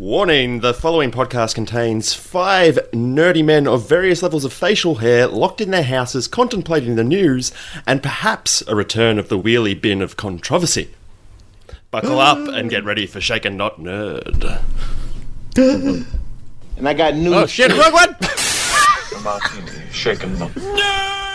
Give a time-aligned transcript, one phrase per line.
[0.00, 5.60] Warning the following podcast contains five nerdy men of various levels of facial hair locked
[5.60, 7.52] in their houses contemplating the news
[7.86, 10.88] and perhaps a return of the wheelie bin of controversy.
[11.90, 14.62] Buckle up and get ready for Shaken Not Nerd.
[16.78, 17.34] And I got news.
[17.34, 18.16] Oh shit, wrong one!
[19.22, 21.29] martini shaken not.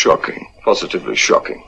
[0.00, 0.50] Shocking.
[0.64, 1.62] Positively shocking.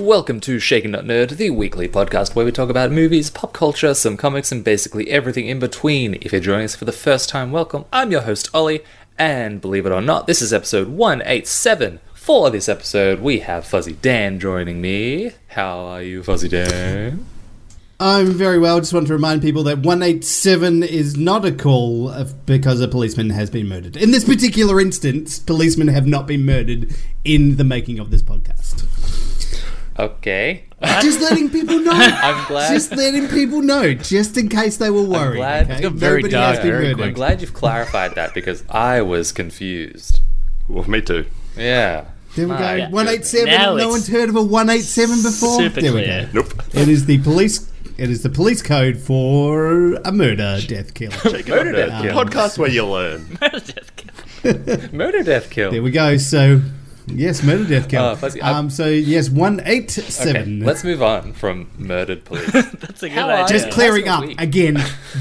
[0.00, 3.92] Welcome to Shaken Not Nerd, the weekly podcast where we talk about movies, pop culture,
[3.92, 6.14] some comics, and basically everything in between.
[6.22, 7.84] If you're joining us for the first time, welcome.
[7.92, 8.80] I'm your host, Ollie,
[9.18, 12.00] and believe it or not, this is episode 187.
[12.14, 15.32] For this episode, we have Fuzzy Dan joining me.
[15.48, 17.26] How are you, Fuzzy Dan?
[18.02, 18.78] I'm very well.
[18.80, 22.10] Just want to remind people that 187 is not a call
[22.46, 23.94] because a policeman has been murdered.
[23.96, 28.86] In this particular instance, policemen have not been murdered in the making of this podcast.
[29.98, 30.64] Okay.
[31.02, 31.92] Just letting people know.
[31.92, 32.72] I'm glad.
[32.72, 35.36] Just letting people know, just in case they were worried.
[35.36, 35.84] glad- okay?
[35.86, 37.02] It's very dark has been very.
[37.08, 40.20] I'm glad you've clarified that because I was confused.
[40.68, 41.26] Well, me too.
[41.54, 42.06] Yeah.
[42.34, 42.60] There we go.
[42.60, 43.46] My 187.
[43.46, 45.58] Now no one's heard of a 187 before.
[45.60, 46.28] super there we go.
[46.32, 46.62] Nope.
[46.74, 47.69] It is the police.
[48.00, 51.10] It is the police code for a murder, death kill.
[51.24, 52.16] Murder Death The Kill.
[52.24, 53.28] podcast where you learn.
[53.42, 54.92] Murder, death, kill.
[54.98, 55.70] Murder, death, kill.
[55.70, 56.16] There we go.
[56.16, 56.62] So,
[57.06, 58.02] yes, murder, death kill.
[58.02, 62.50] Oh, fuzzy, um, so yes, one eight Okay, let's move on from murdered police.
[62.50, 63.58] That's a good How idea.
[63.58, 64.40] just clearing up week?
[64.40, 64.78] again.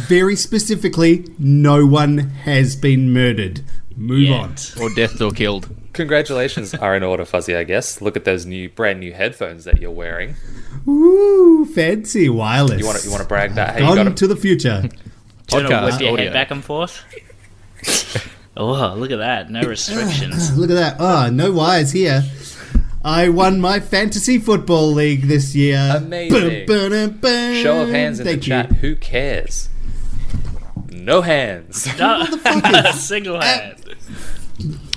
[0.08, 3.60] Very specifically, no one has been murdered.
[3.98, 4.56] Move on.
[4.82, 5.68] Or death or killed.
[5.92, 8.00] Congratulations are in order, Fuzzy, I guess.
[8.02, 10.36] Look at those new, brand new headphones that you're wearing.
[10.90, 12.80] Ooh, fancy wireless.
[12.80, 13.76] You want to you want to brag that?
[13.76, 14.82] Hey, you got a, to the future.
[14.82, 16.26] Do you want to Podcast whip your audio.
[16.26, 17.04] head back and forth?
[18.58, 19.50] oh, look at that.
[19.50, 20.58] No ah, restrictions.
[20.58, 20.96] Look at that.
[21.00, 22.24] Oh, no wires here.
[23.04, 25.94] I won my fantasy football league this year.
[25.96, 26.66] Amazing.
[26.68, 27.56] Bum, ba-dum, bum.
[27.56, 28.50] show of hands in Thank the you.
[28.50, 28.72] chat.
[28.74, 29.70] Who cares?
[30.92, 31.86] No hands.
[31.98, 32.94] No, Motherfuckers.
[32.96, 33.96] single uh, hand.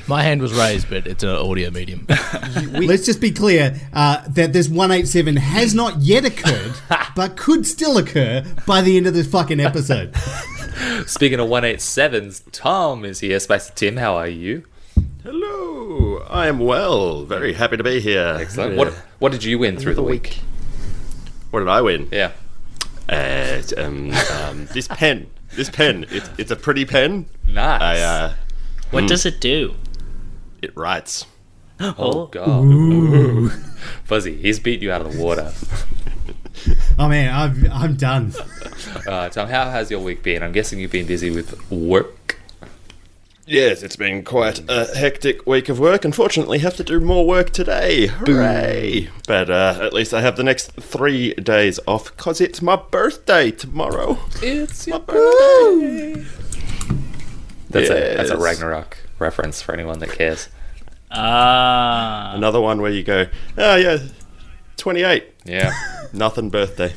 [0.08, 2.06] My hand was raised, but it's an audio medium.
[2.72, 6.74] Let's just be clear uh, that this 187 has not yet occurred,
[7.16, 10.14] but could still occur by the end of this fucking episode.
[11.06, 13.38] Speaking of 187s, Tom is here.
[13.38, 14.64] Spicy Tim, how are you?
[15.22, 16.18] Hello.
[16.28, 17.24] I am well.
[17.24, 18.36] Very happy to be here.
[18.40, 18.76] Excellent.
[18.76, 20.40] What what did you win through the week?
[21.50, 22.08] What did I win?
[22.10, 22.32] Yeah.
[23.08, 25.30] Uh, um, um, this pen.
[25.54, 26.06] This pen.
[26.10, 27.26] It, it's a pretty pen.
[27.46, 27.80] Nice.
[27.80, 28.34] I, uh,
[28.90, 29.76] What does it do?
[30.62, 31.26] It writes.
[31.80, 33.52] oh god.
[34.04, 35.52] Fuzzy, he's beat you out of the water.
[36.98, 38.32] Oh man, I've, I'm done.
[39.06, 40.42] Uh, Tom, how has your week been?
[40.42, 42.38] I'm guessing you've been busy with work.
[43.46, 46.04] Yes, it's been quite a hectic week of work.
[46.04, 48.06] Unfortunately, have to do more work today.
[48.06, 49.08] Hooray!
[49.26, 53.50] But uh, at least I have the next three days off because it's my birthday
[53.50, 54.18] tomorrow.
[54.42, 56.26] It's My your birthday.
[57.70, 60.48] That's a that's a Ragnarok reference for anyone that cares.
[61.10, 62.32] Ah.
[62.34, 63.26] Another one where you go,
[63.58, 63.98] oh yeah,
[64.76, 65.72] 28, Yeah.
[66.12, 66.94] nothing birthday.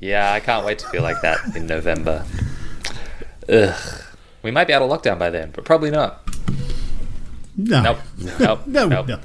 [0.00, 2.24] Yeah, I can't wait to feel like that in November.
[3.48, 4.02] Ugh.
[4.42, 6.22] We might be out of lockdown by then, but probably not.
[7.56, 7.82] No.
[7.82, 7.98] Nope.
[8.40, 8.60] Nope.
[8.66, 9.08] No, nope.
[9.08, 9.20] no.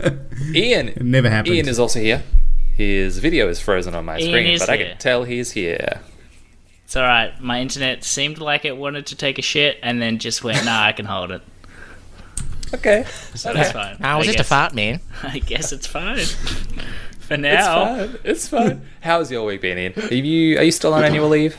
[0.54, 0.88] Ian.
[0.88, 1.54] It never happened.
[1.54, 2.22] Ian is also here.
[2.76, 6.00] His video is frozen on my Ian screen, is but I can tell he's here.
[6.84, 7.40] It's alright.
[7.40, 10.84] My internet seemed like it wanted to take a shit and then just went, nah,
[10.84, 11.42] I can hold it.
[12.74, 13.04] Okay.
[13.34, 13.96] So that's fine.
[14.00, 15.00] I was I just a fart, man.
[15.22, 16.18] I guess it's fine.
[17.20, 18.18] For It's now, fine.
[18.24, 18.82] It's fine.
[19.00, 19.92] How's your week been, Ian?
[19.96, 21.56] Are you are you still on annual leave?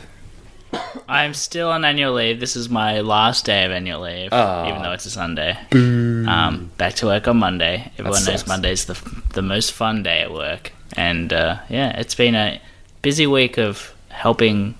[1.08, 2.40] I'm still on annual leave.
[2.40, 4.68] This is my last day of annual leave, Ah.
[4.68, 5.58] even though it's a Sunday.
[5.72, 7.90] Um, back to work on Monday.
[7.98, 8.46] Everyone knows sucks.
[8.46, 8.98] Monday's the
[9.34, 12.60] the most fun day at work, and uh, yeah, it's been a
[13.02, 14.74] busy week of helping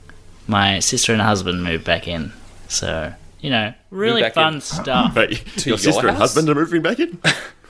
[0.47, 2.33] my sister and husband move back in.
[2.69, 3.13] So
[3.43, 4.61] you know, really fun in.
[4.63, 5.15] stuff.
[5.15, 7.19] But To your your sister and husband are moving back in?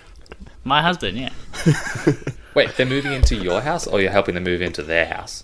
[0.65, 1.31] My husband, yeah.
[2.55, 5.43] Wait, they're moving into your house, or you're helping them move into their house?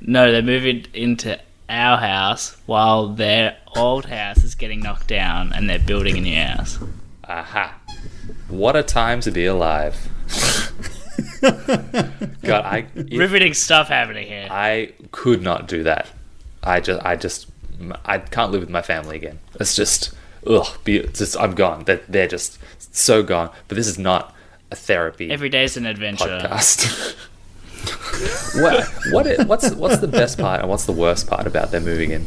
[0.00, 1.38] No, they're moving into
[1.68, 6.40] our house while their old house is getting knocked down, and they're building a new
[6.40, 6.78] house.
[7.24, 7.78] Aha!
[8.48, 10.08] What a time to be alive.
[11.40, 14.46] God, I if Riveting stuff happening here.
[14.50, 16.08] I could not do that.
[16.62, 17.48] I just I just
[18.04, 19.38] I can't live with my family again.
[19.60, 20.12] It's just
[20.46, 20.66] ugh.
[20.84, 21.84] Be, it's just I'm gone.
[21.84, 22.58] They're, they're just
[22.94, 23.50] so gone.
[23.68, 24.34] But this is not
[24.70, 26.38] a therapy Every day is an adventure.
[26.42, 27.16] podcast.
[28.60, 32.10] what, what what's what's the best part and what's the worst part about them moving
[32.10, 32.26] in?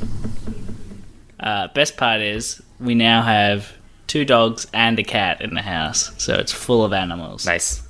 [1.39, 3.73] Uh, best part is we now have
[4.07, 7.45] two dogs and a cat in the house, so it's full of animals.
[7.45, 7.83] Nice.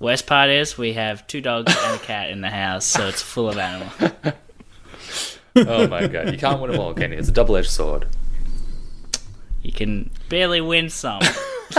[0.00, 3.20] Worst part is we have two dogs and a cat in the house, so it's
[3.20, 4.12] full of animals.
[5.56, 7.18] Oh my god, you can't win them all, can you?
[7.18, 8.06] It's a double-edged sword.
[9.62, 11.20] You can barely win some.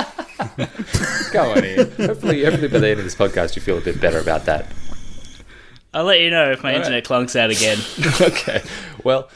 [1.32, 1.92] Go on, Ian.
[1.92, 4.66] Hopefully, hopefully by the end of this podcast, you feel a bit better about that.
[5.94, 7.80] I'll let you know if my All internet clunks out again.
[8.22, 8.62] okay.
[9.04, 9.30] Well,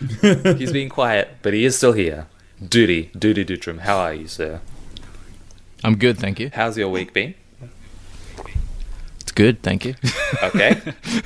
[0.57, 2.27] he's being quiet, but he is still here.
[2.63, 4.61] Duty, Duty Dutram, how are you, sir?
[5.83, 6.51] I'm good, thank you.
[6.53, 7.33] How's your week been?
[9.19, 9.95] It's good, thank you.
[10.43, 10.79] Okay.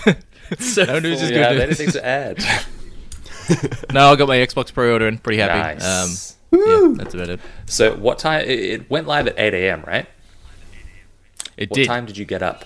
[0.59, 2.43] so No news is Do you have good anything to add?
[3.93, 5.17] No, I got my Xbox pre-order in.
[5.17, 5.79] Pretty happy.
[5.79, 6.35] Nice.
[6.51, 7.39] Um, yeah, that's about it.
[7.65, 8.41] so, what time?
[8.41, 10.05] It, it went live at 8 a.m., right?
[11.57, 11.87] It What did.
[11.87, 12.65] What time did you get up?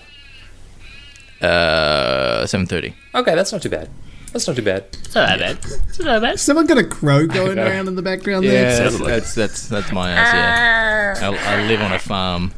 [1.40, 2.94] Uh, seven thirty.
[3.14, 3.88] Okay, that's not too bad.
[4.32, 4.86] That's not too bad.
[4.94, 5.58] It's not that bad.
[5.88, 6.40] It's not that bad.
[6.40, 8.90] Someone got a crow going around in the background Yeah, there.
[8.90, 11.20] that's, that's that's that's my ass.
[11.20, 12.50] Yeah, I, I live on a farm.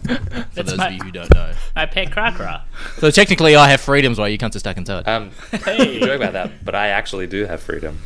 [0.52, 2.62] For those my- of you who don't know, My pet Krakra.
[2.98, 5.08] so technically I have freedoms while you cunts are stuck inside.
[5.08, 5.30] Um,
[5.64, 5.98] Hey.
[5.98, 7.98] joke about that, but I actually do have freedom.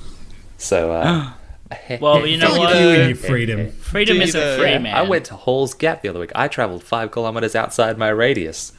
[0.56, 1.32] So, uh,
[2.00, 2.74] Well, you know what?
[2.74, 3.70] you freedom.
[3.72, 4.96] Freedom Do isn't the- free, yeah, man.
[4.96, 6.32] I went to Hall's Gap the other week.
[6.34, 8.72] I traveled five kilometers outside my radius.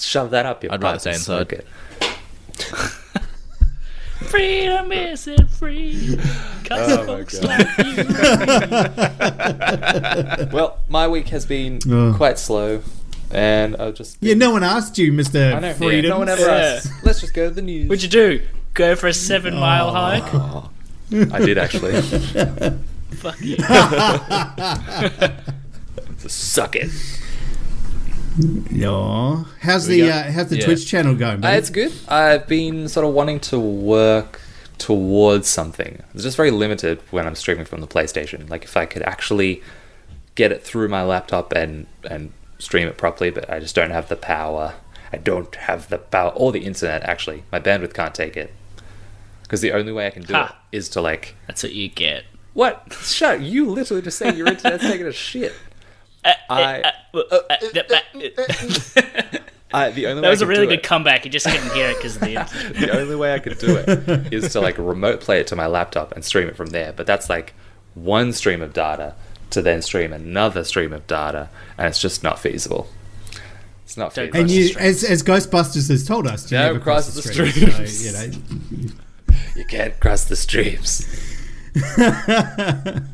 [0.00, 1.64] Shove that up your I'd rather butt stay inside.
[4.24, 4.30] Smoke it.
[4.30, 6.16] Freedom isn't free.
[6.64, 7.58] Cause Oh folks God.
[7.58, 7.78] like
[10.42, 10.48] you.
[10.52, 12.14] Well, my week has been Ugh.
[12.16, 12.82] quite slow,
[13.30, 16.10] and I've just Yeah, no one asked you, I Mister know, Freedom.
[16.10, 16.76] no one ever Yeah.
[16.78, 17.04] asked.
[17.04, 17.88] Let's just go to the news.
[17.88, 18.42] What'd you do?
[18.74, 20.24] Go for a seven mile hike?
[21.32, 22.00] I did actually.
[23.12, 23.56] Fuck you.
[26.18, 26.90] So suck it.
[28.38, 29.46] No.
[29.60, 30.08] How's the go?
[30.08, 30.64] uh, how's the Yeah.
[30.64, 31.44] Twitch channel going?
[31.44, 31.92] Uh, it's good.
[32.08, 34.40] I've been sort of wanting to work
[34.78, 36.02] towards something.
[36.14, 38.48] It's just very limited when I'm streaming from the PlayStation.
[38.50, 39.62] Like if I could actually
[40.34, 44.08] get it through my laptop and and stream it properly, but I just don't have
[44.08, 44.74] the power.
[45.12, 47.04] I don't have the power or the internet.
[47.04, 48.52] Actually, my bandwidth can't take it.
[49.42, 50.56] Because the only way I can do Ha.
[50.72, 52.24] it is to like That's what you get.
[52.54, 52.96] what?
[53.02, 53.42] Shut!
[53.42, 55.52] You literally just saying your internet's taking a shit.
[56.24, 56.92] I,
[59.72, 61.24] I the only way was I a could really good it- comeback.
[61.24, 62.74] You just couldn't hear it because of the internet.
[62.74, 65.66] the only way I could do it is to like remote play it to my
[65.66, 66.92] laptop and stream it from there.
[66.92, 67.54] But that's like
[67.94, 69.14] one stream of data
[69.50, 71.48] to then stream another stream of data,
[71.78, 72.88] and it's just not feasible.
[73.84, 74.40] It's not feasible.
[74.40, 77.50] and you, as as Ghostbusters has told us, you Never never cross, cross the, the
[77.50, 77.70] stream.
[77.70, 77.98] streams.
[78.12, 78.30] So, you
[78.88, 78.94] know,
[79.56, 81.06] You can't cross the streams.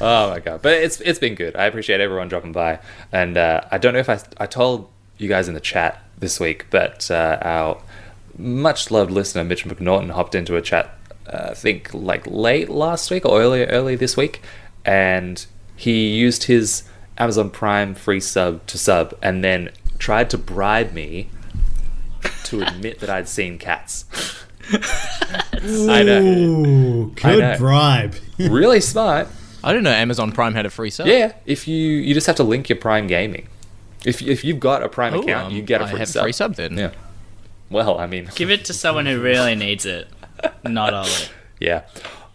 [0.00, 0.62] oh my god!
[0.62, 1.56] But it's it's been good.
[1.56, 2.80] I appreciate everyone dropping by,
[3.12, 6.40] and uh, I don't know if I I told you guys in the chat this
[6.40, 7.82] week, but uh, our
[8.36, 10.94] much loved listener Mitch McNaughton hopped into a chat.
[11.26, 14.40] Uh, I think like late last week or earlier early this week,
[14.84, 15.44] and
[15.76, 16.84] he used his
[17.18, 21.28] Amazon Prime free sub to sub, and then tried to bribe me
[22.44, 24.04] to admit that I'd seen cats.
[24.72, 26.22] I know.
[26.22, 27.58] Ooh, I good know.
[27.58, 28.14] bribe.
[28.38, 29.28] really smart.
[29.64, 31.06] I didn't know Amazon Prime had a free sub.
[31.06, 33.48] Yeah, if you you just have to link your Prime Gaming.
[34.04, 36.22] If if you've got a Prime Oh, account, um, you get a free have sub.
[36.22, 36.76] free sub then.
[36.78, 36.90] Yeah.
[37.70, 40.08] Well, I mean, Give it to someone who really needs it.
[40.64, 41.10] Not Ollie.
[41.60, 41.82] yeah.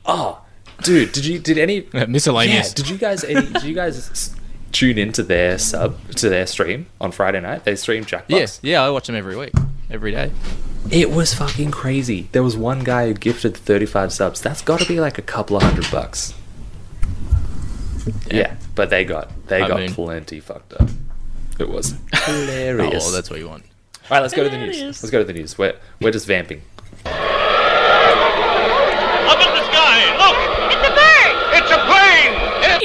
[0.06, 0.42] Oh,
[0.84, 1.88] dude, did you did any?
[1.94, 2.74] Yeah, Miscellaneous.
[2.74, 4.36] did you guys any, did you guys
[4.72, 7.64] tune into their sub to their stream on Friday night?
[7.64, 8.26] They stream Jackbox.
[8.28, 9.54] Yes, yeah, I watch them every week,
[9.90, 10.32] every day.
[10.92, 12.28] It was fucking crazy.
[12.34, 14.42] There was one guy who gifted 35 subs.
[14.42, 16.34] That's got to be like a couple of hundred bucks.
[18.30, 20.90] Yeah, but they got they I got mean- plenty fucked up.
[21.60, 23.06] It was oh, hilarious.
[23.08, 23.64] Oh, that's what you want.
[24.10, 24.82] All right, let's go to the news.
[24.82, 25.58] Let's go to the news.
[25.58, 26.62] We're we're just vamping.
[27.06, 27.12] Up
[29.40, 30.00] in the sky!
[30.20, 30.38] Look!
[30.74, 31.36] It's a bird!
[31.58, 32.36] It's a plane!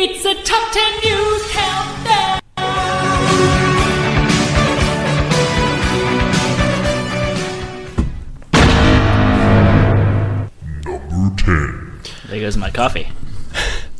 [0.00, 2.40] It's a top 10 news countdown.
[12.28, 13.08] There goes my coffee.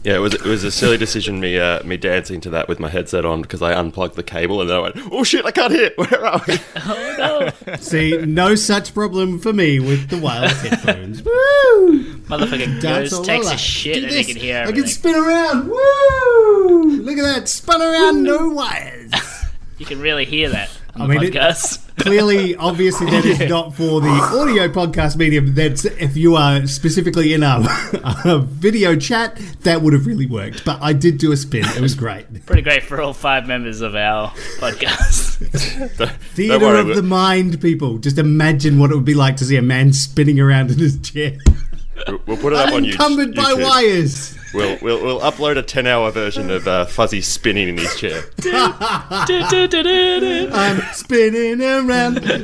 [0.05, 2.79] Yeah, it was it was a silly decision me uh, me dancing to that with
[2.79, 5.51] my headset on because I unplugged the cable and then I went, oh shit, I
[5.51, 5.91] can't hear.
[5.97, 6.55] Where are we?
[6.77, 7.77] Oh no!
[7.77, 11.23] See, no such problem for me with the wireless headphones.
[11.23, 12.15] Woo!
[12.29, 15.15] Motherfucker Dance goes, all takes a shit, Do and they can hear I can spin
[15.17, 15.69] around.
[15.69, 16.85] Woo!
[17.03, 19.13] Look at that, spun around, no wires.
[19.79, 21.88] You can really hear that on I the mean, it- podcast.
[21.99, 25.55] Clearly, obviously, that is not for the audio podcast medium.
[25.55, 27.65] That's if you are specifically in a,
[28.25, 30.65] a video chat, that would have really worked.
[30.65, 31.65] But I did do a spin.
[31.65, 32.47] It was great.
[32.47, 35.39] Pretty great for all five members of our podcast.
[36.35, 37.99] Theater worry, of the mind, people.
[37.99, 40.99] Just imagine what it would be like to see a man spinning around in his
[41.01, 41.37] chair,
[42.07, 43.01] We'll- We'll put it up on YouTube.
[43.01, 44.37] unencumbered by wires.
[44.55, 48.23] We'll, we'll, we'll upload a 10 hour version of uh, Fuzzy spinning in his chair.
[50.53, 52.15] I'm spinning around.
[52.17, 52.39] there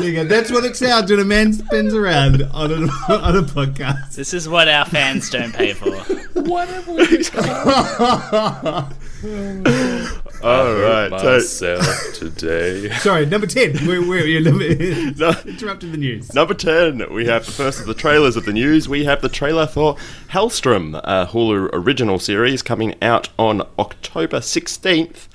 [0.00, 0.24] you go.
[0.24, 2.76] That's what it sounds when a man spins around on a,
[3.12, 4.14] on a podcast.
[4.16, 5.94] This is what our fans don't pay for.
[10.42, 11.08] All right.
[11.42, 12.90] So, Myself today.
[12.98, 13.86] Sorry, number 10.
[13.86, 14.40] Where, where are you?
[14.42, 14.64] Number,
[15.16, 15.32] No.
[15.46, 16.34] interrupted the news.
[16.34, 18.86] Number 10, we have the first of the trailers of the news.
[18.86, 19.96] We have the trailer for
[20.28, 25.28] Helstrom, a Hulu original series coming out on October 16th.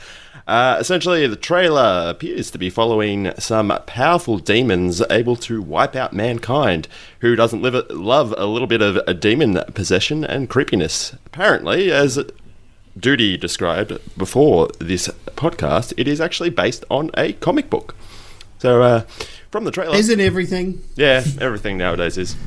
[0.48, 6.14] Uh, essentially, the trailer appears to be following some powerful demons able to wipe out
[6.14, 6.88] mankind.
[7.22, 11.14] Who doesn't live love a little bit of a demon possession and creepiness?
[11.26, 12.20] Apparently, as
[12.98, 17.96] Duty described before this podcast, it is actually based on a comic book.
[18.60, 19.02] So, uh,
[19.52, 19.96] from the trailer.
[19.96, 20.82] Isn't everything?
[20.96, 22.36] Yeah, everything nowadays is.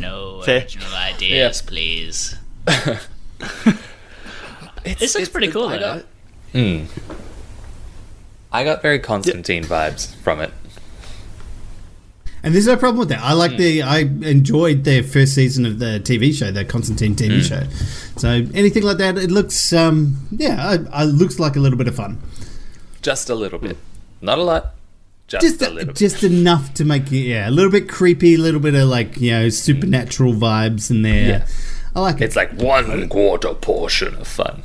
[0.00, 0.60] No Fair.
[0.62, 2.36] original ideas, please.
[4.84, 6.02] this looks pretty cool, I though.
[6.54, 6.86] got,
[8.52, 10.52] I got very Constantine vibes from it.
[12.42, 13.20] And there's no problem with that.
[13.20, 13.56] I like hmm.
[13.58, 13.82] the.
[13.82, 17.42] I enjoyed their first season of the TV show, the Constantine TV hmm.
[17.42, 17.62] show.
[18.16, 19.72] So anything like that, it looks.
[19.72, 22.20] Um, yeah, it, it looks like a little bit of fun.
[23.02, 23.76] Just a little bit.
[24.20, 24.74] Not a lot.
[25.26, 27.18] Just, Just a little just enough to make it.
[27.18, 29.50] Yeah, a little bit creepy, a little bit of like you know hmm.
[29.50, 31.28] supernatural vibes in there.
[31.28, 31.46] Yeah.
[31.94, 32.24] I like it.
[32.24, 34.62] It's like one quarter portion of fun.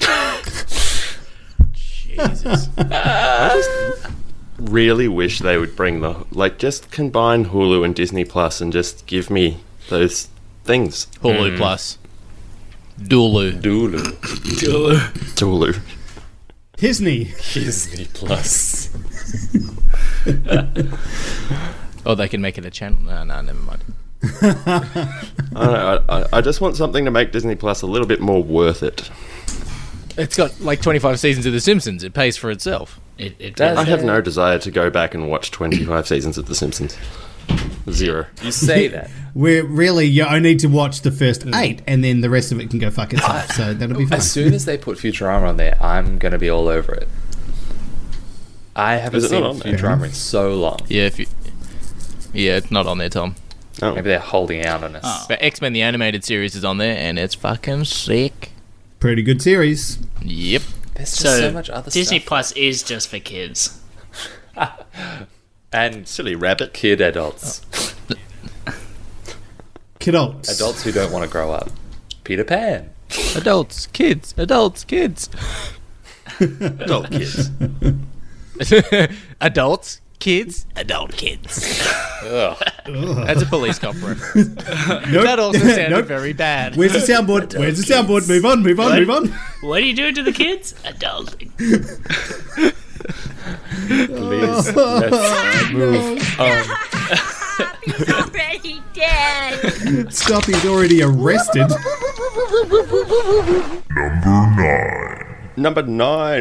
[1.72, 2.68] Jesus.
[4.58, 9.06] Really wish they would bring the like just combine Hulu and Disney Plus and just
[9.06, 9.58] give me
[9.88, 10.28] those
[10.64, 11.06] things.
[11.22, 11.56] Hulu hmm.
[11.56, 11.98] Plus.
[12.98, 13.60] Dulu.
[13.60, 13.98] Dulu.
[15.36, 15.80] Hulu.
[16.76, 17.24] Disney.
[17.52, 18.90] Disney Plus.
[22.06, 23.02] Oh, they can make it a channel.
[23.02, 23.82] No, no, never mind.
[24.22, 28.06] I, don't know, I, I- I just want something to make Disney Plus a little
[28.06, 29.10] bit more worth it.
[30.16, 32.04] It's got like 25 seasons of The Simpsons.
[32.04, 33.00] It pays for itself.
[33.18, 33.88] It, it Does I does.
[33.88, 36.96] have no desire to go back and watch 25 seasons of The Simpsons.
[37.90, 38.26] Zero.
[38.42, 39.10] You say that.
[39.34, 41.54] We're really you only need to watch the first mm.
[41.54, 43.50] eight, and then the rest of it can go fuck itself.
[43.56, 44.18] So that'll be fine.
[44.18, 47.08] As soon as they put Futurama on there, I'm gonna be all over it.
[48.74, 49.74] I haven't Is it seen not there?
[49.74, 50.80] Futurama in so long.
[50.88, 51.26] Yeah, if you.
[52.34, 53.36] Yeah, it's not on there, Tom.
[53.80, 53.94] Oh.
[53.94, 55.02] Maybe they're holding out on us.
[55.04, 55.26] Oh.
[55.28, 58.50] But X Men the animated series is on there, and it's fucking sick.
[59.00, 59.98] Pretty good series.
[60.22, 60.62] Yep.
[60.96, 62.28] There's just So, so, much other Disney stuff.
[62.28, 63.80] Plus is just for kids.
[65.72, 66.72] and Silly rabbit.
[66.72, 67.60] kid adults,
[70.00, 70.48] Kidults.
[70.54, 71.70] adults who don't want to grow up.
[72.24, 72.90] Peter Pan.
[73.36, 75.28] Adults, kids, adults, kids.
[76.40, 77.50] Adult kids.
[79.40, 81.78] adults, kids, adult kids.
[82.24, 84.56] That's a police cop reference.
[85.08, 85.22] Nope.
[85.24, 86.06] That also sounded Nope.
[86.06, 86.74] very bad.
[86.74, 87.56] Where's the soundboard?
[87.56, 88.28] Where's the soundboard?
[88.28, 88.98] Move on, move on, What?
[88.98, 89.28] move on.
[89.60, 90.74] What are you doing to the kids?
[90.84, 91.50] Adulting.
[93.86, 96.64] Please, let's move on.
[97.84, 100.12] He's already dead.
[100.12, 101.68] Stop, he's already arrested.
[103.94, 105.25] Number nine,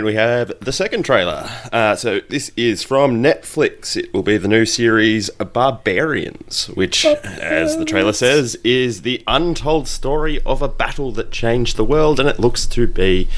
[0.04, 1.50] we have the second trailer.
[1.72, 3.96] Uh, so this is from Netflix.
[3.96, 9.88] It will be the new series Barbarians, which, as the trailer says, is the untold
[9.88, 13.30] story of a battle that changed the world, and it looks to be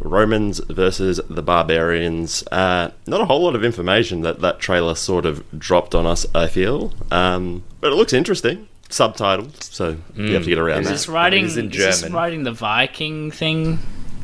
[0.00, 2.42] Romans versus the Barbarians.
[2.50, 6.24] Uh, not a whole lot of information that that trailer sort of dropped on us.
[6.34, 8.68] I feel, um, but it looks interesting.
[8.88, 10.92] Subtitled, so you have to get around Is that.
[10.92, 11.44] this writing?
[11.44, 13.80] It is in is this writing the Viking thing?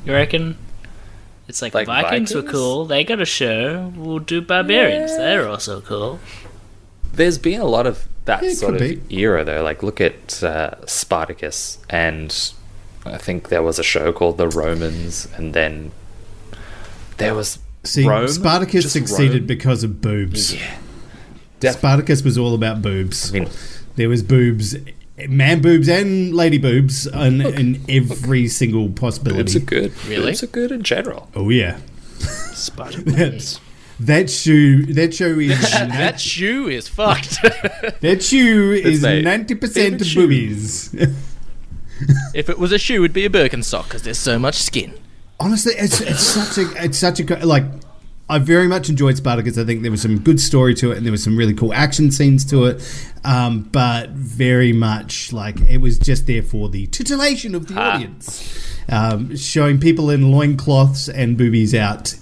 [0.07, 0.57] You reckon?
[1.49, 2.85] It's like, Like the Vikings, were cool.
[2.87, 3.93] They got a show.
[3.97, 5.17] We'll do barbarians.
[5.17, 6.19] They're also cool.
[7.13, 9.63] There's been a lot of that Yeah, it sort of could era, though.
[9.63, 12.53] Like, look at uh, Spartacus, and
[13.05, 15.91] I think there was a show called The Romans, and then
[17.19, 18.29] there was See, Rome.
[18.29, 19.47] Spartacus succeeded Rome.
[19.47, 20.55] because of boobs.
[20.55, 20.79] Yeah.
[21.61, 23.31] Def- Spartacus was all about boobs.
[23.35, 23.51] I mean,
[23.97, 24.77] There was boobs,
[25.29, 29.59] man boobs and lady boobs, in, in every single boobs possibility.
[29.59, 29.93] are good.
[30.07, 30.27] Really?
[30.27, 31.29] Boobs are good in general.
[31.35, 31.79] Oh yeah,
[32.19, 33.61] Spartacus.
[34.01, 37.41] that shoe, that show is that shoe is fucked.
[38.01, 40.95] that shoe is ninety percent Favorite boobies.
[42.35, 44.95] if it was a shoe, it'd be a Birkenstock because there's so much skin.
[45.39, 47.65] Honestly, it's it's such a it's such a like.
[48.33, 49.59] I very much enjoyed Spartacus.
[49.59, 51.75] I think there was some good story to it, and there was some really cool
[51.75, 53.07] action scenes to it.
[53.25, 58.75] Um, but very much like it was just there for the titillation of the audience,
[58.89, 62.17] um, showing people in loincloths and boobies out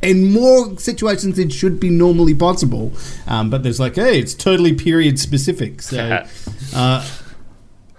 [0.00, 2.92] in more situations than should be normally possible.
[3.26, 5.82] Um, but there's like, hey, it's totally period specific.
[5.82, 6.24] So
[6.74, 7.06] uh,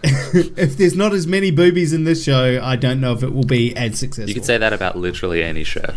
[0.03, 3.43] if there's not as many boobies in this show, I don't know if it will
[3.43, 4.29] be as successful.
[4.29, 5.93] You could say that about literally any show,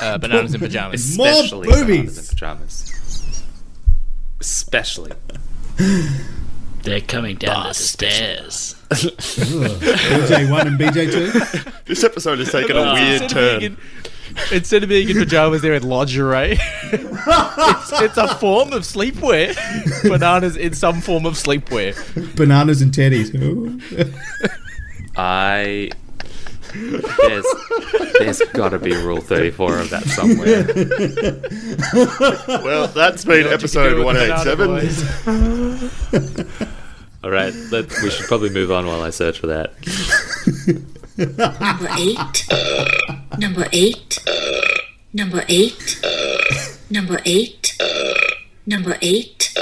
[0.00, 1.16] Uh, bananas in pajamas.
[1.16, 1.86] More especially boobies!
[1.86, 3.44] bananas in pajamas.
[4.40, 5.12] Especially.
[6.82, 8.74] They're coming down the stairs.
[8.90, 11.70] BJ one and BJ two.
[11.86, 13.62] This episode has taken a weird turn.
[13.62, 13.76] in-
[14.50, 16.52] Instead of being in pajamas, they're in lingerie.
[16.84, 19.54] it's, it's a form of sleepwear.
[20.08, 21.94] Bananas in some form of sleepwear.
[22.34, 23.30] Bananas and teddies.
[25.16, 25.90] I.
[26.74, 27.44] There's,
[28.18, 30.64] there's got to be Rule 34 of that somewhere.
[32.62, 34.66] Well, that's been episode Go with banana 187.
[36.46, 36.66] boys.
[37.24, 39.72] All right, let, we should probably move on while I search for that.
[41.18, 42.46] Number eight.
[43.38, 44.18] Number eight.
[45.12, 46.00] Number eight.
[46.90, 47.76] Number eight.
[48.66, 49.54] Number eight.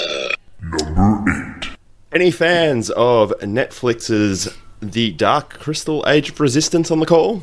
[0.63, 1.67] Number eight.
[2.13, 4.49] Any fans of Netflix's
[4.81, 7.43] The Dark Crystal Age of Resistance on the call?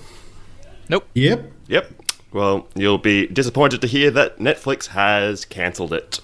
[0.90, 1.08] Nope.
[1.14, 1.52] Yep.
[1.68, 1.92] Yep.
[2.32, 6.20] Well, you'll be disappointed to hear that Netflix has cancelled it.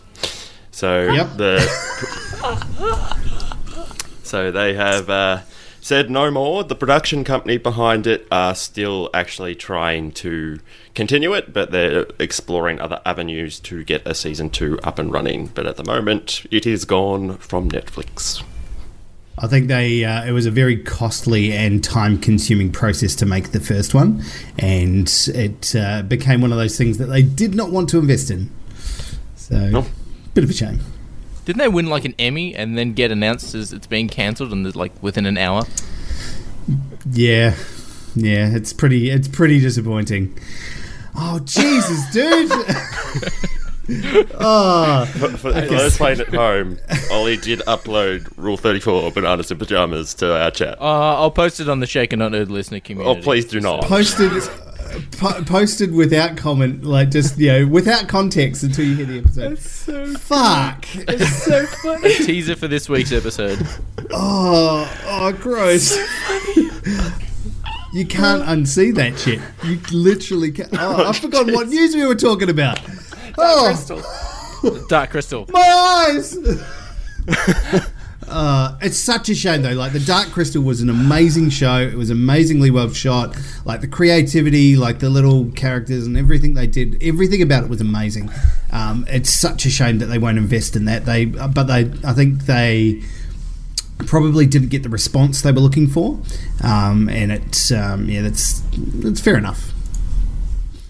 [0.71, 1.37] So Yep.
[1.37, 1.59] the
[4.23, 5.41] so they have uh,
[5.79, 6.63] said no more.
[6.63, 10.59] The production company behind it are still actually trying to
[10.95, 15.47] continue it, but they're exploring other avenues to get a season two up and running.
[15.47, 18.43] But at the moment, it is gone from Netflix.
[19.37, 23.51] I think they uh, it was a very costly and time consuming process to make
[23.51, 24.23] the first one,
[24.59, 28.29] and it uh, became one of those things that they did not want to invest
[28.29, 28.51] in.
[29.35, 29.85] So, No.
[30.35, 30.79] bit of a shame.
[31.45, 34.73] Didn't they win like an Emmy and then get announced as it's being cancelled and
[34.75, 35.63] like within an hour?
[37.11, 37.55] Yeah,
[38.15, 40.37] yeah, it's pretty it's pretty disappointing.
[41.15, 42.51] Oh Jesus, dude!
[43.89, 46.77] oh, For, for those playing at home,
[47.11, 50.79] Ollie did upload Rule 34 Bananas in Pajamas to our chat.
[50.79, 53.19] Uh, I'll post it on the Shaken Not Nerd listener community.
[53.19, 53.83] Oh, please do not.
[53.83, 54.31] posted
[55.17, 59.49] po- posted without comment, like just you know without context until you hear the episode.
[59.51, 60.85] That's so fuck.
[60.85, 61.05] Funny.
[61.09, 62.13] It's so funny.
[62.13, 63.65] A teaser for this week's episode.
[64.15, 65.97] Oh, oh, gross.
[67.93, 69.39] You can't unsee that shit.
[69.63, 70.69] You literally can't.
[70.73, 72.79] Oh, I've forgotten what news we were talking about.
[73.37, 75.45] Oh, Dark Crystal.
[75.49, 76.37] my eyes.
[78.27, 79.73] Uh, it's such a shame though.
[79.73, 81.77] Like the Dark Crystal was an amazing show.
[81.77, 83.35] It was amazingly well shot.
[83.65, 87.81] Like the creativity, like the little characters and everything they did, everything about it was
[87.81, 88.31] amazing.
[88.71, 91.05] Um, it's such a shame that they won't invest in that.
[91.05, 93.03] They, but they, I think they
[93.99, 96.19] probably didn't get the response they were looking for.
[96.63, 99.71] Um, and it's, um, yeah, that's that's fair enough.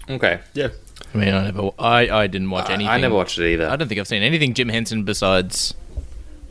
[0.08, 0.40] Okay.
[0.54, 0.68] Yeah.
[1.14, 2.88] I mean, I never, I, I didn't watch anything.
[2.90, 3.68] I never watched it either.
[3.68, 5.72] I don't think I've seen anything Jim Henson besides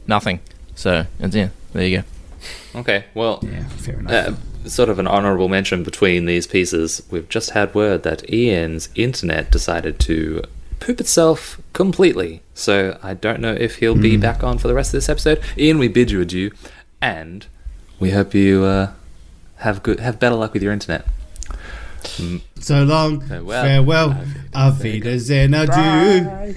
[0.07, 0.39] nothing.
[0.75, 1.97] So, and yeah, there you
[2.73, 2.79] go.
[2.79, 4.11] Okay, well, Yeah, fair enough.
[4.65, 7.03] uh, sort of an honourable mention between these pieces.
[7.11, 10.41] We've just had word that Ian's internet decided to
[10.79, 12.41] poop itself completely.
[12.53, 15.41] So I don't know if he'll be back on for the rest of this episode.
[15.57, 16.51] Ian, we bid you adieu,
[17.01, 17.45] and
[17.99, 18.91] we hope you uh,
[19.57, 21.05] have good, have better luck with your internet.
[22.59, 23.63] So long, Farewell.
[23.63, 24.15] farewell,
[24.53, 26.53] auf Wiedersehen, adieu.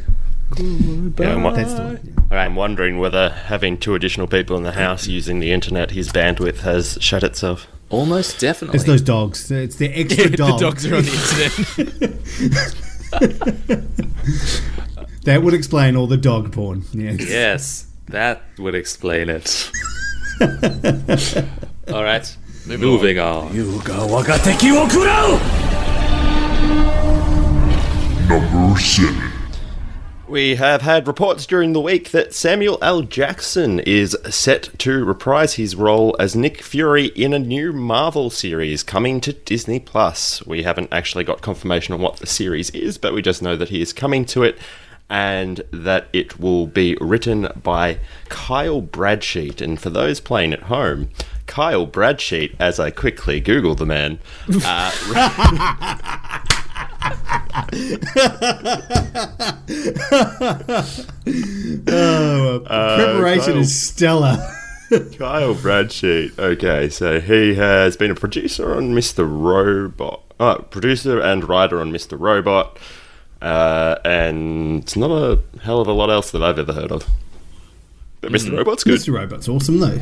[0.58, 1.98] Yeah, I'm, wa- That's the one.
[2.30, 6.60] I'm wondering whether having two additional people in the house using the internet, his bandwidth
[6.60, 7.66] has shut itself.
[7.90, 8.76] Almost definitely.
[8.76, 9.50] It's those dogs.
[9.50, 10.60] It's the extra dogs.
[10.60, 11.12] the dogs are on the
[13.20, 13.46] internet.
[15.24, 16.84] That would explain all the dog porn.
[16.92, 17.28] Yes.
[17.28, 19.70] Yes, that would explain it.
[21.92, 23.54] All right, moving on.
[28.28, 29.32] Number 7.
[30.26, 33.02] We have had reports during the week that Samuel L.
[33.02, 38.82] Jackson is set to reprise his role as Nick Fury in a new Marvel series
[38.82, 40.44] coming to Disney Plus.
[40.44, 43.68] We haven't actually got confirmation on what the series is, but we just know that
[43.68, 44.58] he is coming to it
[45.08, 47.98] and that it will be written by
[48.28, 49.60] Kyle Bradstreet.
[49.60, 51.10] And for those playing at home,
[51.46, 54.18] Kyle Bradstreet, as I quickly Google the man,
[54.64, 54.90] uh,
[61.88, 62.62] Oh,
[62.96, 63.60] preparation Kyle.
[63.62, 64.36] is stellar.
[65.18, 66.38] Kyle Bradstreet.
[66.38, 69.26] Okay, so he has been a producer on Mr.
[69.28, 70.22] Robot.
[70.38, 72.18] Oh, producer and writer on Mr.
[72.18, 72.78] Robot,
[73.42, 77.08] uh, and it's not a hell of a lot else that I've ever heard of.
[78.20, 78.56] But Mr.
[78.56, 79.00] Robot's good.
[79.00, 79.14] Mr.
[79.14, 79.98] Robot's awesome though.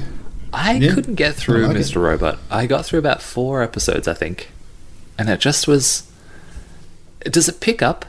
[0.55, 0.95] I Yeah.
[0.95, 1.81] couldn't get through I like it.
[1.81, 2.01] Mr.
[2.01, 2.39] Robot.
[2.51, 4.51] I got through about four episodes, I think,
[5.19, 6.05] and it just was.
[7.21, 8.05] Does it pick up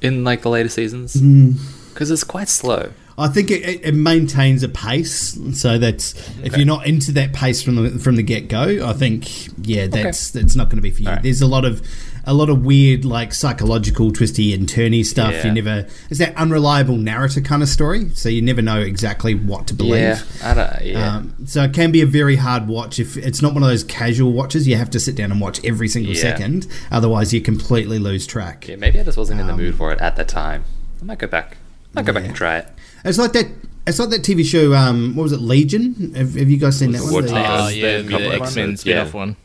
[0.00, 1.14] in like the later seasons?
[1.14, 1.56] Mm.
[1.92, 2.90] Because it's quite slow.
[3.20, 7.32] I think it, it, it maintains a pace, so that's if you're not into that
[7.32, 9.28] pace from the from the get go, I think
[9.66, 11.08] yeah, that's that's not going to be for you.
[11.08, 11.24] Alright.
[11.24, 11.82] There's a lot of
[12.28, 15.32] a lot of weird like psychological twisty and turny stuff.
[15.32, 15.46] Yeah.
[15.46, 19.66] You never it's that unreliable narrator kind of story, so you never know exactly what
[19.68, 19.92] to believe.
[20.02, 20.84] Yeah, I don't.
[20.84, 23.68] Yeah, Um, so it can be a very hard watch if it's not one of
[23.68, 24.68] those casual watches.
[24.68, 26.20] You have to sit down and watch every single Yeah.
[26.22, 28.68] second, otherwise you completely lose track.
[28.68, 28.76] yeah.
[28.76, 30.64] Maybe I just wasn't in the um, mood for it at that time.
[31.00, 31.56] I might go back.
[31.94, 32.68] I might go back and try it.
[33.04, 33.46] It's like that.
[33.86, 34.74] It's like that TV show.
[34.74, 35.40] Um, what was it?
[35.40, 36.12] Legion.
[36.14, 37.12] Have, have you guys seen that one?
[37.14, 37.46] What The- time?
[37.50, 39.12] Oh There's yeah, been a couple the X Men spin off yeah.
[39.14, 39.36] one.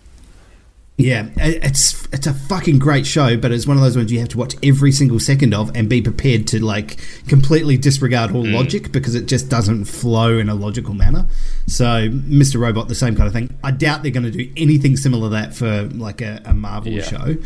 [0.95, 4.29] Yeah, it's it's a fucking great show, but it's one of those ones you have
[4.29, 8.53] to watch every single second of and be prepared to like completely disregard all mm.
[8.53, 11.25] logic because it just doesn't flow in a logical manner.
[11.65, 12.59] So, Mr.
[12.59, 13.57] Robot, the same kind of thing.
[13.63, 16.91] I doubt they're going to do anything similar to that for like a, a Marvel
[16.91, 17.01] Yeah.
[17.01, 17.37] show,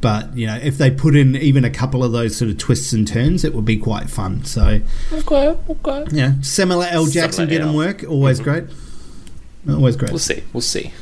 [0.00, 2.94] but you know, if they put in even a couple of those sort of twists
[2.94, 4.46] and turns, it would be quite fun.
[4.46, 4.80] So,
[5.12, 6.04] Okay, okay.
[6.10, 7.04] yeah, Samuel L.
[7.04, 8.50] Jackson get him work, always mm-hmm.
[8.50, 8.64] great.
[9.68, 10.10] Always great.
[10.10, 10.42] We'll see.
[10.54, 10.92] We'll see.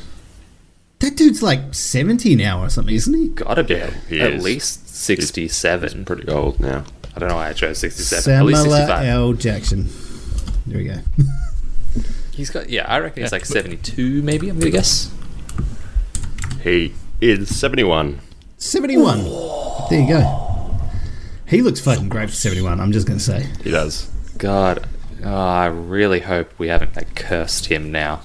[1.03, 3.27] That dude's like seventy now or something, isn't he?
[3.27, 3.75] Gotta be
[4.07, 4.43] he at is.
[4.43, 6.05] least sixty-seven.
[6.05, 6.85] Pretty old now.
[7.13, 8.33] I don't know why I chose sixty-seven.
[8.33, 9.05] at least Samuel sixty-five.
[9.05, 9.33] L.
[9.33, 9.89] Jackson.
[10.65, 10.95] There we go.
[12.31, 12.69] He's got.
[12.69, 14.21] Yeah, I reckon he's Yeah, like seventy-two.
[14.21, 15.13] Maybe I'm gonna guess.
[16.63, 18.21] He is 71.
[18.57, 19.23] 71.
[19.89, 20.79] There you go.
[21.45, 23.47] He looks fucking great for 71, I'm just going to say.
[23.61, 24.09] He does.
[24.37, 24.87] God,
[25.23, 28.21] oh, I really hope we haven't like cursed him now.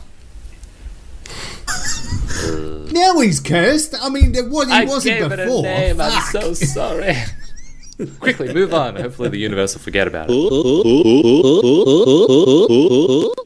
[2.92, 3.94] Now he's cursed.
[4.00, 5.64] I mean, it was, he I wasn't gave before.
[5.66, 6.00] it a name.
[6.00, 7.14] I'm so sorry.
[8.20, 8.96] Quickly, move on.
[8.96, 10.34] Hopefully, the universe will forget about it.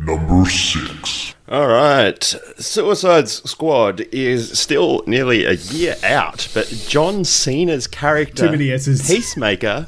[0.01, 1.35] Number 6.
[1.49, 2.23] All right.
[2.59, 9.07] Suicide Squad is still nearly a year out, but John Cena's character, Too many S's.
[9.07, 9.87] Peacemaker,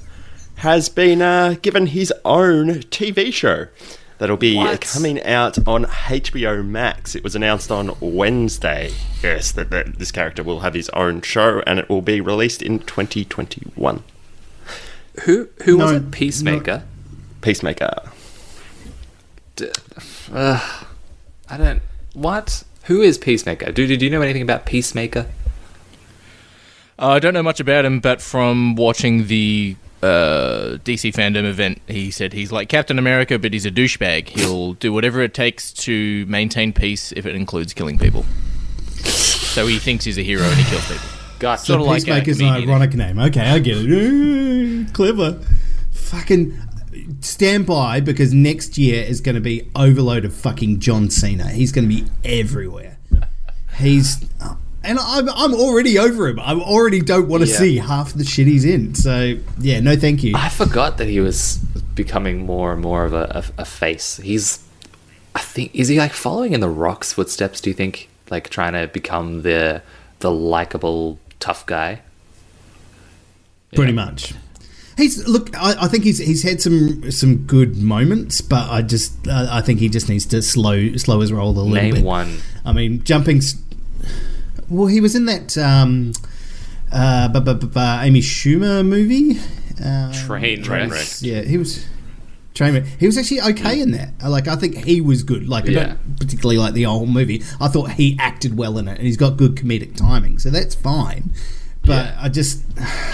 [0.57, 3.67] has been uh, given his own TV show
[4.25, 4.81] that'll be What?
[4.81, 7.15] coming out on HBO Max.
[7.15, 8.91] It was announced on Wednesday,
[9.23, 12.63] yes, that, that this character will have his own show and it will be released
[12.63, 14.03] in 2021.
[15.25, 16.11] Who who was it?
[16.11, 16.85] Peacemaker.
[17.43, 17.91] Peacemaker.
[19.57, 19.71] D-
[20.33, 20.87] Ugh.
[21.51, 21.83] I don't.
[22.15, 22.65] What?
[22.85, 23.73] Who is Peacemaker?
[23.73, 25.27] Do, do you know anything about Peacemaker?
[26.99, 31.81] Uh, I don't know much about him, but from watching the uh, DC fandom event,
[31.87, 34.29] he said he's like Captain America, but he's a douchebag.
[34.29, 38.25] He'll do whatever it takes to maintain peace if it includes killing people.
[39.05, 41.09] So he thinks he's a hero and he kills people.
[41.39, 41.65] Gotcha.
[41.65, 43.19] Sort of like a Peacemaker's an ironic name.
[43.19, 44.93] Okay, I get it.
[44.93, 45.41] Clever.
[45.93, 46.59] Fucking
[47.21, 51.49] stand by because next year is going to be overload of fucking John Cena.
[51.49, 52.99] He's going to be everywhere.
[53.77, 54.25] He's.
[54.85, 56.39] And I'm, I'm already over him.
[56.41, 57.57] I already don't want to Yeah.
[57.57, 58.95] see half the shit he's in.
[58.95, 60.35] So, yeah, no thank you.
[60.37, 61.57] I forgot that he was
[61.95, 64.19] becoming more and more of a, a, a face.
[64.19, 64.63] He's,
[65.35, 67.61] I think, is he like following in the Rock's footsteps?
[67.61, 69.83] Do you think, like trying to become the
[70.21, 72.01] the likable tough guy?
[73.75, 74.35] pretty much.
[74.97, 75.51] He's look.
[75.59, 79.61] I, I think he's he's had some some good moments, but I just uh, I
[79.61, 82.05] think he just needs to slow slow his roll a little Name bit.
[82.05, 82.39] one.
[82.65, 83.43] I mean, jumping.
[84.69, 86.13] Well, he was in that um,
[86.93, 89.39] uh, bu- bu- bu- Amy Schumer movie.
[89.85, 91.07] Um, Train Train wreck.
[91.21, 91.85] Yeah, he was.
[92.55, 92.87] Trainwreck.
[93.01, 94.11] He was actually okay in that.
[94.25, 95.49] Like I think he was good.
[95.49, 95.87] Like I Yeah.
[95.87, 97.43] don't particularly like the whole movie.
[97.61, 100.77] I thought he acted well in it, and he's got good comedic timing, so that's
[100.77, 101.33] fine.
[101.85, 102.19] But Yeah.
[102.21, 102.63] I just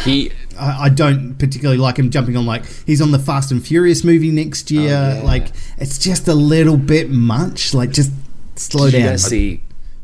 [0.04, 3.66] He I, I don't particularly like him jumping on like he's on the Fast and
[3.66, 4.94] Furious movie next year.
[4.94, 5.22] Oh, yeah.
[5.22, 5.46] Like
[5.78, 7.72] it's just a little bit much.
[7.72, 8.12] Like just
[8.56, 9.16] slow down.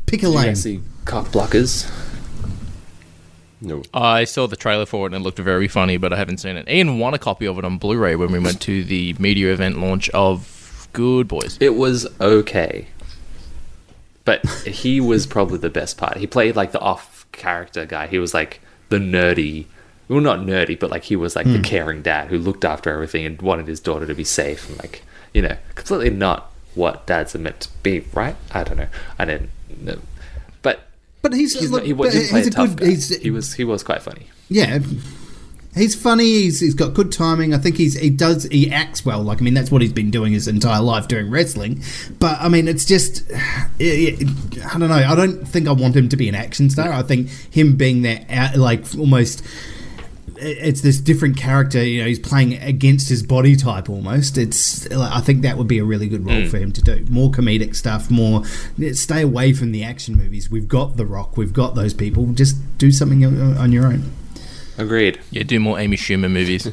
[0.07, 0.55] Pick a lane.
[1.07, 1.91] Cock blockers?
[3.59, 3.81] No.
[3.93, 6.57] I saw the trailer for it and it looked very funny, but I haven't seen
[6.57, 6.69] it.
[6.69, 9.79] Ian won a copy of it on Blu-ray when we went to the media event
[9.79, 11.57] launch of Good Boys.
[11.59, 12.87] It was okay,
[14.25, 16.17] but he was probably the best part.
[16.17, 18.07] He played like the off character guy.
[18.07, 19.65] He was like the nerdy.
[20.07, 21.63] Well, not nerdy, but like he was like the hmm.
[21.63, 25.03] caring dad who looked after everything and wanted his daughter to be safe and like
[25.33, 28.35] you know completely not what dads are meant to be, right?
[28.51, 28.87] I don't know.
[29.17, 29.49] I didn't
[29.81, 29.99] know,
[31.29, 32.87] but he's, he's look, not, he but didn't play he's a tough good.
[32.87, 33.17] guy.
[33.21, 34.27] He was he was quite funny.
[34.49, 34.79] yeah,
[35.75, 36.23] He's funny.
[36.23, 37.53] He's, he's got good timing.
[37.53, 39.21] I think he's he does he acts well.
[39.21, 41.83] Like I mean, that's what he's been doing his entire life doing wrestling.
[42.17, 43.29] But I mean, it's just
[43.79, 44.95] it, it- I don't know.
[44.95, 46.91] I don't think I want him to be an action star.
[46.91, 49.43] I think him being that out, uh, like almost
[50.39, 51.83] it's this different character.
[51.83, 54.37] You know, he's playing against his body type almost.
[54.37, 56.49] It's I think that would be a really good role mm.
[56.49, 57.05] for him to do.
[57.09, 58.09] More comedic stuff.
[58.09, 58.45] More
[58.93, 60.49] stay away from the action movies.
[60.49, 61.37] We've got The Rock.
[61.37, 62.25] We've got those people.
[62.27, 64.11] Just do something on on your own.
[64.77, 65.19] Agreed.
[65.31, 66.71] Yeah, do more Amy Schumer movies.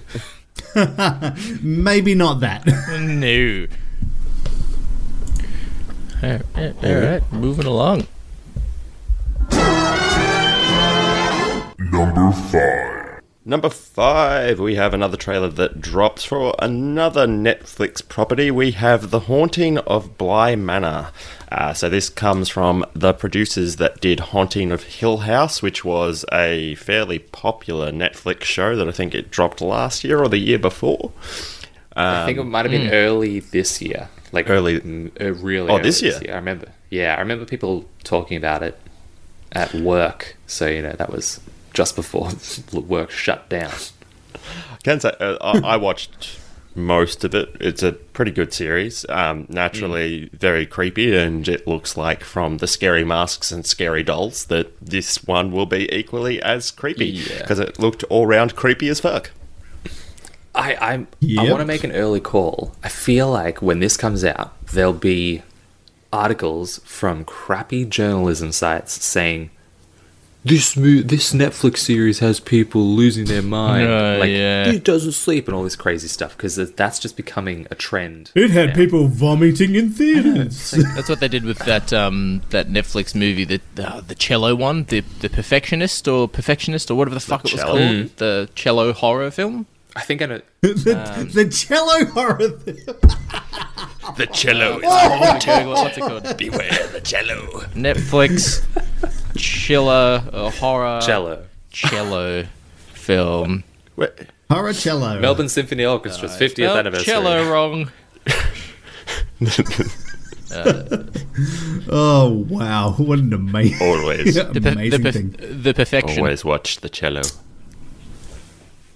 [1.63, 2.67] Maybe not that.
[3.01, 3.67] no.
[6.23, 8.07] Alright, alright, moving along.
[11.79, 13.04] Number 5.
[13.47, 18.51] Number five, we have another trailer that drops for another Netflix property.
[18.51, 21.11] We have The Haunting of Bly Manor.
[21.53, 26.25] Uh, so, this comes from the producers that did Haunting of Hill House, which was
[26.33, 30.59] a fairly popular Netflix show that I think it dropped last year or the year
[30.59, 31.13] before.
[31.95, 34.09] I think it might have been early this year.
[34.33, 35.69] Like Early- mm, uh, really.
[35.69, 36.19] Oh, early this year?
[36.29, 36.69] I remember.
[36.89, 38.79] Yeah, I remember people talking about it
[39.53, 40.37] at work.
[40.47, 41.41] So you know that was
[41.75, 43.73] just before the work shut down.
[44.35, 46.39] I can say uh, I, I watched
[46.75, 47.55] most of it.
[47.61, 49.07] It's a pretty good series.
[49.09, 54.47] Um, naturally, very creepy, and it looks like from the scary masks and scary dolls
[54.47, 57.39] that this one will be equally as creepy Yeah.
[57.41, 59.31] because it looked all round creepy as fuck.
[60.55, 61.09] I I'm,
[61.39, 62.75] I want to make an early call.
[62.83, 65.43] I feel like when this comes out, there'll be
[66.13, 69.51] articles from crappy journalism sites saying
[70.45, 73.89] this mo- this Netflix series has people losing their mind.
[73.89, 74.67] Uh, like yeah.
[74.69, 78.31] it doesn't sleep and all this crazy stuff because that's just becoming a trend.
[78.35, 78.75] It had now.
[78.75, 80.73] people vomiting in theaters.
[80.95, 84.85] That's what they did with that um, that Netflix movie, the uh, the cello one,
[84.85, 87.79] the the perfectionist or perfectionist or whatever the fuck it was cello?
[87.79, 89.67] called, the cello horror film.
[89.97, 90.41] I think I know.
[90.61, 92.49] the, the cello horror.
[92.49, 92.77] Thing.
[94.17, 94.85] The cello is
[95.67, 96.37] What's it called?
[96.37, 97.61] beware the cello.
[97.75, 98.65] Netflix
[99.37, 101.45] chiller uh, horror Cello.
[101.71, 102.47] cello
[102.93, 103.65] film.
[103.97, 104.11] Wait,
[104.51, 105.21] Horror cello.
[105.21, 107.05] Melbourne Symphony Orchestra's 50th Spelled anniversary.
[107.07, 107.91] cello wrong.
[111.89, 112.93] Oh wow!
[112.93, 115.37] What an amazing, always, The, per- amazing the, thing.
[115.39, 116.21] the perfection.
[116.21, 117.23] always watch the cello.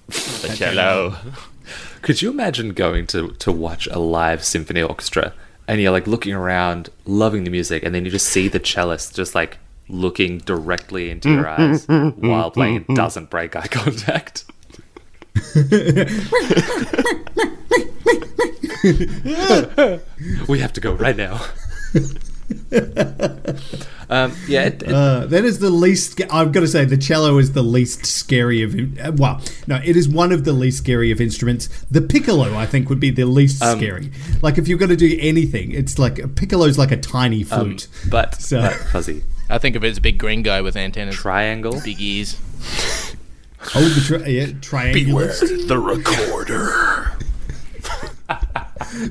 [0.07, 1.17] The cello.
[2.03, 5.35] Could you imagine going to, to watch a live symphony orchestra
[5.67, 9.17] and you're like looking around, loving the music, and then you just see the cellist
[9.17, 14.45] just like looking directly into your eyes while playing and doesn't break eye contact?
[20.49, 21.41] we have to go right now.
[24.11, 26.21] um, yeah, it, it- Uh, that is the least.
[26.31, 28.75] I've got to say, the cello is the least scary of.
[28.99, 31.69] uh, Well, no, it is one of the least scary of instruments.
[31.91, 34.11] The piccolo, I think, would be the least Um, scary.
[34.43, 37.49] Like if you're going to do anything, it's like a piccolo's like a tiny um,
[37.77, 37.89] flute.
[38.11, 41.15] but, So- but fuzzy I think of it as a big green guy with antennas,
[41.17, 41.81] triangle.
[41.85, 42.37] big ears.
[43.75, 45.27] oh, the tri- yeah, triangular.
[45.29, 47.13] the recorder.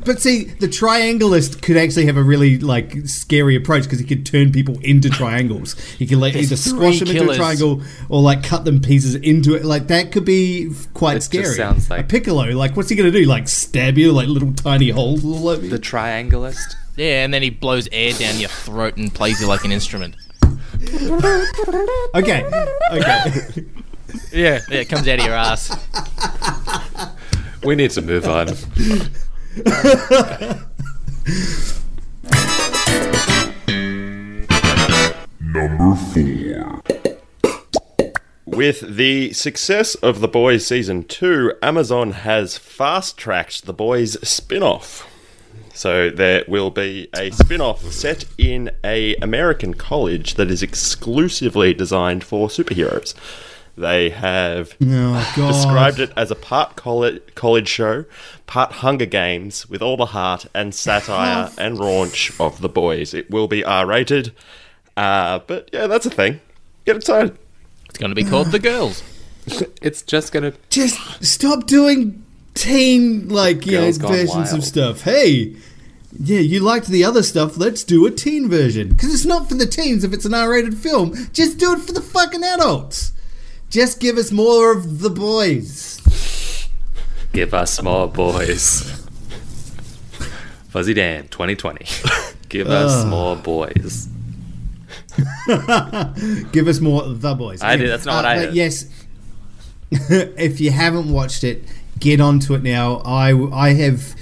[0.06, 4.26] But see, the triangulist could actually have a really like scary approach because he could
[4.26, 5.80] turn people into triangles.
[5.98, 8.80] He could like There's either squash three them into a triangle or like cut them
[8.82, 9.66] pieces into it.
[9.66, 11.56] Like that could be f- quite It just scary.
[11.56, 12.46] sounds like- a piccolo.
[12.54, 13.24] Like what's he gonna do?
[13.26, 15.70] Like stab you like little tiny holes all over you?
[15.70, 16.76] The triangulist.
[16.96, 20.16] Yeah, and then he blows air down your throat and plays you like an instrument.
[22.16, 22.44] Okay,
[22.92, 23.66] okay.
[24.32, 25.76] Yeah, yeah, it comes out of your ass.
[27.64, 28.48] We need to move on.
[35.40, 36.82] Number 4.
[38.46, 44.64] With the success of The Boys Season 2, Amazon has fast tracked The Boys spin
[44.64, 45.08] off.
[45.78, 51.72] So there will be a spin off set in a American college that is exclusively
[51.76, 53.14] designed for superheroes.
[53.78, 58.06] They have Oh, described it as a part college, college show,
[58.48, 63.14] part Hunger Games, with all the heart and satire and raunch of The Boys.
[63.14, 64.34] It will be R rated,
[64.98, 66.42] uh, but yeah, that's a thing.
[66.86, 67.38] Get excited.
[67.88, 69.04] It's going to be called The Girls.
[69.82, 70.52] It's just gonna.
[70.70, 72.26] Just stop doing
[72.58, 74.58] teen like you know, versions Wild.
[74.58, 75.02] of stuff.
[75.02, 75.56] Hey,
[76.20, 77.58] yeah, you liked the other stuff.
[77.58, 80.04] Let's do a teen version because it's not for the teens.
[80.04, 83.14] If it's an R-rated film, just do it for the fucking adults.
[83.70, 86.02] Just give us more of the boys.
[87.34, 88.94] Give us more boys.
[90.70, 91.86] Fuzzy Dan, 2020.
[92.50, 93.10] Give us ah.
[93.10, 94.08] more boys.
[96.52, 97.62] Give us more of the boys.
[97.62, 98.54] I did- that's not what I uh, but heard.
[98.56, 98.86] Yes.
[99.92, 101.64] if you haven't watched it,
[102.00, 102.98] get onto it now.
[103.06, 104.16] I I have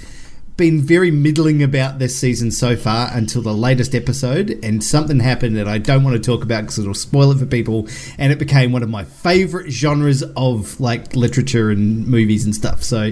[0.57, 5.57] been very middling about this season so far until the latest episode, and something happened
[5.57, 7.87] that I don't want to talk about because it'll spoil it for people.
[8.17, 12.83] And it became one of my favorite genres of like literature and movies and stuff.
[12.83, 13.11] So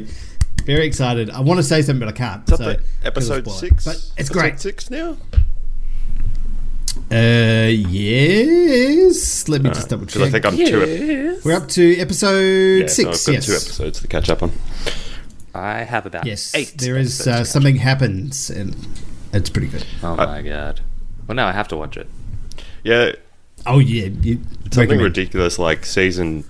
[0.66, 1.30] very excited.
[1.30, 2.48] I want to say something, but I can't.
[2.48, 3.86] So episode six?
[3.86, 4.60] But it's Episode great.
[4.60, 5.18] Six now.
[7.14, 9.48] Uh, yes.
[9.48, 10.24] Let me just double check.
[10.24, 11.36] I think I'm two.
[11.38, 13.26] Ep- We're up to episode yeah, so I've six.
[13.28, 13.46] got yes.
[13.46, 14.52] two episodes to catch up on.
[15.54, 16.74] I have about Yes, eight.
[16.78, 18.76] there is uh, something happens, and
[19.32, 19.84] it's pretty good.
[20.02, 20.18] up.
[20.20, 20.82] Oh my god.
[21.28, 22.08] Well, now I have to watch it.
[22.84, 23.12] Yeah,
[23.66, 25.02] Oh yeah, you, something recommend.
[25.04, 26.44] ridiculous like season.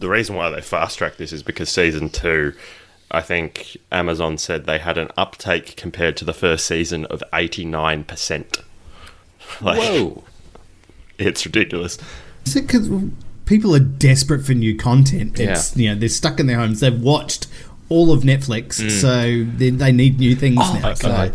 [0.00, 2.52] The reason why they fast tracked this is because season two,
[3.10, 7.64] I think Amazon said they had an uptake compared to the first season of eighty
[7.64, 8.58] nine percent.
[9.60, 10.24] Like, Whoa.
[11.18, 11.98] it's ridiculous.
[12.46, 12.88] Is it 'cause
[13.46, 15.38] people are desperate for new content?
[15.38, 16.80] It's you know they're stuck in their homes.
[16.80, 17.46] They've watched
[17.88, 20.94] all of Netflix, so they, they need new things Oh now.
[20.94, 21.32] so-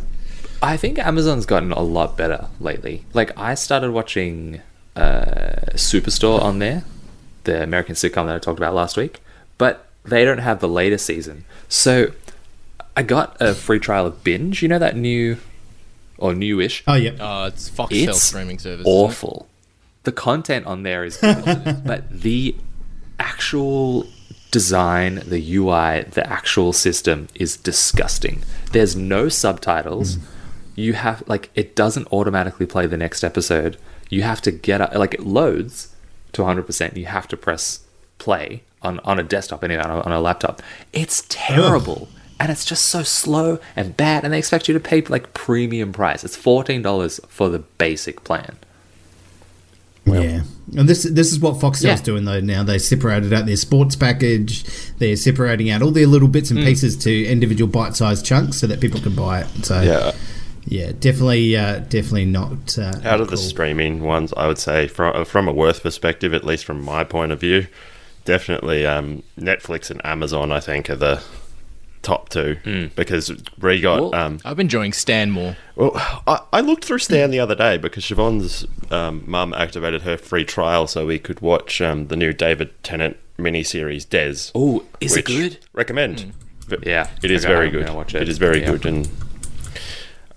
[0.61, 3.03] I think Amazon's gotten a lot better lately.
[3.13, 4.61] Like I started watching
[4.95, 6.83] uh, Superstore on there,
[7.43, 9.21] the American sitcom that I talked about last week,
[9.59, 11.45] but they don't have the latest season.
[11.69, 12.11] So
[12.95, 14.63] I got a free trial of Binge.
[14.63, 15.37] You know that new
[16.17, 18.85] or newish Oh yeah, Uh, it's Foxtel It's streaming service.
[18.87, 19.47] awful.
[20.03, 22.55] The content on there is good, but the
[23.19, 24.07] actual
[24.51, 28.43] design, the UI, the actual system is disgusting.
[28.71, 30.17] There's no subtitles.
[30.75, 33.77] You have like it doesn't automatically play the next episode.
[34.09, 35.93] You have to get up like it loads
[36.33, 36.95] to 100%.
[36.95, 37.81] You have to press
[38.19, 40.61] play on on a desktop anyway on a, on a laptop.
[40.93, 42.07] It's terrible.
[42.39, 45.91] And it's just so slow and bad, and they expect you to pay like premium
[45.91, 46.23] price.
[46.23, 48.57] It's fourteen dollars for the basic plan.
[50.05, 50.43] yeah.
[50.77, 51.95] And this this is what Foxtel's Yeah.
[52.01, 52.39] doing though.
[52.39, 54.63] Now they separated out their sports package.
[54.99, 58.79] They're separating out all their little bits and pieces to individual bite-sized chunks so that
[58.79, 59.65] people can buy it.
[59.65, 60.11] So Yeah.
[60.65, 65.25] yeah, definitely, uh, definitely not uh, Out of the streaming ones, I would say from
[65.25, 67.67] from a worth perspective, at least from my point of view,
[68.25, 70.51] definitely um, Netflix and Amazon.
[70.51, 71.21] I think are the
[72.07, 74.01] top two because we got.
[74.01, 75.57] Well, um, I've been enjoying Stan more.
[75.75, 75.91] well,
[76.25, 80.45] I, I looked through Stan the other day because Siobhan's um, mum activated her free
[80.45, 84.51] trial so we could watch um, the new David Tennant miniseries Des.
[84.55, 85.57] Oh, is it good?
[85.73, 86.33] Recommend.
[86.67, 88.15] V- Yeah, it is Okay, very I'm good.
[88.15, 88.29] it it.
[88.29, 88.71] is very Yeah.
[88.71, 89.09] good and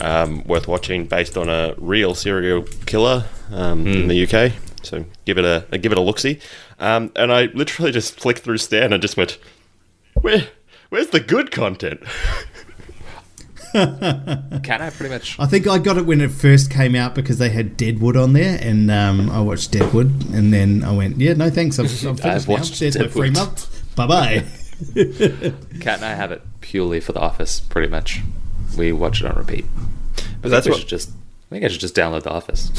[0.01, 4.53] um, worth watching, based on a real serial killer um, in the UK.
[4.83, 6.39] So give it a, give it a look see.
[6.79, 9.39] Um, and I literally just flicked through Stan and just went,
[10.15, 10.49] where,
[10.91, 12.01] where's the good content?
[13.73, 15.39] Can I pretty much?
[15.39, 18.33] I think I got it when it first came out because they had Deadwood on
[18.33, 21.91] there, and um, I watched Deadwood, and then I went, "Yeah, no thanks, I've, I've
[22.21, 22.55] finished I've now.
[22.55, 23.95] watched There's my free Deadwood." month.
[23.97, 24.45] Bye bye."
[25.81, 27.61] Kat and I have it purely for The Office.
[27.61, 28.21] Pretty much,
[28.77, 29.67] we watch it on repeat.
[30.43, 31.11] But that's think we what should just.
[31.11, 32.71] I think I should just download The Office.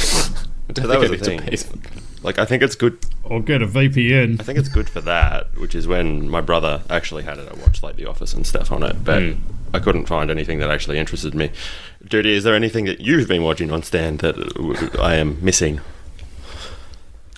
[0.69, 1.80] I don't that was think I the need to thing.
[2.21, 2.97] Pay for- Like I think it's good.
[3.23, 4.39] or get a VPN.
[4.39, 7.47] I think it's good for that, which is when my brother actually had it.
[7.51, 9.23] I watched like The Office and stuff on it, but
[9.73, 11.51] I couldn't find anything that actually interested me.
[12.07, 15.79] Duty, is there anything that you've been watching on Stan that uh, I am missing?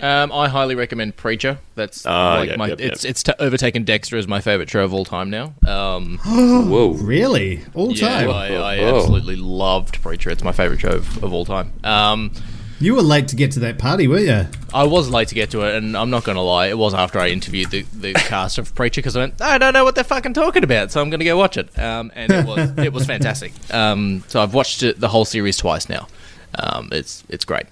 [0.01, 1.59] Um, I highly recommend Preacher.
[1.75, 2.91] That's Ah, like yep, my yep, yep.
[2.93, 5.53] it's it's t- overtaken Dexter as my favorite show of all time now.
[5.65, 6.89] Um, Whoa.
[6.93, 8.29] Really, all yeah, time.
[8.31, 10.29] I, I absolutely loved Preacher.
[10.29, 11.71] It's my favorite show of, of all time.
[11.85, 12.31] Um,
[12.79, 14.47] You were late to get to that party, were you?
[14.73, 16.93] I was late to get to it, and I'm not going to lie, it was
[16.93, 19.95] after I interviewed the, the cast of Preacher because I went, I don't know what
[19.95, 21.77] they're fucking talking about, so I'm going to go watch it.
[21.79, 23.53] Um, and it was it was fantastic.
[23.73, 26.07] Um, so I've watched it, the whole series twice now.
[26.55, 27.65] Um, it's it's great.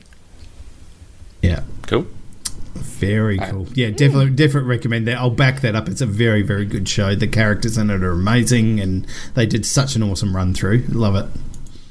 [1.41, 1.63] Yeah.
[1.87, 2.07] Cool.
[2.73, 3.67] Very cool.
[3.73, 5.17] Yeah, definitely, definitely recommend that.
[5.17, 5.89] I'll back that up.
[5.89, 7.15] It's a very, very good show.
[7.15, 10.85] The characters in it are amazing, and they did such an awesome run through.
[10.87, 11.25] Love it.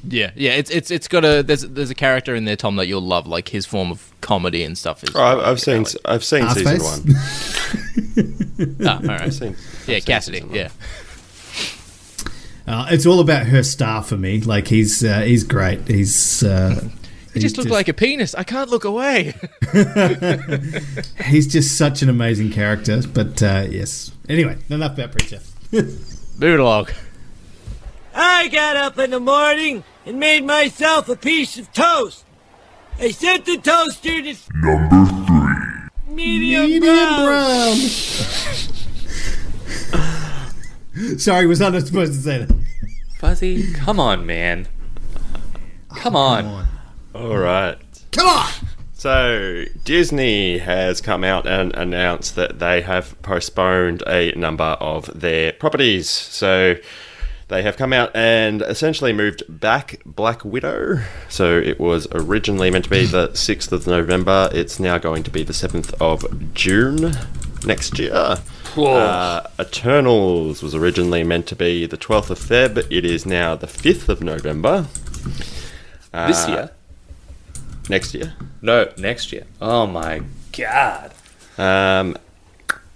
[0.07, 0.51] Yeah, yeah.
[0.53, 3.27] It's it's it's got a there's there's a character in there, Tom, that you'll love.
[3.27, 5.15] Like his form of comedy and stuff is.
[5.15, 5.85] Oh, I've, I've seen.
[6.05, 7.05] I've seen season Arseface?
[8.77, 8.87] one.
[8.87, 9.21] Ah, all right.
[9.21, 9.55] I've seen.
[9.87, 10.41] Yeah, I've Cassidy.
[10.41, 10.55] season.
[10.55, 10.69] Yeah.
[12.67, 14.39] Uh, it's all about Herr Starr for me.
[14.41, 15.87] Like he's uh, he's great.
[15.87, 16.89] He's uh,
[17.33, 18.33] He just looked like a penis.
[18.35, 19.33] I can't look away.
[21.25, 23.01] he's just such an amazing character.
[23.13, 24.11] But uh, yes.
[24.29, 25.39] Anyway, enough about preacher.
[25.71, 26.87] Move it along.
[28.13, 32.25] I got up in the morning and made myself a piece of toast.
[32.99, 36.13] I set the toaster to Number three.
[36.15, 37.25] medium, Medium brown.
[37.25, 37.75] brown.
[41.17, 42.55] Sorry, was I not supposed to say that?
[43.17, 44.67] Fuzzy, come on, man.
[45.95, 46.43] Come on.
[46.43, 46.67] Come on.
[47.15, 47.77] All right.
[48.11, 48.49] Come on.
[48.93, 55.53] So, Disney has come out and announced that they have postponed a number of their
[55.53, 56.07] properties.
[56.09, 56.75] So,
[57.51, 61.03] they have come out and essentially moved back Black Widow.
[61.29, 64.49] So, it was originally meant to be the 6th of November.
[64.53, 67.13] It's now going to be the 7th of June
[67.65, 68.37] next year.
[68.77, 72.77] Uh, Eternals was originally meant to be the 12th of Feb.
[72.89, 74.87] It is now the 5th of November
[76.13, 76.71] this year?
[77.89, 78.33] next year.
[78.61, 79.45] No, next year.
[79.61, 80.21] Oh my
[80.53, 81.13] god.
[81.57, 82.17] Um,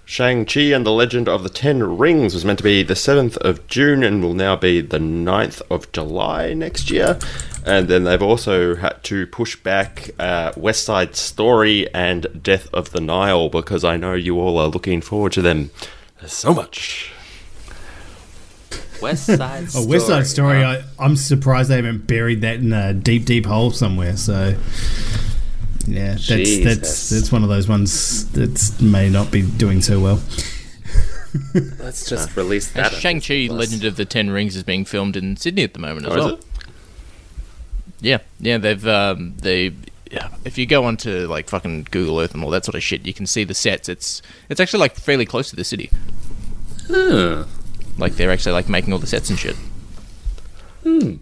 [0.08, 3.66] Shang-Chi and the Legend of the Ten Rings was meant to be the 7th of
[3.66, 7.18] June and will now be the 9th of July next year.
[7.66, 12.92] And then they've also had to push back uh, West Side Story and Death of
[12.92, 15.70] the Nile because I know you all are looking forward to them
[16.24, 17.10] so much.
[19.02, 19.86] West Side A Story.
[19.86, 20.62] West Side Story.
[20.62, 20.82] huh?
[21.00, 24.16] I, I'm surprised they haven't buried that in a deep, deep hole somewhere.
[24.16, 24.54] So,
[25.86, 26.64] yeah, that's Jesus.
[26.64, 30.20] that's that's one of those ones that may not be doing so well.
[31.78, 32.94] Let's just release that.
[32.94, 35.78] on Shang Chi: Legend of the Ten Rings is being filmed in Sydney at the
[35.78, 36.34] moment as Oh, is well.
[36.34, 36.44] it?
[38.00, 39.72] Yeah, yeah, they've um, they.
[40.10, 43.04] Yeah, if you go onto like fucking Google Earth and all that sort of shit,
[43.06, 43.88] you can see the sets.
[43.88, 45.90] It's it's actually like fairly close to the city.
[46.88, 47.44] Huh.
[47.98, 49.56] Like they're actually like making all the sets and shit.
[50.84, 51.14] Hmm.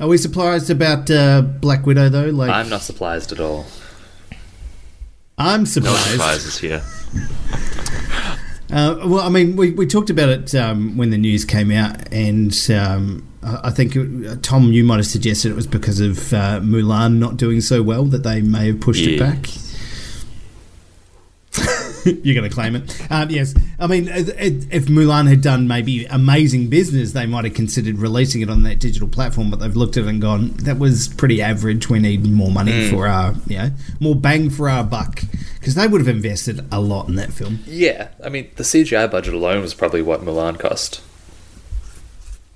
[0.00, 2.26] Are we surprised about uh, Black Widow though?
[2.30, 3.66] Like, I'm not surprised at all.
[5.38, 5.98] I'm No surprised.
[6.10, 6.82] surprises here.
[8.72, 12.12] Uh, well, I mean, we, we talked about it um, when the news came out,
[12.12, 16.60] and um, I think it, Tom, you might have suggested it was because of uh,
[16.60, 19.48] Mulan not doing so well that they may have pushed it back.
[22.22, 23.54] You're going to claim it, um, yes.
[23.78, 28.50] I mean, if Mulan had done maybe amazing business, they might have considered releasing it
[28.50, 29.50] on that digital platform.
[29.50, 31.88] But they've looked at it and gone, "That was pretty average.
[31.88, 35.22] We need more money for our, you know, more bang for our buck."
[35.58, 37.60] Because they would have invested a lot in that film.
[37.66, 41.00] Yeah, I mean, the CGI budget alone was probably what Mulan cost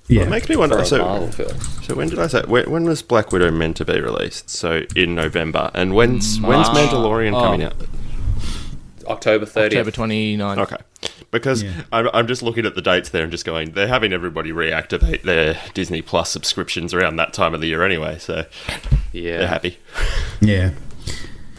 [0.07, 0.83] Yeah, It makes me wonder.
[0.85, 1.29] So,
[1.81, 2.43] So when did I say?
[2.47, 4.49] When, when was Black Widow meant to be released?
[4.49, 5.71] So in November.
[5.73, 7.41] And when's when's Mandalorian Oh.
[7.41, 7.73] coming out?
[9.09, 9.65] October 30th.
[9.65, 10.57] October 29th.
[10.59, 10.77] Okay,
[11.31, 11.71] because Yeah.
[11.91, 13.71] I'm, I'm just looking at the dates there and just going.
[13.71, 18.17] They're having everybody reactivate their Disney Plus subscriptions around that time of the year anyway.
[18.19, 18.45] So
[19.11, 19.37] Yeah.
[19.39, 19.77] they're happy.
[20.41, 20.71] Yeah.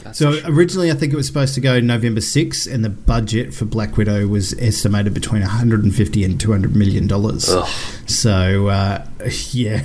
[0.03, 0.51] That's So for sure.
[0.53, 3.97] originally, I think it was supposed to go November 6, and the budget for Black
[3.97, 7.51] Widow was estimated between 150 and 200 million dollars.
[8.07, 9.07] So uh,
[9.51, 9.83] yeah,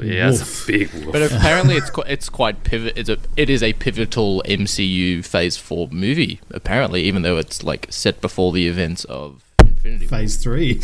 [0.00, 1.12] yeah, that's a big woof.
[1.12, 2.94] But apparently, it's quite, it's quite pivot.
[2.96, 6.40] It's a it is a pivotal MCU Phase Four movie.
[6.50, 9.42] Apparently, even though it's like set before the events of
[9.84, 10.18] Infinity War.
[10.18, 10.72] phase three.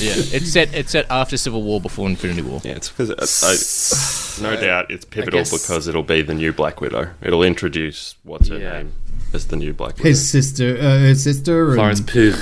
[0.00, 2.60] Yeah, it's set it's set after Civil War, before Infinity War.
[2.64, 6.80] Yeah, it's because I, no doubt it's pivotal guess- because it'll be the new Black
[6.80, 7.10] Widow.
[7.22, 8.72] It'll introduce what's her Yeah.
[8.78, 8.92] name
[9.32, 10.08] as the new Black Widow.
[10.08, 12.34] His sister, uh, her sister, Florence Pugh.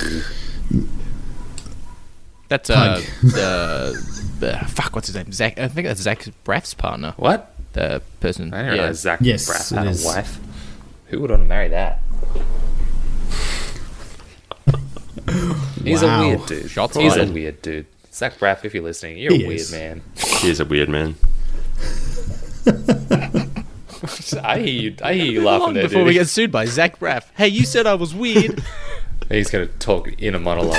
[2.47, 4.95] That's uh, the, the fuck.
[4.95, 5.31] What's his name?
[5.31, 5.59] Zach.
[5.59, 7.13] I think that's Zach Braff's partner.
[7.17, 7.53] What?
[7.73, 8.51] The person.
[8.53, 8.81] I didn't yeah.
[8.81, 10.39] realize Zach Yes, Braff had a wife.
[11.07, 12.01] Who would want to marry that?
[15.83, 16.21] He's Wow.
[16.23, 16.69] a weird dude.
[16.71, 17.29] Shots He's fired.
[17.29, 17.85] a weird dude.
[18.13, 19.71] Zach Braff, if you're listening, you're He a weird is.
[19.71, 20.01] man.
[20.41, 21.15] He's a weird man.
[24.43, 24.95] I hear you.
[25.03, 26.07] I hear you laughing Long there, before dude.
[26.07, 27.25] we get sued by Zach Braff.
[27.35, 28.63] Hey, you said I was weird.
[29.29, 30.75] He's gonna talk in a monologue.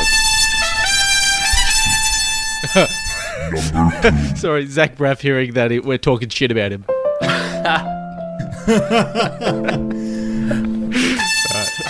[4.36, 6.84] Sorry, Zach Braff hearing that it, we're talking shit about him.
[7.22, 7.84] Uh,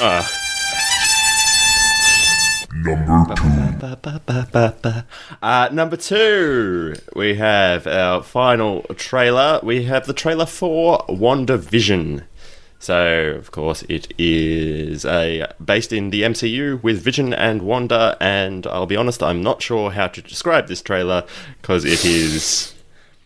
[0.00, 0.26] uh.
[2.84, 5.02] Number two.
[5.42, 9.60] Uh, number two, we have our final trailer.
[9.62, 12.24] We have the trailer for WandaVision.
[12.78, 18.16] So, of course, it is a based in the MCU with Vision and Wanda.
[18.20, 21.24] And I'll be honest, I'm not sure how to describe this trailer
[21.60, 22.74] because it is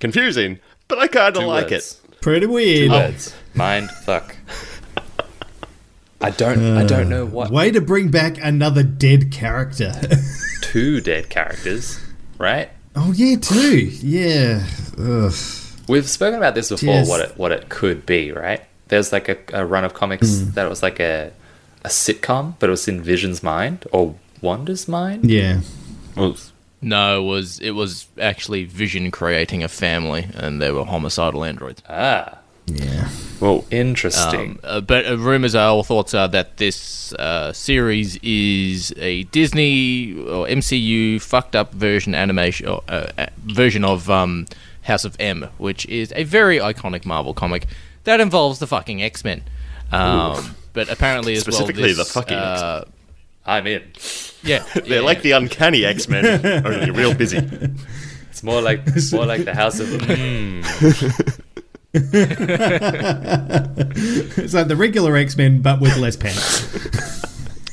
[0.00, 2.00] confusing, but I kind of like words.
[2.05, 2.20] it.
[2.20, 2.90] pretty weird.
[2.90, 3.34] Two words.
[3.55, 4.36] Mind fuck.
[6.25, 6.77] I don't.
[6.79, 7.51] I don't know what.
[7.51, 9.93] Way to bring back another dead character.
[10.62, 12.01] Two dead characters,
[12.39, 12.70] right?
[12.97, 13.79] oh yeah, two.
[14.03, 14.64] Yeah.
[14.99, 15.33] Ugh.
[15.89, 16.95] We've spoken about this before.
[16.95, 17.09] Yes.
[17.09, 18.62] What it what it could be, right?
[18.89, 21.33] There's like a, a run of comics that was like a
[21.85, 25.29] a sitcom, but it was in Vision's mind or Wanda's mind.
[25.31, 25.61] Yeah.
[26.16, 26.37] Well,
[26.81, 31.83] No, it was it was actually Vision creating a family, and they were homicidal androids.
[31.89, 33.08] Ah, Yeah.
[33.40, 34.52] well interesting.
[34.52, 39.24] Um, uh, but uh, rumors are, or thoughts are, that this uh, series is a
[39.24, 44.46] Disney or MCU fucked up version animation or, uh, uh, version of um,
[44.82, 47.66] House of M, which is a very iconic Marvel comic
[48.04, 49.42] that involves the fucking X Men.
[49.92, 52.84] Um, but apparently, as Specifically well, the this, fucking uh,
[53.46, 53.82] I'm in.
[54.42, 57.38] yeah, They're like the uncanny X Men, only real busy.
[58.30, 58.80] It's more like
[59.12, 59.86] more like the House of.
[59.90, 61.40] Mm.
[64.36, 66.66] It's like the regular X Men, but with less pants.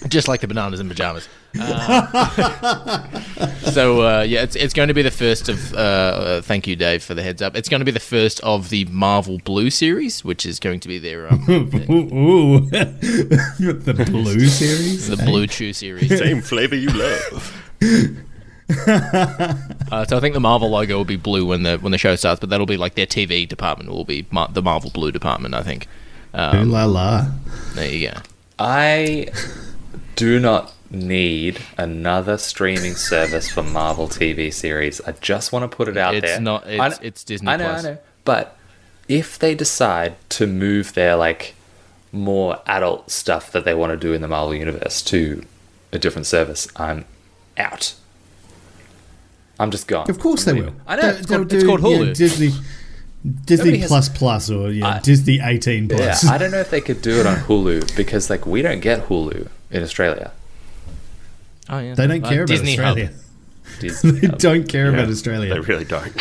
[0.09, 1.27] just like the bananas in pajamas.
[1.59, 3.09] Uh,
[3.71, 5.73] so uh, yeah, it's it's going to be the first of.
[5.73, 7.55] Uh, uh, thank you, Dave, for the heads up.
[7.55, 10.87] It's going to be the first of the Marvel Blue series, which is going to
[10.87, 12.59] be their um, ooh, ooh.
[12.69, 15.07] the Blue series.
[15.07, 16.17] the Blue Chew series.
[16.17, 17.57] Same flavor you love.
[19.91, 22.15] Uh, so I think the Marvel logo will be blue when the when the show
[22.15, 25.53] starts, but that'll be like their TV department will be Mar- the Marvel Blue department.
[25.53, 25.85] I think.
[26.33, 27.25] Ooh Um, la la.
[27.75, 28.17] there you go.
[28.57, 29.27] I
[30.15, 35.01] do not need another streaming service for Marvel TV series.
[35.01, 36.39] I just want to put it out It's there.
[36.39, 37.85] not- it's- kn- it's Disney I know, Plus.
[37.85, 37.97] I know.
[38.23, 38.57] But
[39.09, 41.53] if they decide to move their like
[42.13, 45.43] more adult stuff that they want to do in the Marvel universe to
[45.91, 47.03] a different service, I'm
[47.57, 47.93] out.
[49.61, 50.09] I'm just gone.
[50.09, 50.63] Of course they I'm will.
[50.65, 50.81] leaving.
[50.87, 51.01] I know.
[51.01, 52.15] They'll- It's they'll called- it's called you know, Hulu.
[52.17, 52.51] Disney,
[53.45, 56.25] Disney has- Plus Plus or yeah, I- Disney 18 Yeah, Plus.
[56.27, 59.07] I don't know if they could do it on Hulu because like we don't get
[59.07, 60.31] Hulu in Australia.
[61.69, 63.11] Oh yeah, They don't Uh, care about Disney Australia.
[63.79, 64.39] Disney They Hub.
[64.39, 65.53] don't care about Australia.
[65.53, 66.11] They really don't.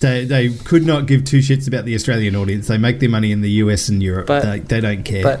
[0.00, 2.66] They, they could not give two shits about the Australian audience.
[2.66, 4.26] They make their money in the US and Europe.
[4.26, 5.22] But- they, they don't care.
[5.22, 5.40] But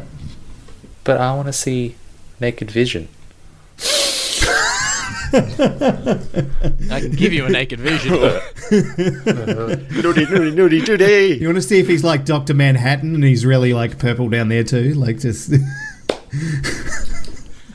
[1.04, 1.96] but I want to see
[2.40, 3.08] Naked Vision.
[5.34, 8.12] I can give you a naked vision.
[8.72, 11.40] Nudie, nudie, nudie, nudie.
[11.40, 14.48] you want to see if he's like Doctor Manhattan and he's really like purple down
[14.48, 14.94] there too?
[14.94, 15.52] Like just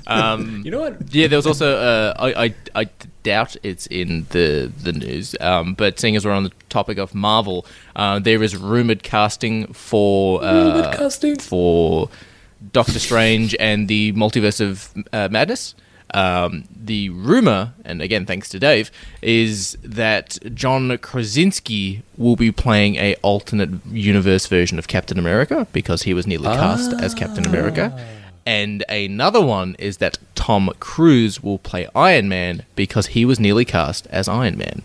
[0.08, 1.14] Um, You know what?
[1.14, 2.90] Yeah, there was also uh, I, I I
[3.24, 7.14] doubt it's in the the news, um, but seeing as we're on the topic of
[7.14, 11.36] Marvel, uh, there is rumored casting for uh, Rumored casting?
[11.38, 12.10] for
[12.72, 15.76] Doctor Strange and the Multiverse of uh, Madness.
[16.14, 18.92] Um, the rumor, and again thanks to Dave,
[19.22, 26.04] is that John Krasinski will be playing a alternate universe version of Captain America because
[26.04, 27.98] he was nearly cast as Captain America.
[28.46, 33.66] And another one is that Tom Cruise will play Iron Man because he was nearly
[33.66, 34.84] cast as Iron Man.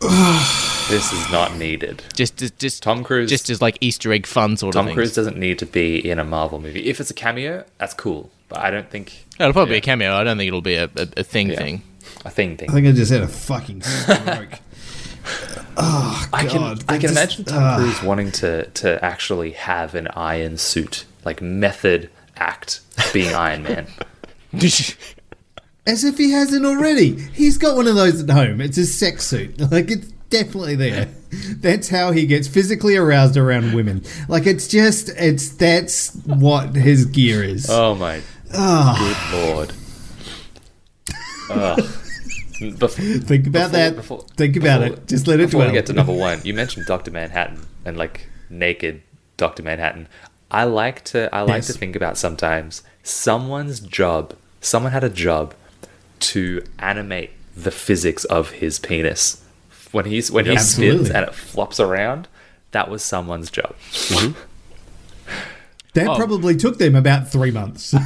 [0.88, 2.02] This is not needed.
[2.14, 4.88] Just, just, just Tom Cruise- just as like Easter egg fun sort of thing.
[4.88, 4.94] Tom.
[4.94, 6.86] Cruise doesn't need to be in a Marvel movie.
[6.86, 8.30] If it's a cameo, that's cool.
[8.48, 10.14] But I don't think It'll probably be a cameo.
[10.14, 11.56] I don't think it'll be a, a, a thing Yeah.
[11.56, 11.82] thing.
[12.24, 12.70] a thing thing.
[12.70, 14.58] I think I just had a fucking stroke.
[15.76, 16.84] oh I can god!
[16.88, 17.76] I can just- imagine Tom ah.
[17.78, 22.80] Cruise wanting to to actually have an iron suit, like method act
[23.12, 23.86] being Iron Man.
[25.84, 27.16] As if he hasn't already.
[27.32, 28.60] He's got one of those at home.
[28.60, 29.60] It's his sex suit.
[29.72, 31.08] Like it's definitely there.
[31.56, 34.02] That's how he gets physically aroused around women.
[34.28, 37.68] Like it's just it's that's what his gear is.
[37.70, 38.22] Oh my
[38.54, 38.96] Ah.
[39.32, 39.72] good lord.
[41.50, 41.78] Ugh.
[42.60, 43.96] Bef- Think about before- that.
[43.96, 45.08] before- Think about before- it.
[45.08, 45.68] Just let it Before dwell.
[45.68, 49.02] we get to number one, you mentioned Doctor Manhattan and like naked
[49.36, 50.08] Doctor Manhattan.
[50.50, 51.66] I like to I like Yes.
[51.68, 54.34] to think about sometimes someone's job.
[54.60, 55.54] Someone had a job
[56.20, 59.42] to animate the physics of his penis
[59.90, 62.28] when he's when he spins and it flops around.
[62.70, 63.74] That was someone's job.
[65.94, 66.14] that Oh.
[66.16, 67.94] probably took them about three months.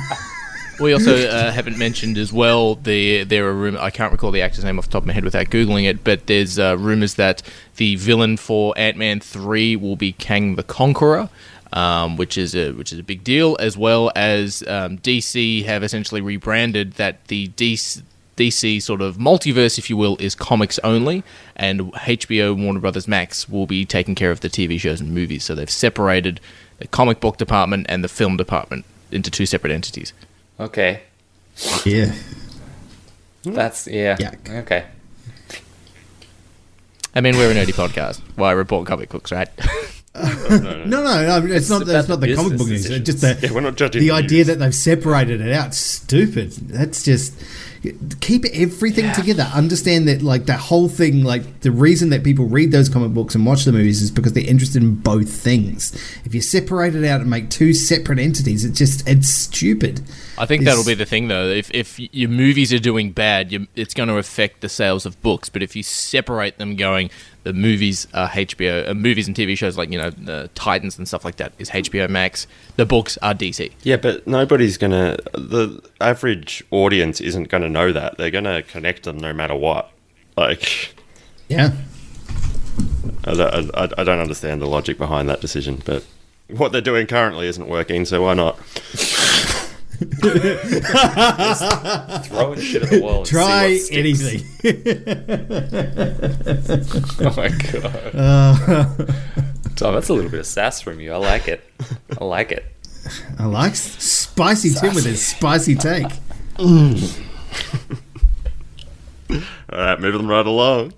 [0.79, 3.81] We also uh, haven't mentioned as well the there are rumors.
[3.81, 6.05] I can't recall the actor's name off the top of my head without googling it,
[6.05, 7.43] but there's uh, rumors that
[7.77, 11.29] the villain for Ant Man three will be Kang the Conqueror.
[11.73, 15.83] Um, which is a which is a big deal, as well as um, DC have
[15.83, 18.03] essentially rebranded that the DC,
[18.37, 21.25] DC sort of multiverse, if you will, is comics only,
[21.57, 25.43] and HBO Warner Brothers Max will be taking care of the TV shows and movies.
[25.45, 26.41] So they've separated
[26.79, 30.13] the comic book department and the film department into two separate entities.
[30.59, 31.03] Okay,
[31.85, 32.15] yeah.
[33.45, 34.17] that's yeah.
[34.17, 34.63] Yuck.
[34.63, 34.85] Okay,
[37.15, 38.21] I mean, we're a nerdy podcast.
[38.37, 39.49] Why report comic books, right?
[40.19, 41.47] No, no, no.
[41.55, 41.83] It's, not.
[41.83, 43.07] about That's not the the comic business book news.
[43.07, 44.47] Just the Yeah, we're not judging the the idea news.
[44.47, 45.75] that they've separated it out.
[45.75, 46.53] Stupid.
[46.53, 47.35] That's just
[48.21, 49.49] keep everything together.
[49.55, 53.35] Understand that, like the whole thing, like the reason that people read those comic books
[53.35, 55.93] and watch the movies is because they're interested in both things.
[56.25, 60.03] If you separate it out and make two separate entities, it just it's stupid.
[60.39, 61.49] I think It's- that'll be the thing, though.
[61.49, 65.21] If if your movies are doing bad, you, it's going to affect the sales of
[65.23, 65.49] books.
[65.49, 67.11] But if you separate them, going
[67.45, 71.07] the movies are HBO, uh, movies and TV shows like you know uh, Titans and
[71.09, 72.47] stuff like that is HBO Max.
[72.77, 73.73] The books are DC.
[73.83, 75.17] Yeah, but nobody's gonna.
[75.33, 78.19] The average audience isn't gonna know that.
[78.19, 79.91] They're gonna connect them no matter what.
[80.37, 80.95] Like,
[81.49, 81.71] Yeah.
[83.25, 83.31] I
[83.75, 86.05] I, I don't understand the logic behind that decision, but
[86.49, 88.59] what they're doing currently isn't working, so why not?
[92.27, 93.19] Throwing shit at the wall.
[93.19, 94.43] And Try see what anything.
[97.27, 98.11] Oh my god.
[98.15, 98.85] Uh,
[99.77, 101.13] Tom, that's a little bit of sass from you.
[101.13, 101.63] I like it.
[102.21, 102.65] I like it.
[103.39, 106.07] I like s- spicy Tim with his spicy take.
[106.59, 106.95] All
[109.73, 110.93] right, moving right along.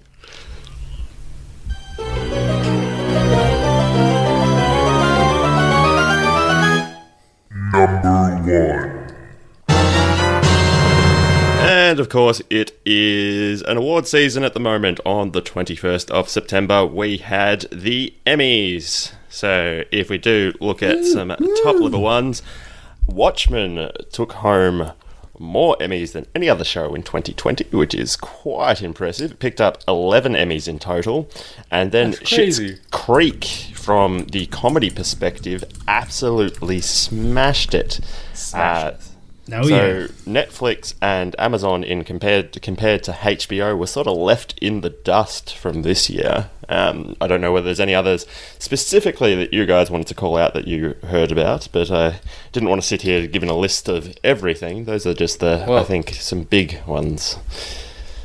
[11.60, 15.00] And of course, it is an award season at the moment.
[15.04, 19.12] On the 21st of September, we had the Emmys.
[19.28, 22.42] So, if we do look at some top level ones,
[23.06, 24.92] Watchmen took home
[25.38, 29.32] more Emmys than any other show in 2020, which is quite impressive.
[29.32, 31.30] It picked up 11 Emmys in total.
[31.70, 32.12] And then.
[32.12, 38.00] Schitt's Creek, from the comedy perspective, absolutely smashed it.
[38.34, 39.07] Smashed Uh, it.
[39.52, 40.06] Oh so yeah.
[40.26, 44.90] Netflix and Amazon, in compared to, compared to HBO, were sort of left in the
[44.90, 46.50] dust from this year.
[46.68, 48.26] Um, I don't know whether there's any others
[48.58, 52.20] specifically that you guys wanted to call out that you heard about, but I
[52.52, 54.84] didn't want to sit here giving a list of everything.
[54.84, 57.36] Those are just the, I think, some big ones.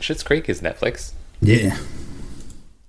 [0.02, 1.14] Schitt's Creek is Netflix.
[1.40, 1.78] Yeah.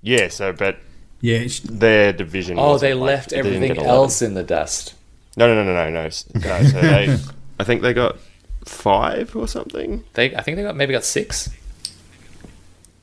[0.02, 0.26] Yeah.
[0.28, 0.78] So, but
[1.20, 1.46] Yeah.
[1.46, 2.58] sh- their division.
[2.58, 3.90] Oh, they like- left they everything get 11.
[3.90, 4.94] else in the dust.
[5.36, 6.02] No, no, no, no, no, no.
[6.02, 7.16] No so they,
[7.58, 8.16] I think they got
[8.64, 10.04] five or something.
[10.14, 11.50] They, I think they got maybe got six.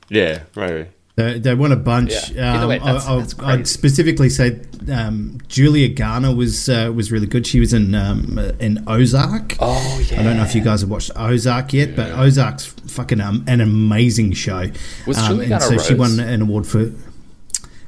[0.09, 0.89] Yeah, maybe.
[1.15, 2.31] They, they won a bunch.
[2.31, 2.55] Yeah.
[2.55, 6.91] Either way, Um, that's- I, that's I, I'd specifically say um, Julia Garner was uh,
[6.95, 7.45] was really good.
[7.45, 9.55] She was in um, in Ozark.
[9.59, 10.19] Oh yeah.
[10.19, 13.61] I don't know if you guys have watched Ozark yet, but Ozark's fucking um, an
[13.61, 14.69] amazing show.
[15.05, 16.91] Was um, Julia and so Garner she won an award for.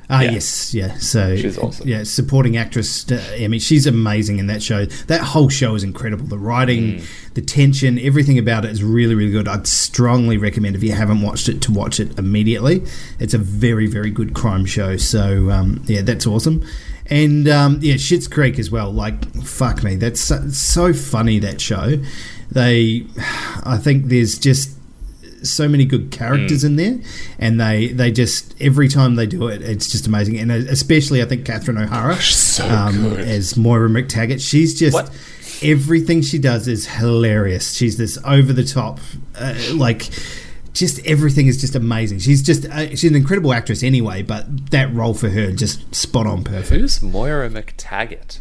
[0.10, 0.32] Ah Yeah.
[0.32, 0.97] yes, yeah.
[0.97, 1.88] So She's awesome.
[1.88, 4.86] Yeah, supporting actress uh, mean, She's amazing in that show.
[5.08, 6.26] That whole show is incredible.
[6.28, 7.06] The writing, Mm.
[7.36, 9.47] the tension, everything about it is really, really good.
[9.47, 12.84] I'd strongly recommend if you haven't watched it to watch it immediately.
[13.20, 14.97] It's a very, very good crime show.
[14.97, 16.66] So um, yeah, that's awesome.
[17.08, 18.91] And um, yeah, Schitt's Creek as well.
[18.91, 22.01] Like fuck me, that's so, so funny that show.
[22.51, 23.06] They,
[23.64, 24.72] I think there's just
[25.43, 26.99] so many good characters in there,
[27.39, 30.37] and they they just every time they do it, it's just amazing.
[30.39, 32.17] And especially, I think Catherine O'Hara
[32.61, 34.41] um, as Moira McTaggart.
[34.41, 35.11] She's just What?
[35.61, 37.73] everything she does is hilarious.
[37.73, 38.99] She's this over the top,
[39.35, 40.09] uh, like.
[40.73, 42.17] Just everything is just amazing.
[42.17, 46.25] She's just uh, she's an incredible actress anyway, but that role for her just spot
[46.25, 46.81] on perfect.
[46.81, 48.39] Who's Moira McTaggart?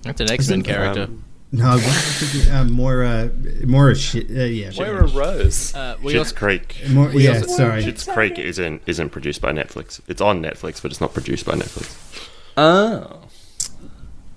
[0.00, 1.02] That's an X Men character.
[1.02, 3.30] Um, No, what, I think, uh, Moira
[3.64, 4.30] Moira shit.
[4.30, 5.74] Uh, yeah, Moira Rose.
[5.74, 6.76] uh, we Schitt's also, Creek.
[6.90, 7.82] Moira, yeah, also- sorry.
[7.82, 10.00] Schitt's Creek isn't isn't produced by Netflix.
[10.06, 12.28] It's on Netflix, but it's not produced by Netflix.
[12.56, 13.22] Oh.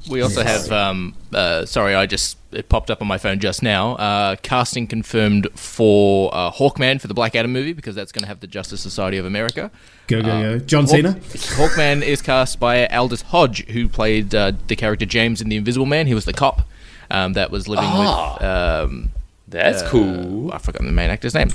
[0.09, 0.71] we also have.
[0.71, 3.93] Um, uh, sorry, I just it popped up on my phone just now.
[3.95, 8.27] Uh, casting confirmed for uh, Hawkman for the Black Adam movie because that's going to
[8.27, 9.69] have the Justice Society of America.
[10.07, 11.13] Go go Uh, go, John Hawk- Cena.
[11.13, 15.85] Hawkman is cast by Aldis Hodge, who played uh, the character James in The Invisible
[15.85, 16.07] Man.
[16.07, 16.67] He was the cop
[17.11, 18.33] um, that was living Ah.
[18.35, 18.43] with.
[18.91, 19.11] Um,
[19.47, 20.51] That's uh, cool.
[20.53, 21.49] I forgot the main actor's name.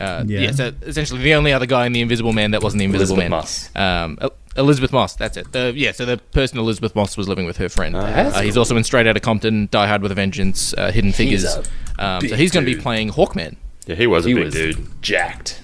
[0.00, 0.40] Uh, Yeah.
[0.40, 0.50] yeah.
[0.52, 3.30] so essentially the only other guy in the Invisible Man that wasn't the Invisible Elisabeth
[3.74, 4.10] Man.
[4.10, 4.22] Moss.
[4.24, 5.14] Um, Elisabeth Moss.
[5.16, 5.52] That's it.
[5.52, 5.92] The, yeah.
[5.92, 7.94] So the person Elisabeth Moss was living with her friend.
[7.94, 11.12] That's Uh, he's also in Straight Outta Compton, Die Hard with a Vengeance, uh, Hidden
[11.12, 11.44] Figures.
[11.44, 11.62] a
[11.98, 13.56] um, so he's going to be playing Hawkman.
[13.86, 15.02] Yeah, he was a big was dude.
[15.02, 15.60] jacked.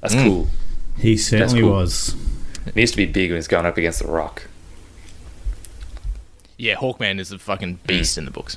[0.00, 0.24] That's Mm.
[0.24, 0.48] cool.
[0.98, 1.70] He certainly cool.
[1.72, 2.14] was.
[2.74, 4.42] He used to be big when he's going up against the Rock.
[6.56, 8.56] Yeah, Hawkman is a fucking beast in the books.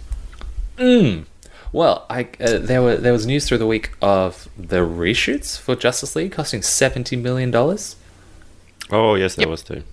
[1.71, 5.75] Well, I uh, there were there was news through the week of the reshoots for
[5.75, 7.95] Justice League costing seventy million dollars.
[8.89, 9.83] Oh yes, there was too.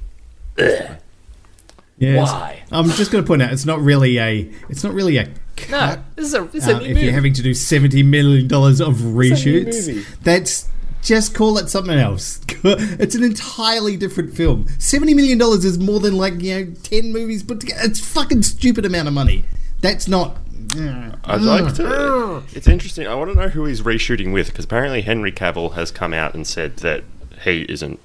[1.98, 2.62] Yeah, Why?
[2.70, 5.32] I'm just going to point out it's not really a it's not really a No,
[5.56, 6.00] cut.
[6.14, 7.04] this is a this is um, a new if movie.
[7.06, 10.04] you're having to do seventy million dollars of reshoots, movie.
[10.22, 10.68] that's
[11.06, 12.40] just call it something else.
[12.64, 14.66] it's an entirely different film.
[14.78, 17.80] Seventy million dollars is more than like you know ten movies put together.
[17.84, 19.44] It's fucking stupid amount of money.
[19.80, 20.36] That's not.
[20.74, 21.86] I'd uh, like to.
[21.86, 22.42] Uh.
[22.52, 23.06] It's interesting.
[23.06, 26.34] I want to know who he's reshooting with because apparently Henry Cavill has come out
[26.34, 27.04] and said that
[27.44, 28.00] he isn't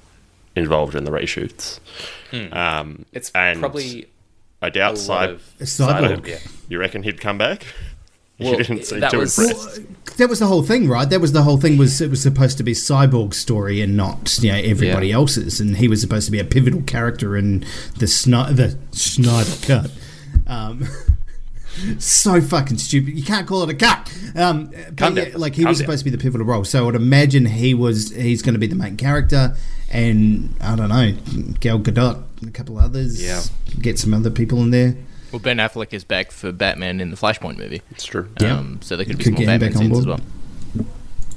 [0.54, 1.80] involved in the reshoots.
[2.30, 2.54] Hmm.
[2.54, 4.06] Um, it's and probably
[4.62, 5.40] I doubt lot Cyborg.
[5.60, 6.26] Cyborg.
[6.26, 6.38] Yeah.
[6.68, 7.66] You reckon he'd come back?
[8.38, 9.82] Well, you didn't seem that too was- impressed.
[10.18, 11.08] That was the whole thing, right?
[11.08, 11.78] That was the whole thing.
[11.78, 15.14] Was it was supposed to be Cyborg's story and not you know everybody Yeah.
[15.16, 17.60] else's, and he was supposed to be a pivotal character in
[17.98, 19.90] the Sni- the Snyder cut.
[20.46, 20.86] Um,
[21.98, 23.14] so fucking stupid.
[23.16, 24.12] You can't call it a cut.
[24.36, 25.86] Um, but yeah, like he Calm was down.
[25.86, 28.10] supposed to be the pivotal role, so I would imagine he was.
[28.10, 29.56] He's going to be the main character,
[29.90, 31.12] and I don't know,
[31.60, 33.22] Gal Gadot, and a couple others.
[33.22, 33.42] Yeah.
[33.80, 34.94] get some other people in there.
[35.32, 37.80] Well, Ben Affleck is back for Batman in the Flashpoint movie.
[37.90, 38.28] It's true.
[38.40, 38.58] Yeah.
[38.58, 40.20] Um, so there could be Could some more get Batman back on scenes as well.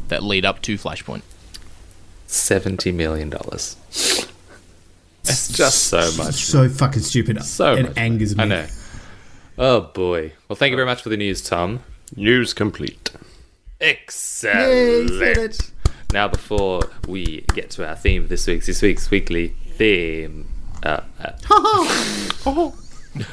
[0.10, 1.22] That lead up to Flashpoint.
[2.28, 3.78] Seventy million dollars.
[5.24, 6.36] It's just so much.
[6.36, 7.44] So fucking stupid.
[7.44, 7.98] So it much.
[7.98, 8.44] angers me.
[8.44, 8.68] I know.
[9.58, 10.34] Oh boy.
[10.48, 11.82] Well, thank you very much for the news, Tom.
[12.16, 13.12] News complete.
[13.80, 15.12] Excellent.
[15.12, 15.50] Yay.
[16.14, 20.48] Now, before we get to our theme of this week's this week's weekly theme,
[20.84, 22.72] uh, uh,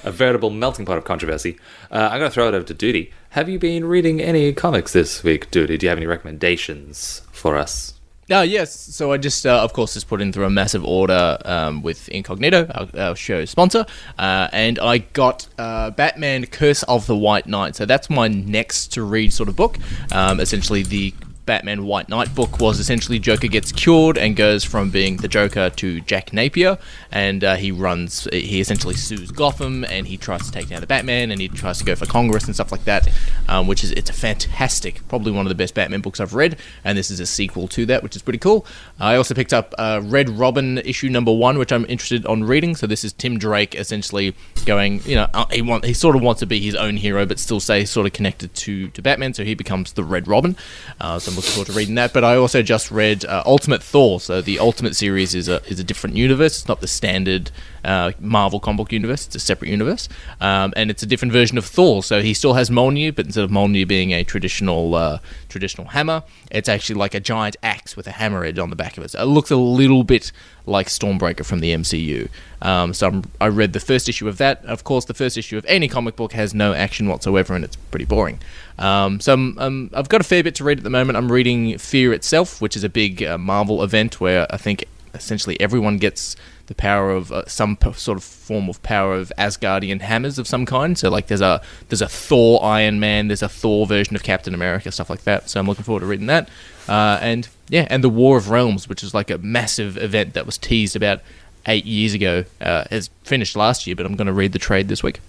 [0.05, 1.59] a veritable melting pot of controversy,
[1.91, 3.13] uh, I'm going to throw it over to Duty.
[3.31, 5.79] Have you been reading any comics this week, Duty?
[5.79, 7.95] Do you have any recommendations for us?
[8.31, 8.73] Oh, yes.
[8.73, 12.09] So I just, uh, of course, just put in through a massive order um, with
[12.09, 13.85] Incognito, our, our show sponsor,
[14.19, 17.77] uh, and I got uh, Batman Curse of the White Knight.
[17.77, 19.77] So that's my next to read sort of book.
[20.13, 21.13] Um, essentially, the
[21.45, 25.71] Batman White Knight book was essentially Joker gets cured and goes from being the Joker
[25.71, 26.79] to Jack Napier,
[27.11, 28.29] and uh, he runs.
[28.33, 31.79] He essentially sues Gotham, and he tries to take down the Batman, and he tries
[31.79, 33.09] to go for Congress and stuff like that.
[33.49, 36.59] Um, which is it's a fantastic, probably one of the best Batman books I've read,
[36.85, 38.65] and this is a sequel to that, which is pretty cool.
[39.01, 42.77] I also picked up uh, Red Robin issue number one, which I'm interested on reading.
[42.77, 44.35] So this is Tim Drake essentially
[44.65, 47.27] going, you know, uh, he want he sort of wants to be his own hero,
[47.27, 49.35] but still stay sort of connected to to Batman.
[49.35, 50.57] So he becomes the Red Robin.
[51.01, 52.13] Uh, so I'm looking forward to reading that.
[52.13, 54.21] But I also just read uh, Ultimate Thor.
[54.21, 56.59] So the Ultimate series is a is a different universe.
[56.59, 57.51] It's not the standard
[57.85, 59.27] uh, Marvel comic book universe.
[59.27, 60.09] It's a separate universe,
[60.41, 62.03] um, and it's a different version of Thor.
[62.03, 65.19] So he still has Mjolnir, but instead of Mjolnir being a traditional uh,
[65.49, 69.05] traditional hammer, it's actually like a giant axe with a hammerhead on the back of
[69.05, 69.11] it.
[69.11, 70.33] So it looks a little bit
[70.67, 72.29] like Stormbreaker from the MCU.
[72.61, 74.65] Um, so I'm, I read the first issue of that.
[74.65, 77.77] Of course, the first issue of any comic book has no action whatsoever, and it's
[77.77, 78.39] pretty boring.
[78.79, 81.17] Um, so um, I've got a fair bit to read at the moment.
[81.17, 85.61] I'm reading Fear itself, which is a big uh, Marvel event where I think essentially
[85.61, 90.01] everyone gets the power of uh, some p- sort of form of power of Asgardian
[90.01, 90.97] hammers of some kind.
[90.97, 94.55] So like there's a there's a Thor Iron Man, there's a Thor version of Captain
[94.55, 95.51] America, stuff like that.
[95.51, 96.49] So I'm looking forward to reading that.
[96.89, 100.47] Uh, and yeah, and the War of Realms, which is like a massive event that
[100.47, 101.21] was teased about
[101.67, 103.95] eight years ago, uh, has finished last year.
[103.97, 105.21] But I'm going to read the trade this week.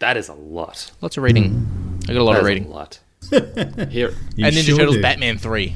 [0.00, 0.90] That is a lot.
[1.00, 2.00] Lots of reading.
[2.08, 2.64] I got a lot That of is reading.
[2.66, 2.98] a lot.
[3.90, 5.02] Here, You and Ninja sure Turtles do.
[5.02, 5.74] Batman three.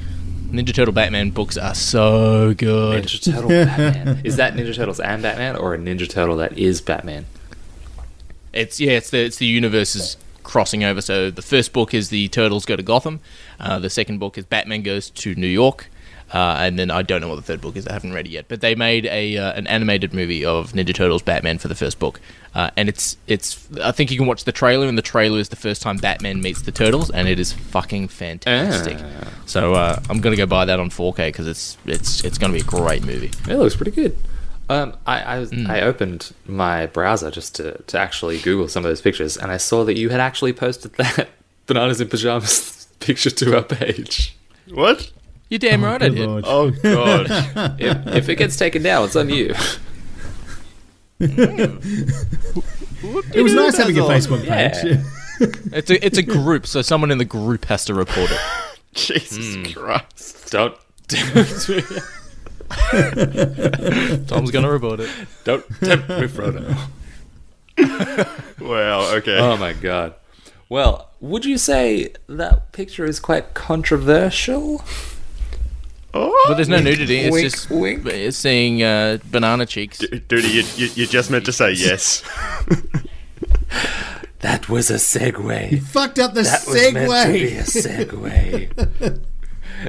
[0.50, 3.04] Ninja Turtle Batman books are so good.
[3.04, 4.20] Ninja Turtle Batman.
[4.24, 7.26] Is that Ninja Turtles and Batman, or a Ninja Turtle that is Batman?
[8.52, 11.00] It's yeah, it's the it's the universes crossing over.
[11.00, 13.20] So the first book is the Turtles go to Gotham.
[13.60, 15.90] Uh, the second book is Batman goes to New York.
[16.32, 17.86] Uh, and then I don't know what the third book is.
[17.86, 18.46] I haven't read it yet.
[18.48, 21.98] But they made a uh, an animated movie of Ninja Turtles Batman for the first
[21.98, 22.20] book,
[22.54, 23.66] uh, and it's it's.
[23.82, 26.42] I think you can watch the trailer, and the trailer is the first time Batman
[26.42, 28.98] meets the Turtles, and it is fucking fantastic.
[29.46, 32.60] So uh, I'm gonna go buy that on 4K because it's it's it's gonna be
[32.60, 33.30] a great movie.
[33.50, 34.16] It looks pretty good.
[34.68, 35.66] Um, I I, was, Hmm.
[35.66, 39.56] I opened my browser just to, to actually Google some of those pictures, and I
[39.56, 41.28] saw that you had actually posted that
[41.66, 44.36] bananas in pajamas picture to our page.
[44.70, 45.10] What?
[45.48, 46.26] You're damn oh, right, I Good did.
[46.28, 46.44] lord.
[46.46, 47.26] Oh god.
[47.80, 49.54] If, if it gets taken down, it's on you.
[53.00, 54.98] It was nice having a Facebook page.
[55.72, 58.40] It's a it's a group, so someone in the group has to report it.
[58.94, 59.62] Jesus hmm.
[59.72, 60.50] Christ.
[60.50, 60.76] Don't
[64.26, 65.10] Tom's gonna report it.
[65.44, 66.76] don't tempt me, Frodo.
[68.60, 69.38] Wow, okay.
[69.38, 70.14] Oh my god.
[70.68, 74.82] Well, would you say that picture is quite controversial?
[76.12, 77.18] But there's no nudity.
[77.18, 78.06] It's wink, just wink.
[78.06, 79.98] it's seeing uh, banana cheeks.
[79.98, 82.22] D- Duty, you, you, you just meant to say yes.
[84.40, 85.72] That was a segue.
[85.72, 88.06] You fucked up the That was meant to be segue.
[88.06, 89.20] a segue.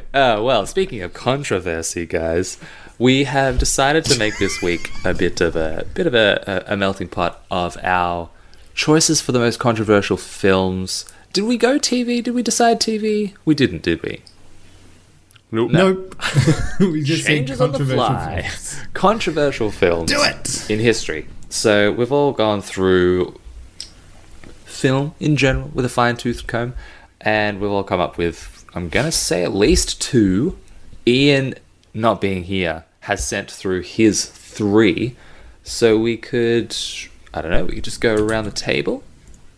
[0.13, 2.57] uh, well, speaking of controversy, guys,
[2.97, 6.73] we have decided to make this week a bit of a bit of a, a,
[6.73, 8.29] a melting pot of our
[8.73, 11.05] choices for the most controversial films.
[11.31, 12.23] Did we go TV?
[12.23, 13.35] Did we decide TV?
[13.45, 14.23] We didn't, did we?
[15.51, 15.71] Nope.
[15.71, 16.15] Nope.
[16.79, 18.41] we just said Changes on the controversial fly.
[18.43, 18.79] films.
[18.93, 20.11] Controversial films.
[20.11, 20.69] Do it!
[20.69, 21.27] in history.
[21.49, 23.39] So we've all gone through
[24.65, 26.73] film in general with a fine tooth comb,
[27.21, 30.57] and we've all come up with, I'm going to say at least two.
[31.07, 31.55] Ian,
[31.93, 35.15] not being here, has sent through his three.
[35.63, 36.75] So we could,
[37.33, 39.03] I don't know, we could just go around the table.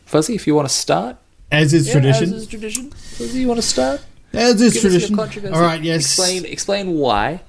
[0.05, 1.17] Fuzzy, if you want to start.
[1.51, 2.23] As is Yeah, tradition.
[2.23, 2.91] As is tradition.
[2.91, 4.01] Fuzzy, you want to start?
[4.33, 5.17] As is Give tradition.
[5.53, 6.01] All right, yes.
[6.01, 7.41] Explain, explain why,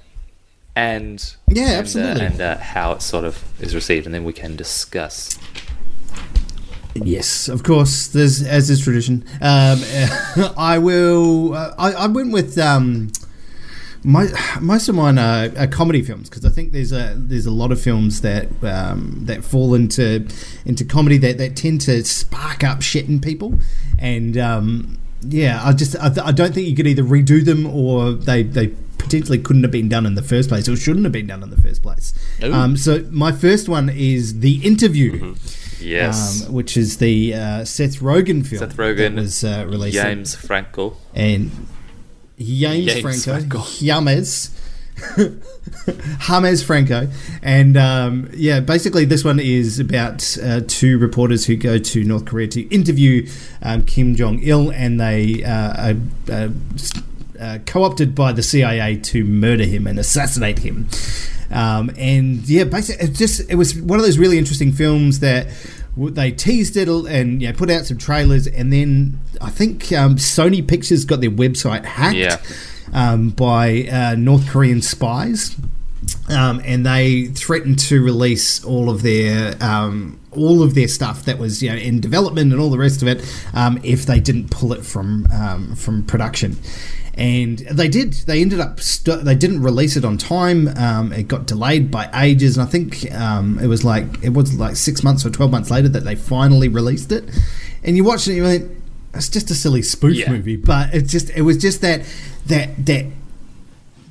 [0.75, 2.25] and Yeah, and, uh, absolutely.
[2.25, 5.37] and uh, how it sort of is received, and then we can discuss.
[6.95, 8.07] Yes, of course.
[8.07, 9.25] There's as is tradition.
[9.41, 9.79] Um,
[10.57, 11.53] I will.
[11.55, 13.11] Uh, I, I went with um,
[14.03, 14.27] my
[14.61, 17.71] most of mine are, are comedy films because I think there's a there's a lot
[17.71, 20.27] of films that um, that fall into
[20.65, 23.59] into comedy that, that tend to spark up shit in people,
[23.97, 28.11] and um, yeah, I just I, I don't think you could either redo them or
[28.13, 28.67] they they
[28.97, 31.49] potentially couldn't have been done in the first place or shouldn't have been done in
[31.49, 32.13] the first place.
[32.41, 35.35] Um, so my first one is the interview
[35.81, 36.45] Yes.
[36.47, 38.59] um, which is the uh, Seth Rogen film.
[38.59, 39.95] Seth Rogen that was uh, released.
[39.97, 40.95] James Franco.
[41.13, 41.51] and
[42.39, 43.63] James, James Franco, Franco.
[43.79, 44.49] James.
[46.27, 47.07] James Franco,
[47.41, 52.25] and um, yeah, basically this one is about uh, two reporters who go to North
[52.25, 53.27] Korea to interview
[53.61, 55.95] um, Kim Jong Il, and they uh, are
[56.31, 56.49] uh,
[57.39, 60.87] uh, co-opted by the CIA to murder him and assassinate him.
[61.51, 65.47] Um, and yeah, basically, it just it was one of those really interesting films that
[65.95, 70.15] they teased it and you know, put out some trailers, and then I think um,
[70.15, 72.37] Sony Pictures got their website hacked Yeah.
[72.93, 75.55] Um, by uh, North Korean spies.
[76.29, 81.37] Um, and they threatened to release all of their um, all of their stuff that
[81.37, 83.23] was you know in development and all the rest of it
[83.53, 86.57] um, if they didn't pull it from um, from production.
[87.15, 88.13] And they did.
[88.25, 88.79] They ended up.
[88.81, 90.67] St- they didn't release it on time.
[90.77, 94.57] Um, it got delayed by ages, and I think um, it was like it was
[94.59, 97.23] like six months or twelve months later that they finally released it.
[97.83, 98.71] And you watched it, and you went,
[99.13, 100.31] "It's just a silly spoof Yeah.
[100.31, 101.29] movie." But it's just.
[101.29, 102.01] It was just that
[102.47, 103.05] that that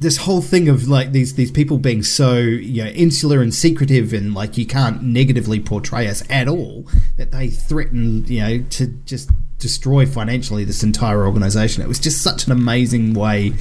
[0.03, 4.13] this whole thing of like these these people being so you know insular and secretive
[4.13, 6.85] and like you can't negatively portray us at all
[7.17, 11.85] that they threaten you know to just destroy financially this entire organization.
[11.85, 13.53] It was just such an amazing way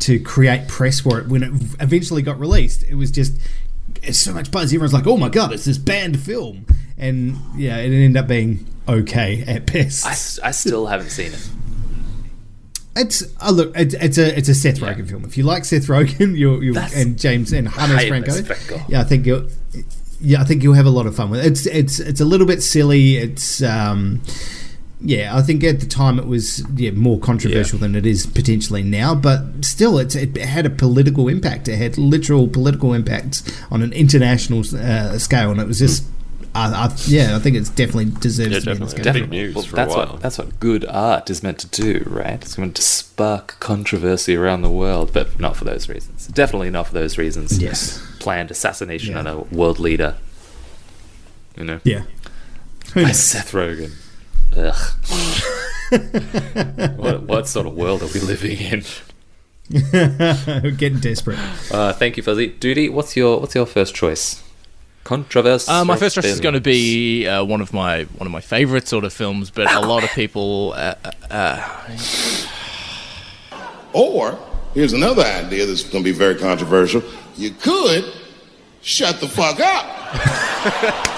[0.00, 1.28] to create press for it.
[1.28, 3.34] When it eventually got released it was just
[4.02, 4.70] it's so much buzz.
[4.72, 6.66] Everyone's like oh my god it's this banned film.
[6.98, 10.04] And yeah it ended up being okay at best.
[10.42, 11.48] I still haven't seen it.
[12.96, 15.24] It's uh, look, it's, it's a it's a Seth Rogen film.
[15.24, 18.84] If you like Seth Rogen, you'll, you'll and James and James Franco, Franco.
[18.88, 19.48] yeah, I think you'll
[20.20, 21.46] yeah, I think you'll have a lot of fun with it.
[21.46, 23.16] It's it's it's a little bit silly.
[23.16, 24.22] It's um,
[25.00, 28.82] yeah, I think at the time it was yeah more controversial than it is potentially
[28.82, 31.68] now, but still, it's it had a political impact.
[31.68, 36.04] It had literal political impacts on an international uh, scale, and it was just.
[36.54, 39.20] I, I, yeah, I think it's definitely deserves Yeah, to be in this definitely.
[39.22, 40.06] Big news Well, for a that's while.
[40.06, 42.34] what that's what good art is meant to do, right?
[42.40, 46.28] It's meant to spark controversy around the world, but not for those reasons.
[46.28, 47.58] Definitely not for those reasons.
[47.60, 48.00] Yes.
[48.20, 49.18] Planned assassination Yeah.
[49.20, 50.14] on a world leader.
[51.56, 52.02] You know, Yeah.
[52.92, 53.20] Who by knows?
[53.20, 53.92] Seth Rogen.
[54.56, 54.94] Ugh.
[56.96, 58.84] what, what sort of world are we living in?
[60.76, 61.38] Getting desperate.
[61.72, 62.48] Uh, thank you, Fuzzy.
[62.48, 64.42] Duty, what's your what's your first choice?
[65.04, 65.70] Controversy.
[65.70, 68.40] Uh, my first choice is going to be uh, one of my one of my
[68.40, 70.72] favorite sort of films, but a lot of people.
[70.76, 70.94] Uh,
[71.30, 71.86] uh,
[73.92, 74.36] Or
[74.74, 77.02] here's another idea that's going to be very controversial.
[77.36, 78.04] You could
[78.82, 81.00] shut the fuck up.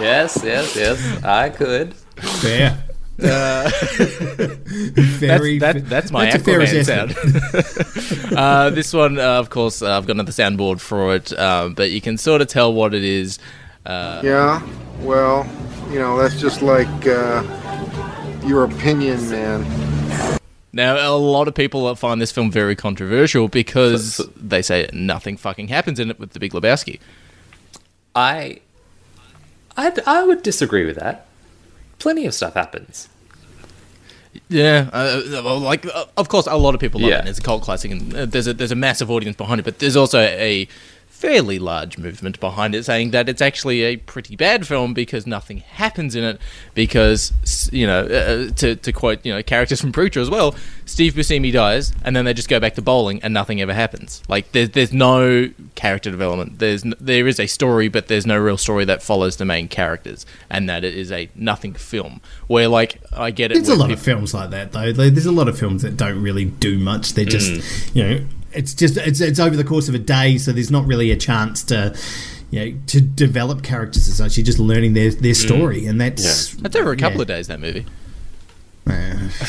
[0.00, 1.24] Yes, yes, yes.
[1.24, 1.92] I could.
[1.94, 2.84] Fair.
[5.18, 5.58] Very.
[5.58, 7.16] that's, that, that's my that's a fair Aquaman sound.
[8.38, 11.90] uh, this one, uh, of course, uh, I've got another soundboard for it, um, but
[11.90, 13.40] you can sort of tell what it is.
[13.84, 14.62] Uh, Yeah,
[15.00, 15.48] well,
[15.90, 17.42] you know, that's just like uh,
[18.46, 19.66] your opinion, man.
[20.72, 25.68] Now, a lot of people find this film very controversial because they say nothing fucking
[25.68, 27.00] happens in it with the Big Lebowski.
[28.14, 28.60] I,
[29.76, 31.27] I'd, I would disagree with that.
[31.98, 33.08] Plenty of stuff happens.
[34.48, 37.20] Yeah, uh, like uh, of course, a lot of people love Yeah.
[37.20, 37.28] it.
[37.28, 39.64] It's a cult classic, and uh, there's a there's a massive audience behind it.
[39.64, 40.68] But there's also a
[41.18, 45.58] fairly large movement behind it, saying that it's actually a pretty bad film because nothing
[45.58, 46.40] happens in it.
[46.74, 47.32] Because
[47.72, 50.54] you know, uh, to to quote you know characters from Preacher as well,
[50.86, 54.22] Steve Buscemi dies, and then they just go back to bowling, and nothing ever happens.
[54.28, 56.58] Like there's there's no character development.
[56.60, 59.66] There's n- there is a story, but there's no real story that follows the main
[59.68, 62.20] characters, and that it is a nothing film.
[62.46, 63.54] Where like I get it.
[63.54, 64.92] There's a lot peop- of films like that, though.
[64.92, 67.14] There's a lot of films that don't really do much.
[67.14, 67.94] They're just, Mm.
[67.94, 70.86] you know, it's just it's it's over the course of a day, so there's not
[70.86, 71.96] really a chance to,
[72.50, 74.36] you know, to develop characters as such.
[74.36, 75.46] You're just learning their their mm.
[75.46, 77.22] story, and that's That's over a couple yeah.
[77.22, 77.46] of days.
[77.48, 77.86] That movie.
[78.88, 79.28] Uh,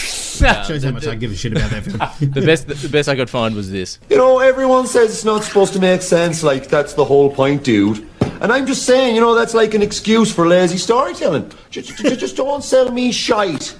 [0.66, 2.32] shows how much I give a shit about that film.
[2.34, 4.00] The best, the best I could find was this.
[4.10, 7.64] You know, everyone says it's not supposed to make sense, like that's the whole point,
[7.64, 8.06] dude.
[8.41, 11.52] And I'm just saying, you know, that's like an excuse for lazy storytelling.
[11.70, 13.78] Just, just, just don't sell me shite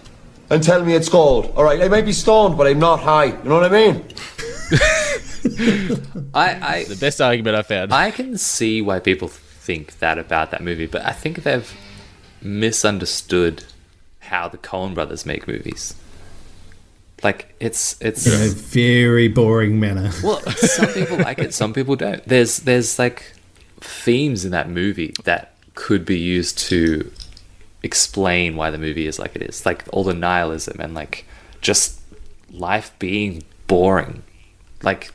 [0.50, 1.54] and tell me it's gold.
[1.56, 3.26] All right, I might be stoned, but I'm not high.
[3.26, 4.06] You know what I mean?
[6.34, 7.94] I, I The best argument I found.
[7.94, 11.72] I can see why people think that about that movie, but I think they've
[12.42, 13.64] misunderstood
[14.20, 15.96] how the Coen brothers make movies.
[17.24, 20.12] Like it's it's In a very boring manner.
[20.24, 22.24] well, some people like it, some people don't.
[22.26, 23.34] There's there's like
[23.82, 27.12] themes in that movie that could be used to
[27.84, 29.66] explain why the movie is like it is.
[29.66, 31.26] Like all the nihilism and like
[31.62, 32.00] just
[32.52, 34.24] life being boring.
[34.84, 35.12] Like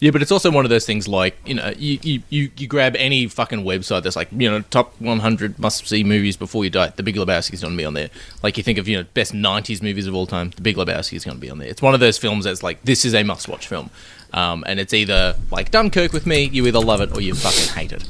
[0.00, 2.66] Yeah, but it's also one of those things like, you know, you, you, you, you
[2.66, 6.70] grab any fucking website that's like, you know, top 100 must see movies before you
[6.70, 6.88] die.
[6.88, 8.08] The Big Lebowski's going to be on there.
[8.42, 11.24] Like, you think of, you know, best 90s movies of all time, The Big Lebowski's
[11.24, 11.68] going to be on there.
[11.68, 13.90] It's one of those films that's like, this is a must watch film.
[14.32, 17.74] Um, and it's either like Dunkirk with me, you either love it or you fucking
[17.74, 18.08] hate it.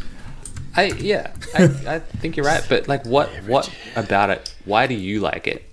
[0.76, 2.64] I yeah, I, I think you're right.
[2.68, 4.55] But like, what what about it?
[4.64, 5.64] Why do you like it?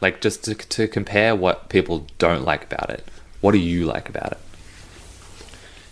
[0.00, 3.06] Like, just to, to compare what people don't like about it.
[3.40, 4.38] What do you like about it?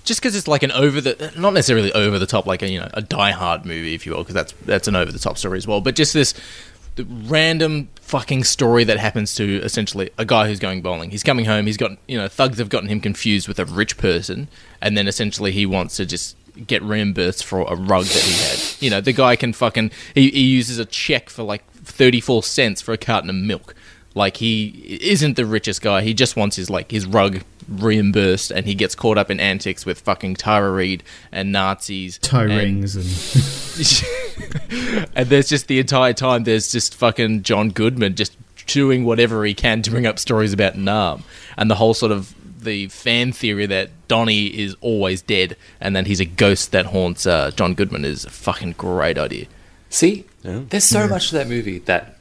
[0.07, 2.81] just because it's like an over the not necessarily over the top like a you
[2.81, 5.37] know a Die Hard movie if you will because that's that's an over the top
[5.37, 6.33] story as well but just this
[7.05, 11.11] random fucking story that happens to essentially a guy who's going bowling.
[11.11, 13.99] He's coming home he's got you know thugs have gotten him confused with a rich
[13.99, 14.49] person
[14.81, 16.37] and then essentially he wants to just
[16.67, 18.81] get reimbursed for a rug that he had.
[18.81, 22.81] You know the guy can fucking he, he uses a check for like 34 cents
[22.81, 23.75] for a carton of milk
[24.17, 26.01] like he isn't the richest guy.
[26.01, 29.85] He just wants his like his rug reimbursed, and he gets caught up in antics
[29.85, 33.05] with fucking Tara Reid and Nazis, Toe and, rings and
[35.15, 39.53] and there's just the entire time there's just fucking John Goodman just chewing whatever he
[39.55, 41.23] can to bring up stories about Nam,
[41.59, 46.07] and the whole sort of the fan theory that Donny is always dead and that
[46.07, 49.45] he's a ghost that haunts uh, John Goodman is a fucking great idea.
[49.91, 52.17] See, there's so much to that movie that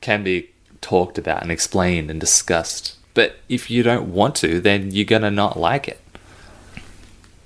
[0.00, 0.51] can be
[0.82, 2.96] talked about and explained and discussed.
[3.14, 6.00] But if you don't want to, then you're gonna not like it.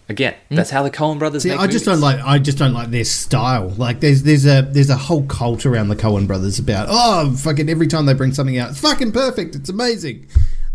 [0.09, 0.55] Again, hmm.
[0.55, 2.21] that's how the Coen brothers See, I just don't like.
[2.21, 3.71] I just don't like their style.
[3.71, 7.69] Like, there's there's a there's a whole cult around the Coen brothers about oh fucking
[7.69, 9.57] every time they bring something out, it's fucking perfect.
[9.57, 10.29] It's amazing.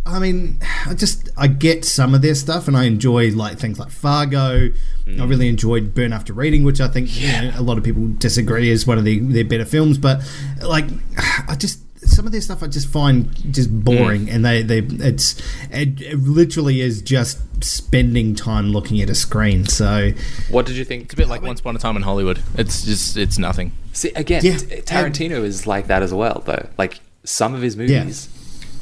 [0.05, 3.79] I mean, I just I get some of their stuff, and I enjoy like things
[3.79, 4.69] like Fargo.
[5.05, 5.21] Hmm.
[5.21, 8.07] I really enjoyed Burn After Reading, which I think you know, a lot of people
[8.17, 9.97] disagree is one of the, their better films.
[9.97, 10.21] But
[10.61, 10.85] like,
[11.47, 14.33] I just some of their stuff I just find just boring, mm.
[14.33, 15.39] and they they it's
[15.71, 19.65] it, it literally is just spending time looking at a screen.
[19.67, 20.11] So
[20.49, 21.03] What did you think?
[21.03, 22.41] It's a bit like Once Upon a Time in Hollywood.
[22.55, 23.71] It's just it's nothing.
[23.93, 26.67] See, again, Yeah, t- Tarantino is like that as well, though.
[26.77, 28.29] Like some of his movies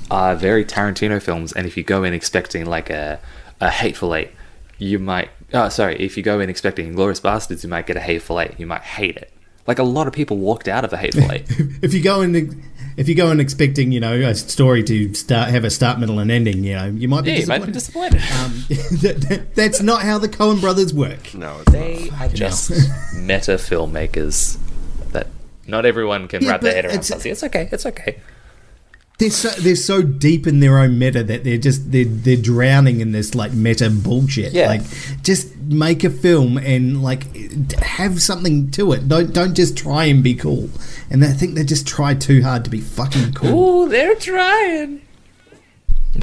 [0.10, 3.20] are very Tarantino films, and if you go in expecting like a
[3.62, 4.32] a Hateful Eight,
[4.78, 5.30] you might.
[5.54, 6.00] Oh, sorry.
[6.00, 8.56] If you go in expecting Glorious Bastards, you might get a Hateful Eight.
[8.58, 9.32] You might hate it.
[9.68, 11.46] Like a lot of people walked out of a Hateful Eight.
[11.82, 12.32] if you go in
[13.00, 16.20] if you go in expecting you know a story to start have a start middle
[16.20, 18.12] and ending you know you might be yeah, you might disappointed.
[18.14, 18.22] be disappointed.
[18.40, 18.66] Um,
[19.02, 22.70] that- that- that's not how the Coen brothers work No, it's they are just
[23.16, 24.58] meta filmmakers
[25.14, 25.28] that
[25.68, 26.96] not everyone can Yeah, wrap their head around.
[26.96, 27.70] it's- It's okay.
[27.72, 28.18] It's okay.
[29.20, 33.02] They're so they're so deep in their own meta that they're just they're, they're drowning
[33.02, 34.68] in this like meta bullshit Yeah.
[34.68, 34.82] like
[35.22, 37.36] just make a film and like
[37.82, 40.70] have something to it don't don't just try and be cool
[41.12, 45.02] and I think they just try too hard to be fucking cool Ooh, they're trying.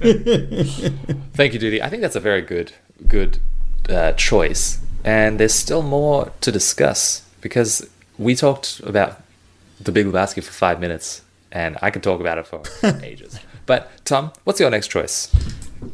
[0.00, 1.82] Thank you, Duty.
[1.82, 2.72] I think that's a very good,
[3.06, 3.38] good
[3.88, 4.78] uh, choice.
[5.04, 9.20] And there's still more to discuss because we talked about
[9.80, 11.22] the Big Lebowski for five minutes,
[11.56, 12.62] and I could talk about it for
[13.02, 13.40] ages.
[13.64, 15.34] But Tom, what's your next choice?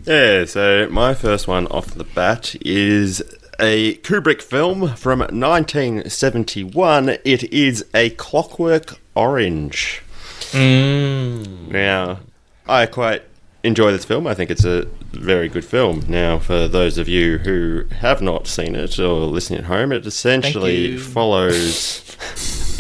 [0.04, 3.22] Yeah, so my first one off the bat is
[3.60, 7.10] a Kubrick film from 1971.
[7.24, 10.02] It is A Clockwork Orange.
[10.50, 11.68] Mm.
[11.68, 12.18] Now,
[12.66, 13.22] I quite
[13.62, 14.26] enjoy this film.
[14.26, 16.04] I think it's a very good film.
[16.08, 20.06] Now, for those of you who have not seen it or listening at home, it
[20.06, 22.00] essentially follows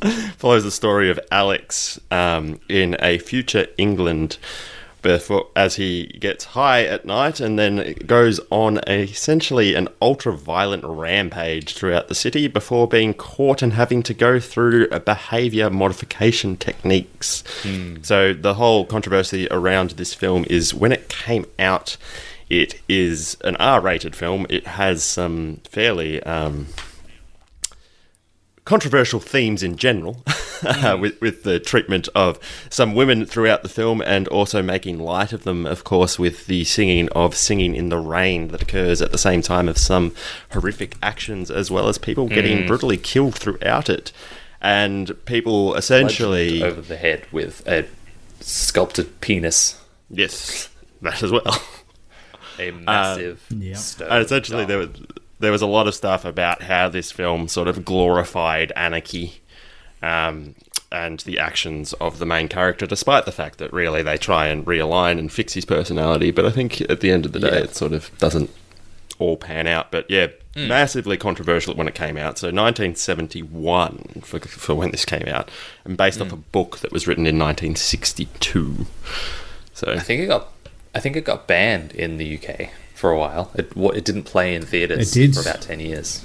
[0.36, 4.38] follows the story of Alex um, in a future England
[5.02, 10.32] before as he gets high at night and then goes on a, essentially an ultra
[10.32, 15.70] violent rampage throughout the city before being caught and having to go through a behavior
[15.70, 17.42] modification techniques.
[18.02, 21.96] So the whole controversy around this film is when it came out
[22.50, 24.44] it is an R-rated film.
[24.50, 26.66] It has some fairly um,
[28.70, 30.22] controversial themes in general,
[30.62, 32.38] uh, with, with the treatment of
[32.70, 36.62] some women throughout the film and also making light of them, of course, with the
[36.62, 40.14] singing of Singing in the Rain that occurs at the same time of some
[40.52, 44.12] horrific actions, as well as people getting brutally killed throughout it.
[44.60, 46.60] And people essentially.
[46.60, 47.88] Bludgeoned over the head with a
[48.38, 50.68] sculpted penis, Yes,
[51.02, 51.60] that as well.
[52.60, 53.74] a massive yeah.
[53.74, 54.12] stone.
[54.12, 54.90] And essentially, there was
[55.40, 59.40] there was a lot of stuff about how this film sort of glorified anarchy
[60.02, 60.54] um,
[60.92, 64.64] and the actions of the main character, despite the fact that really they try and
[64.66, 66.30] realign and fix his personality.
[66.30, 67.64] But I think at the end of the day, Yeah.
[67.64, 68.50] it sort of doesn't
[69.18, 69.90] all pan out.
[69.90, 70.66] But yeah, Mm.
[70.66, 72.36] massively controversial when it came out.
[72.36, 75.48] So 1971 for, for when this came out,
[75.84, 78.86] and based off a book that was written in 1962.
[79.74, 80.48] So I think it got
[80.94, 82.70] I think it got banned in the UK
[83.00, 83.50] for a while.
[83.54, 85.34] It it didn't play in theaters It did.
[85.34, 86.24] for about ten years.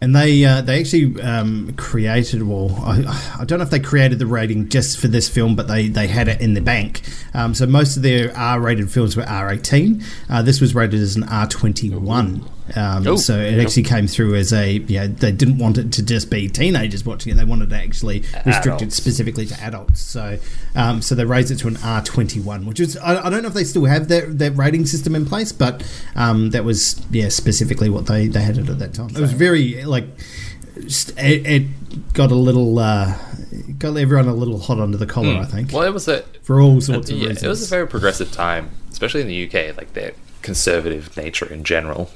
[0.00, 4.18] And they uh, they actually um, created, well, I, I don't know if they created
[4.18, 7.02] the rating just for this film, but they, they had it in the bank.
[7.34, 10.02] Um, so most of their R rated films were R eighteen.
[10.28, 12.44] Uh, this was rated as an R twenty one.
[12.74, 13.16] Um, Oh.
[13.16, 15.06] so it actually came through as a yeah.
[15.06, 17.36] They didn't want it to just be teenagers watching it.
[17.36, 20.00] They wanted to actually restrict it specifically to adults.
[20.00, 20.38] So
[20.74, 23.42] um, so they raised it to an R twenty one, which is I, I don't
[23.42, 25.82] know if they still have that that rating system in place, but
[26.16, 29.08] um, that was yeah specifically what they they had it at that time.
[29.10, 30.04] It was very like
[30.76, 33.16] it, it got a little uh,
[33.78, 35.36] got everyone a little hot under the collar.
[35.36, 35.72] I think.
[35.72, 37.42] Well, it was a for all sorts of yeah, reasons.
[37.42, 40.12] It was a very progressive time, especially in the UK, like their
[40.42, 42.10] conservative nature in general.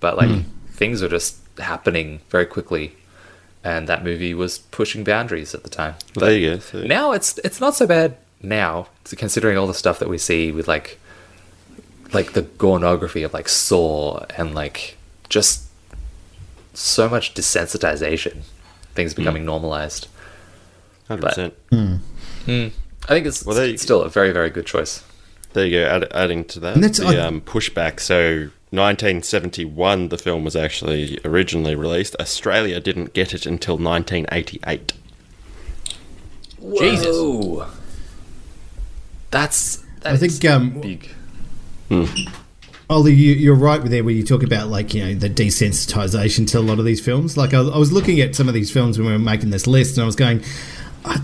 [0.00, 0.40] But like Hmm.
[0.72, 2.94] things were just happening very quickly,
[3.64, 5.94] and that movie was pushing boundaries at the time.
[6.14, 6.58] there you go.
[6.60, 10.52] So Now it's it's not so bad now, considering all the stuff that we see
[10.52, 10.98] with like
[12.12, 14.96] like the gornography of like Saw and like
[15.28, 15.62] just
[16.74, 18.42] so much desensitization,
[18.94, 19.22] things Hmm.
[19.22, 20.08] becoming normalized.
[21.08, 21.52] 100%.
[21.70, 21.96] Hmm.
[23.08, 25.02] I think it's Well, there you- still a very very good choice.
[25.52, 25.86] There you go.
[25.86, 27.98] Add, adding to that, that's- the I- um, pushback.
[28.00, 32.16] So, 1971, the film was actually originally released.
[32.18, 34.92] Australia didn't get it until 1988.
[36.80, 37.06] Jesus.
[37.06, 37.66] Whoa.
[39.30, 41.10] That's, I think um, big.
[42.88, 46.48] Ollie, you, you're right with there where you talk about like you know the desensitization
[46.50, 47.36] to a lot of these films.
[47.36, 49.66] Like I, I was looking at some of these films when we were making this
[49.66, 50.42] list, and I was going,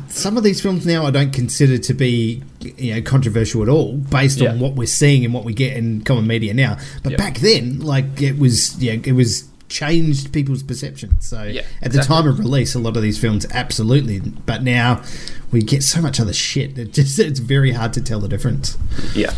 [0.09, 3.97] some of these films now I don't consider to be you know controversial at all,
[3.97, 4.51] based Yeah.
[4.51, 6.79] on what we're seeing and what we get in common media now.
[7.03, 7.19] But Yeah.
[7.19, 11.17] back then, like it was, yeah, it was changed people's perception.
[11.21, 12.17] So Yeah, at the exactly.
[12.17, 15.03] time of release, a lot of these films absolutely, but now
[15.51, 16.79] we get so much other shit.
[16.79, 18.77] It just it's very hard to tell the difference.
[19.15, 19.33] Yeah.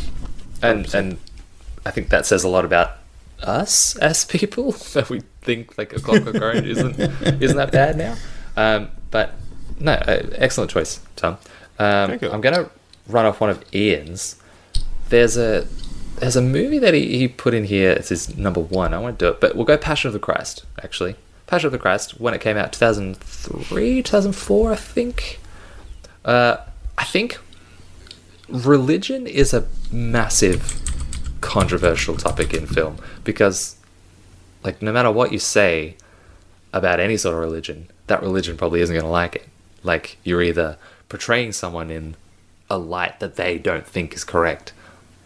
[0.63, 1.19] And and
[1.87, 2.93] I think that says a lot about
[3.43, 6.99] us as people that we think like a Clockwork Orange isn't
[7.43, 8.17] isn't that bad now.
[8.57, 9.35] Um, but
[9.79, 11.35] no, uh, excellent choice, Tom.
[11.79, 12.31] Um, Thank you.
[12.31, 12.71] I'm gonna
[13.09, 14.37] run off one of Ian's.
[15.09, 15.67] There's a
[16.17, 17.91] there's a movie that he, he put in here.
[17.91, 18.95] It's his number one.
[18.95, 20.65] I want to do it, but we'll go Passion of the Christ.
[20.83, 21.17] Actually,
[21.47, 25.41] Passion of the Christ when it came out, 2003, 2004, I think.
[26.25, 26.57] Uh,
[26.97, 27.39] I think
[28.49, 30.81] religion is a massive
[31.41, 33.77] controversial topic in film because
[34.63, 35.97] like no matter what you say
[36.73, 39.47] about any sort of religion that religion probably isn't going to like it
[39.85, 40.77] like you're either
[41.09, 42.17] portraying someone in
[42.69, 44.73] a light that they don't think is correct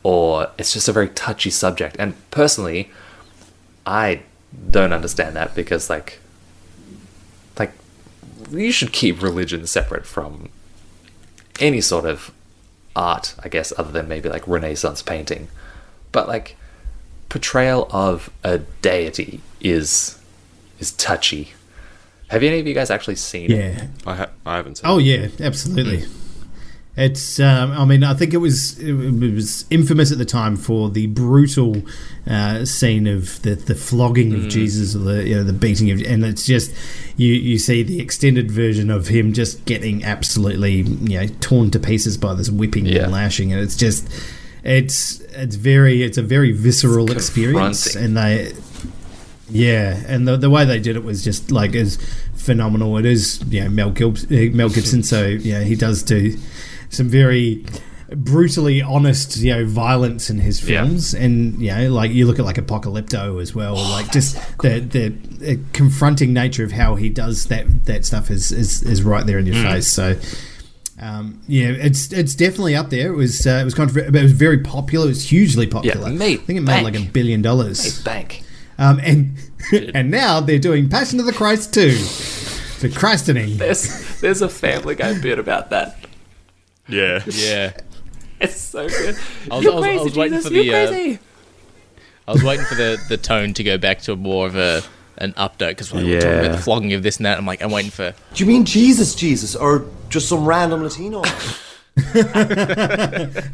[0.02, 2.90] or it's just a very touchy subject and personally
[3.86, 4.20] i
[4.70, 6.18] don't understand that because like
[7.59, 7.72] like
[8.50, 10.50] you should keep religion separate from
[11.61, 12.32] any sort of
[12.98, 15.48] art, I guess, other than maybe like Renaissance painting.
[16.12, 16.56] But like
[17.28, 20.18] portrayal of a deity is
[20.78, 21.52] is touchy.
[22.28, 23.56] Have any of you guys actually seen it?
[23.56, 23.86] Yeah.
[24.06, 25.02] I, ha- I haven't seen Oh it.
[25.04, 26.04] yeah, absolutely.
[26.96, 27.38] It's.
[27.38, 31.06] Um, I mean, I think it was it was infamous at the time for the
[31.06, 31.80] brutal
[32.26, 36.02] uh, scene of the, the flogging of Jesus or the you know the beating of,
[36.02, 36.74] and it's just
[37.16, 41.78] you you see the extended version of him just getting absolutely you know torn to
[41.78, 43.04] pieces by this whipping Yeah.
[43.04, 44.08] and lashing, and it's just
[44.64, 48.52] it's it's very it's a very visceral experience, and they
[49.51, 51.96] yeah, and the the way they did it was just like is
[52.34, 52.96] phenomenal.
[52.99, 56.36] It is you know Mel Gib- uh, Mel Gibson, so yeah, he does do
[56.90, 57.64] some very
[58.16, 60.82] brutally honest you know violence in his Yeah.
[60.85, 64.81] films, and you know like you look at like Apocalypto as well, like just the
[64.81, 69.24] the uh, confronting nature of how he does that that stuff is is, is right
[69.27, 69.86] there in your face.
[69.86, 70.16] So.
[71.01, 73.12] Um, yeah, it's it's definitely up there.
[73.12, 75.06] It was uh, it was controversial, but it was very popular.
[75.06, 76.09] It was hugely popular.
[76.09, 77.98] Yeah, made I think it made like a billion dollars.
[77.98, 78.43] Hey, bank.
[78.78, 79.36] Um, and
[79.94, 81.93] and now they're doing Passion of the Christ too.
[82.80, 83.56] The Christening.
[83.56, 85.97] There's there's a Family Guy bit about that.
[86.89, 87.22] Yeah.
[87.26, 87.72] Yeah.
[88.40, 89.16] It's so good.
[89.51, 90.62] I was, You're I was, I crazy, was waiting Jesus, for the.
[90.64, 91.18] you're Uh, crazy.
[92.28, 94.82] I was waiting for the, the tone to go back to more of a
[95.16, 97.36] an update because we were talking about the flogging of this and that.
[97.36, 98.14] I'm like, I'm waiting for.
[98.35, 101.24] Do you mean Jesus, Jesus, or just some random Latino?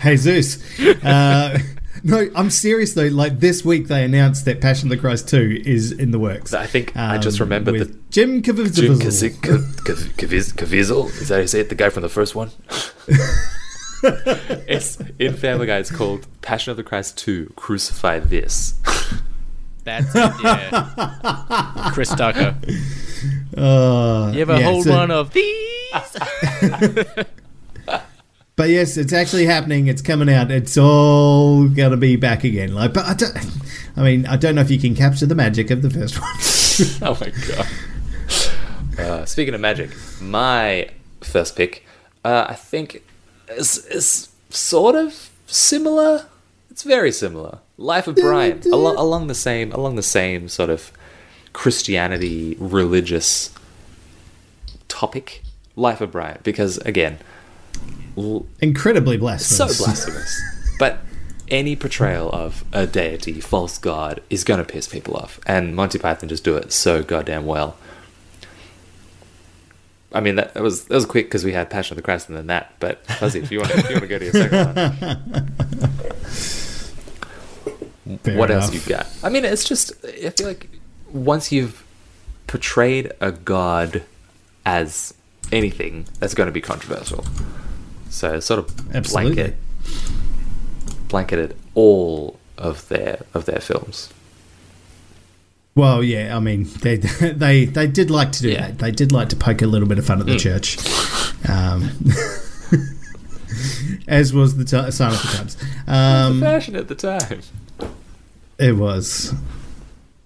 [0.02, 0.62] Jesus.
[1.02, 1.58] Uh,
[2.06, 3.06] No, I'm serious though.
[3.08, 6.52] Like this week, they announced that Passion of the Christ two is in the works.
[6.52, 8.98] I think I just Um, remembered the Jim Jim Caviezel.
[8.98, 10.52] Caviezel.
[10.54, 11.06] Caviezel.
[11.20, 11.70] Is that how you say it?
[11.70, 12.50] The guy from the first one.
[14.02, 15.78] it's in Family Guy.
[15.78, 17.50] It's called Passion of the Christ Two.
[17.56, 18.74] Crucify this.
[19.84, 21.90] That's it, yeah.
[21.92, 22.54] Chris Tucker.
[23.56, 25.92] Uh, You ever yeah, hold so- one of these?
[28.56, 29.88] But yes, it's actually happening.
[29.88, 30.50] It's coming out.
[30.50, 32.74] It's all gonna be back again.
[32.74, 33.36] Like, but I don't.
[33.96, 36.30] I mean, I don't know if you can capture the magic of the first one.
[37.08, 37.66] oh my god.
[38.98, 39.90] Uh, speaking of magic,
[40.20, 40.88] my
[41.20, 41.84] first pick,
[42.24, 43.02] uh, I think,
[43.48, 46.26] is, is sort of similar.
[46.70, 47.58] It's very similar.
[47.76, 50.92] Life of Brian, along, along the same, along the same sort of
[51.52, 53.50] Christianity religious
[54.86, 55.42] topic.
[55.76, 57.18] Life of Brian, because again,
[58.16, 59.78] l- Incredibly so blasphemous.
[59.78, 60.42] blasphemous.
[60.78, 60.98] but
[61.48, 65.98] any portrayal of a deity, false god, is going to piss people off, and Monty
[65.98, 67.76] Python just do it so goddamn well.
[70.12, 72.28] I mean, that, that was that was quick because we had Passion of the Christ
[72.28, 72.72] and then that.
[72.78, 74.96] But Fuzzy, if you want, if you want to go to your second one,
[78.22, 78.64] Fair what enough.
[78.64, 79.06] else you got?
[79.22, 80.68] I mean, it's just I feel like
[81.10, 81.82] once you've
[82.46, 84.02] portrayed a god
[84.64, 85.14] as
[85.50, 87.24] anything, that's going to be controversial.
[88.14, 89.34] So sort of Absolutely.
[89.34, 89.56] blanket
[91.08, 94.08] blanketed all of their of their films.
[95.74, 96.36] Well, yeah.
[96.36, 96.96] I mean, they
[97.32, 98.68] they they did like to do Yeah.
[98.68, 98.78] that.
[98.78, 100.40] They did like to poke a little bit of fun at the Mm.
[100.40, 100.78] church,
[101.48, 101.90] um,
[104.08, 105.56] as was the t- sign of the times.
[105.86, 107.40] Um, the fashion at the time.
[108.58, 109.34] It was.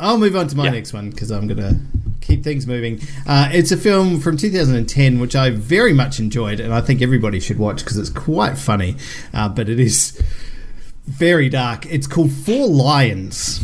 [0.00, 0.70] I'll move on to my Yeah.
[0.70, 1.76] next one because I'm going to
[2.20, 3.00] keep things moving.
[3.26, 7.40] Uh, it's a film from 2010 which I very much enjoyed, and I think everybody
[7.40, 8.96] should watch because it's quite funny,
[9.34, 10.20] uh, but it is
[11.06, 11.86] very dark.
[11.86, 13.60] It's called Four Lions.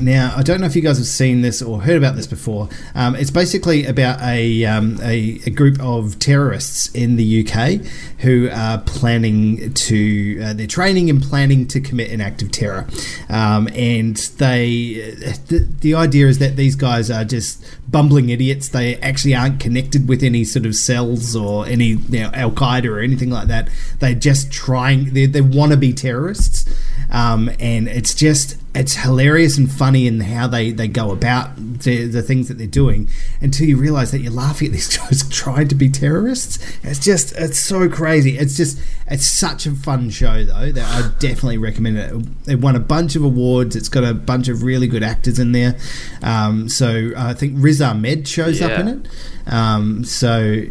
[0.00, 2.68] Now, I don't know if you guys have seen this or heard about this before.
[2.94, 7.86] Um, it's basically about a, um, a, a group of terrorists in the UK
[8.20, 12.86] who are planning to, uh, they're training and planning to commit an act of terror.
[13.30, 15.14] Um, and they,
[15.46, 18.68] the, the idea is that these guys are just bumbling idiots.
[18.68, 22.90] They actually aren't connected with any sort of cells or any you know, Al Qaeda
[22.90, 23.70] or anything like that.
[24.00, 26.66] They're just trying, they, they want to be terrorists.
[27.10, 32.06] Um, and it's just, it's hilarious and funny in how they, they go about the,
[32.06, 33.08] the things that they're doing
[33.40, 36.58] until you realize that you're laughing at these guys trying to be terrorists.
[36.82, 38.36] It's just, it's so crazy.
[38.38, 38.78] It's just,
[39.08, 42.12] it's such a fun show, though, that I definitely recommend it.
[42.52, 43.74] It won a bunch of awards.
[43.76, 45.76] It's got a bunch of really good actors in there.
[46.22, 49.08] Um, so I think Riz Ahmed shows up in it.
[49.46, 50.62] Um, so.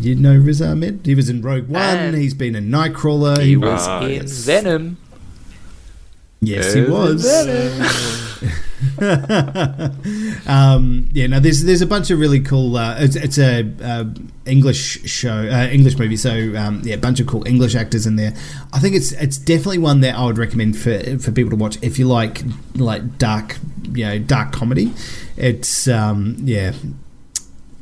[0.00, 1.02] You know Riz Ahmed?
[1.06, 1.80] He was in Rogue One.
[1.80, 3.40] And He's been in Nightcrawler.
[3.40, 4.26] He was Ah, in.
[4.26, 4.96] Venom.
[6.40, 7.24] Yes, he was.
[10.46, 12.76] Um, yeah, no, there's there's a bunch of really cool.
[12.76, 14.04] Uh, it's it's a uh,
[14.44, 16.16] English show, uh, English movie.
[16.16, 18.32] So um, yeah, a bunch of cool English actors in there.
[18.72, 21.78] I think it's it's definitely one that I would recommend for for people to watch
[21.82, 22.42] if you like
[22.76, 23.56] like dark,
[23.92, 24.92] you know, dark comedy.
[25.36, 26.72] It's um, yeah,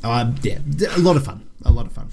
[0.03, 0.59] uh, yeah,
[0.95, 2.09] a lot of fun, a lot of fun.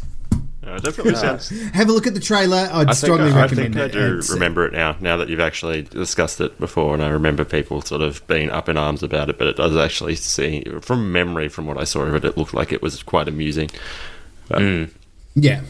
[0.65, 1.49] Uh, it definitely sounds.
[1.73, 2.69] Have a look at the trailer.
[2.73, 4.97] I'd I think, strongly I, I recommend think I do It's- remember it now.
[5.01, 8.69] Now that you've actually discussed it before, and I remember people sort of being up
[8.69, 9.39] in arms about it.
[9.39, 12.55] But it does actually seem, from memory, from what I saw of it, it looked
[12.55, 13.71] like it was quite amusing.
[14.49, 14.63] But,
[15.35, 15.63] Yeah.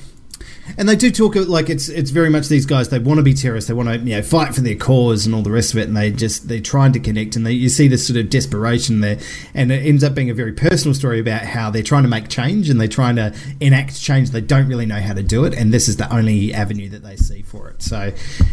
[0.79, 2.89] And they do talk like it's it's very much these guys.
[2.89, 3.69] They want to be terrorists.
[3.69, 5.89] They want to you know fight for their cause and all the rest of it.
[5.89, 7.37] And they just they're trying to connect.
[7.37, 9.19] And they, you see this sort of desperation there.
[9.55, 12.29] And it ends up being a very personal story about how they're trying to make
[12.29, 14.31] change and they're trying to enact change.
[14.31, 15.55] They don't really know how to do it.
[15.55, 17.83] And this is the only avenue that they see for it.
[17.83, 18.13] So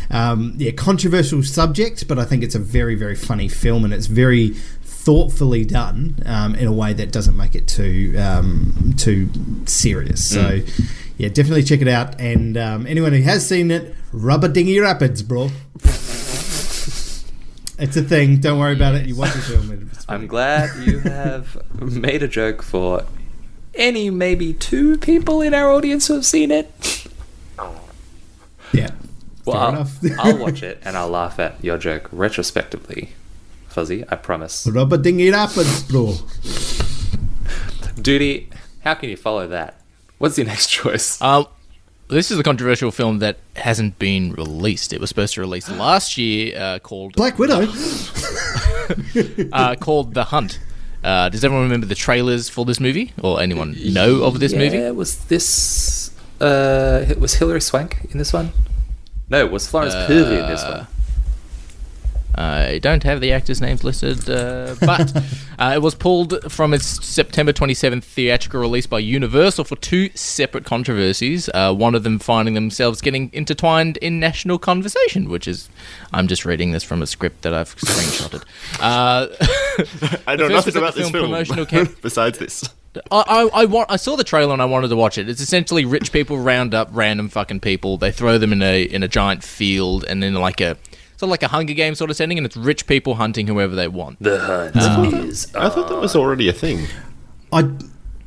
[0.09, 4.07] um, yeah, controversial subject, but I think it's a very very funny film and it's
[4.07, 4.55] very
[5.09, 9.29] thoughtfully done um, in a way that doesn't make it too um, too
[9.65, 10.27] serious.
[10.29, 10.59] So,
[11.19, 12.19] yeah, definitely check it out.
[12.19, 15.49] And um, anyone who has seen it, Rubber Dinghy Rapids, bro.
[17.77, 18.39] it's a thing.
[18.39, 19.05] Don't worry about it.
[19.05, 19.91] You watch the film.
[20.07, 23.05] I'm glad you have made a joke for
[23.75, 27.05] any maybe two people in our audience who have seen it.
[28.71, 28.91] yeah.
[29.43, 29.97] Well, Fair I'll, enough.
[30.19, 33.09] I'll watch it and I'll laugh at your joke retrospectively.
[33.67, 34.65] Fuzzy, I promise.
[34.67, 36.15] Rubber Dinghy Rapids, bro.
[38.01, 38.49] Duty,
[38.85, 39.78] how can you follow that?
[40.19, 41.19] What's your next choice?
[41.21, 41.47] Um,
[42.09, 44.93] this is a controversial film that hasn't been released.
[44.93, 47.67] It was supposed to release last year, uh, called Black Widow.
[49.53, 50.59] uh, called The Hunt.
[51.03, 54.57] Uh, does everyone remember the trailers for this movie, or anyone know of this yeah,
[54.59, 54.91] movie?
[54.91, 58.51] was this uh was Hilary Swank in this one?
[59.29, 60.87] No, was Florence Pugh in this Uh, one?
[62.35, 65.15] I don't have the actors' names listed, uh, but
[65.57, 70.65] uh, it was pulled from its September 27th theatrical release by Universal for two separate
[70.65, 71.49] controversies.
[71.53, 75.69] Uh, one of them finding themselves getting intertwined in national conversation, which is,
[76.13, 78.43] I'm just reading this from a script that I've screenshotted.
[78.79, 79.27] Uh,
[80.27, 81.65] I know nothing first was that about the this film promotional
[82.01, 82.63] besides this.
[83.11, 85.29] I, I, I, want, I saw the trailer and I wanted to watch it.
[85.29, 87.97] It's essentially rich people round up random fucking people.
[87.97, 90.75] They throw them in a in a giant field and then like a
[91.19, 93.75] sort of like a Hunger Games sort of setting, and it's rich people hunting whoever
[93.75, 94.23] they want.
[94.23, 95.53] The hunt is.
[95.53, 96.87] I thought that was already a thing.
[97.51, 97.69] I,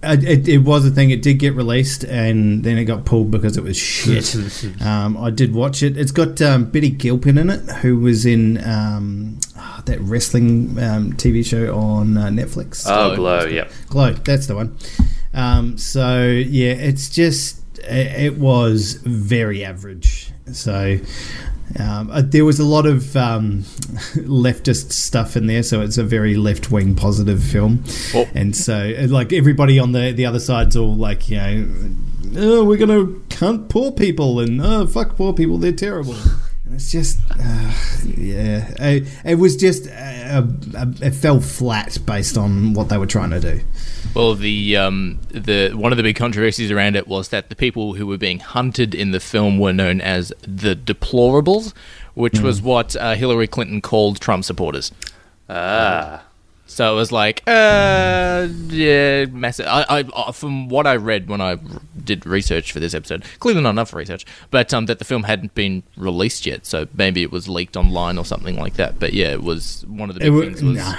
[0.02, 1.09] I it, it was a thing.
[1.09, 4.36] It did get released, and then it got pulled because it was shit.
[4.82, 5.97] um, I did watch it.
[5.97, 11.14] It's got um, Betty Gilpin in it, who was in um, ah, that wrestling um,
[11.14, 12.85] TV show on uh, Netflix.
[12.86, 13.73] Oh, Glow, yep.
[13.89, 14.77] Glow, that's the one.
[15.32, 20.30] Um, so yeah, it's just it, was very average.
[20.52, 20.98] So
[21.78, 23.62] um, uh, there was a lot of um,
[24.14, 27.84] leftist stuff in there, so it's a very left wing positive film.
[28.34, 31.68] And so, uh, like everybody on the the other side's all like, you know,
[32.36, 36.16] oh, we're gonna cunt poor people and oh, fuck poor people, they're terrible.
[36.74, 37.72] It's just, uh,
[38.04, 40.42] yeah, it, it was just, uh,
[40.76, 43.60] uh, it fell flat based on what they were trying to do.
[44.14, 47.94] Well, the um, the one of the big controversies around it was that the people
[47.94, 51.72] who were being hunted in the film were known as the deplorables,
[52.14, 54.92] which was what uh, Hillary Clinton called Trump supporters.
[55.48, 56.22] Ah.
[56.66, 59.66] So it was like, uh, yeah, massive.
[59.66, 61.59] I, I, uh, from what I read when I
[62.02, 65.55] did research for this episode, clearly not enough research, but um, that the film hadn't
[65.55, 68.98] been released yet, so maybe it was leaked online or something like that.
[68.98, 70.76] But yeah, it was one of the big things was.
[70.76, 70.97] nah.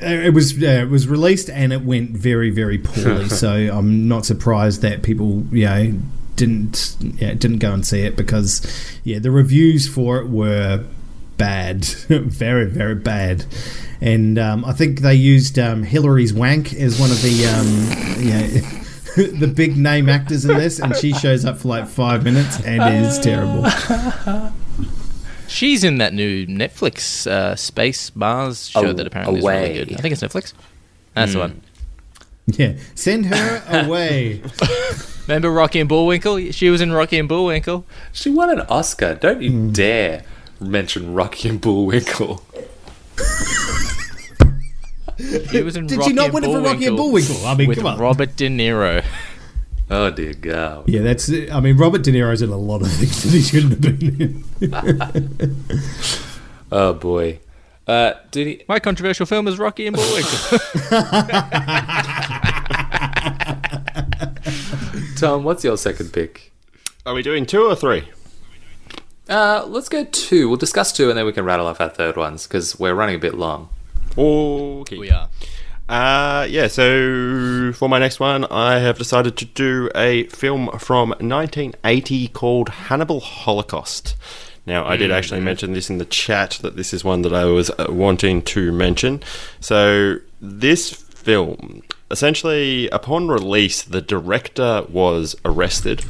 [0.00, 3.28] It was uh, it was released and it went very very poorly.
[3.30, 5.98] so I'm not surprised that people you know
[6.36, 8.64] didn't yeah, didn't go and see it because
[9.02, 10.84] yeah the reviews for it were
[11.38, 13.46] bad, very very bad.
[14.00, 18.46] And um, I think they used um, Hilary Swank as one of the um, yeah,
[19.40, 23.04] the big name actors in this, and she shows up for like five minutes and
[23.06, 23.64] is terrible.
[25.48, 29.62] She's in that new Netflix uh, Space Mars show Aw- that apparently Away.
[29.72, 29.98] is really good.
[29.98, 30.52] I think it's Netflix.
[31.14, 31.52] That's the Hmm.
[31.54, 31.62] one.
[32.48, 34.42] Yeah, send her away.
[35.26, 36.52] Remember Rocky and Bullwinkle?
[36.52, 37.84] She was in Rocky and Bullwinkle.
[38.12, 39.14] She won an Oscar.
[39.16, 40.22] Don't you dare
[40.60, 42.42] mention Rocky and Bullwinkle.
[45.50, 47.46] She was in Did Rocky she not and win it for Rocky and Bullwinkle Bullwinkle?
[47.46, 47.98] I mean, with come on.
[47.98, 49.04] Robert De Niro.
[49.90, 50.88] Oh dear God.
[50.88, 51.30] Yeah, that's.
[51.30, 54.44] I mean, Robert De Niro's in a lot of things that he shouldn't have been
[54.60, 55.64] in.
[56.70, 57.38] Oh boy.
[57.86, 58.62] Uh, did he?
[58.68, 60.58] My controversial film is Rocky and Bullwinkle.
[65.16, 66.52] Tom, what's your second pick?
[67.06, 68.06] Are we doing two or three?
[69.28, 70.48] Uh, let's go two.
[70.48, 73.16] We'll discuss two, and then we can rattle off our third ones because we're running
[73.16, 73.68] a bit long.
[74.16, 74.98] Okay.
[74.98, 75.28] we are.
[75.88, 81.10] Uh, yeah, so for my next one, I have decided to do a film from
[81.10, 84.14] 1980 called Cannibal Holocaust.
[84.66, 87.46] Now, I did actually mention this in the chat that this is one that I
[87.46, 89.22] was uh, wanting to mention.
[89.60, 96.04] So, this film, essentially, upon release, the director was arrested.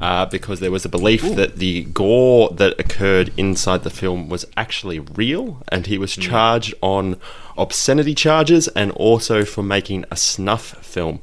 [0.00, 4.46] Uh, because there was a belief that the gore that occurred inside the film was
[4.56, 7.20] actually real, and he was charged on
[7.58, 11.20] obscenity charges and also for making a snuff film.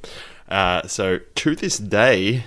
[0.47, 2.43] Uh, so to this day,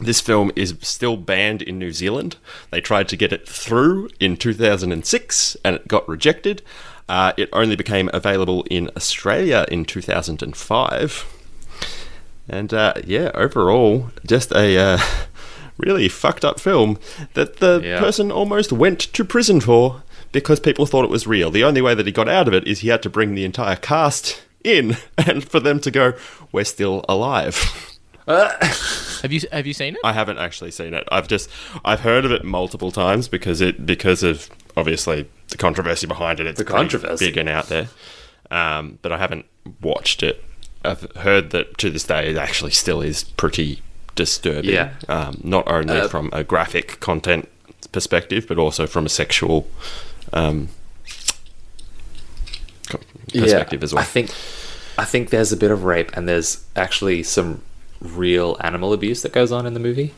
[0.00, 2.36] this film is still banned in New Zealand.
[2.70, 6.62] They tried to get it through in 2006 and it got rejected.
[7.08, 11.34] Uh, it only became available in Australia in 2005.
[12.48, 14.98] And uh, yeah, overall, just a uh,
[15.78, 16.98] really fucked up film
[17.34, 17.98] that the Yeah.
[18.00, 20.02] person almost went to prison for
[20.32, 21.50] because people thought it was real.
[21.50, 23.44] The only way that he got out of it is he had to bring the
[23.44, 26.12] entire cast in and for them to go,
[26.52, 27.56] we're still alive.
[28.28, 30.00] Have you have you seen it?
[30.04, 31.08] I haven't actually seen it.
[31.10, 31.48] I've just
[31.84, 36.46] I've heard of it multiple times because it because of obviously the controversy behind it.
[36.46, 37.26] It's The controversy.
[37.26, 37.88] big and out there.
[38.50, 39.46] Um, but I haven't
[39.80, 40.44] watched it.
[40.84, 43.80] I've heard that to this day it actually still is pretty
[44.18, 44.70] disturbing.
[44.74, 44.90] Yeah.
[45.08, 47.48] Um, not only Uh, from a graphic content
[47.92, 49.66] perspective, but also from a sexual
[50.32, 50.68] um,
[52.88, 53.00] co-
[53.32, 54.02] perspective as well.
[54.02, 54.30] I think
[54.98, 57.62] I think there's a bit of rape and there's actually some
[58.00, 60.12] real animal abuse that goes on in the movie.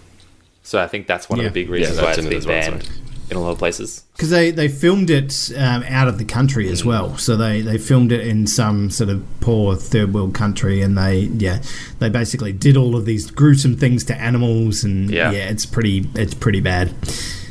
[0.62, 1.46] So I think that's one Yeah.
[1.46, 2.88] of the big Yeah, reasons why it's been as well, banned
[3.30, 4.02] in a lot of places.
[4.16, 7.78] Because they, they filmed it um, out of the country as well, so they, they
[7.78, 11.62] filmed it in some sort of poor third world country, and they yeah
[12.00, 15.30] they basically did all of these gruesome things to animals, and Yeah.
[15.30, 16.92] yeah, it's pretty it's pretty bad.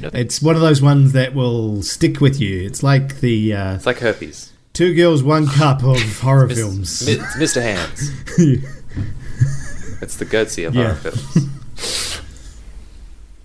[0.01, 2.65] it's one of those ones that will stick with you.
[2.65, 4.51] It's like the uh, It's like herpes.
[4.73, 7.07] two girls, one cup of horror Miss- films.
[7.07, 7.61] It's Mr.
[7.61, 8.11] Hands.
[10.01, 10.93] it's the goatse of Yeah.
[10.93, 12.21] horror films.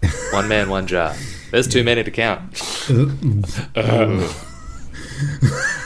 [0.32, 1.15] one man, one jar.
[1.55, 2.60] There's too many to count.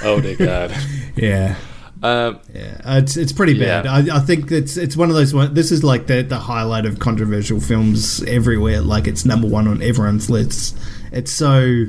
[0.03, 0.75] oh dear God.
[1.15, 1.57] yeah.
[2.03, 3.85] Um, Yeah, it's it's pretty bad.
[3.85, 3.93] Yeah.
[3.93, 5.53] I, I think it's it's one of those one.
[5.53, 8.81] This is like the the highlight of controversial films everywhere.
[8.81, 10.75] Like it's number one on everyone's lists.
[11.13, 11.85] It's so.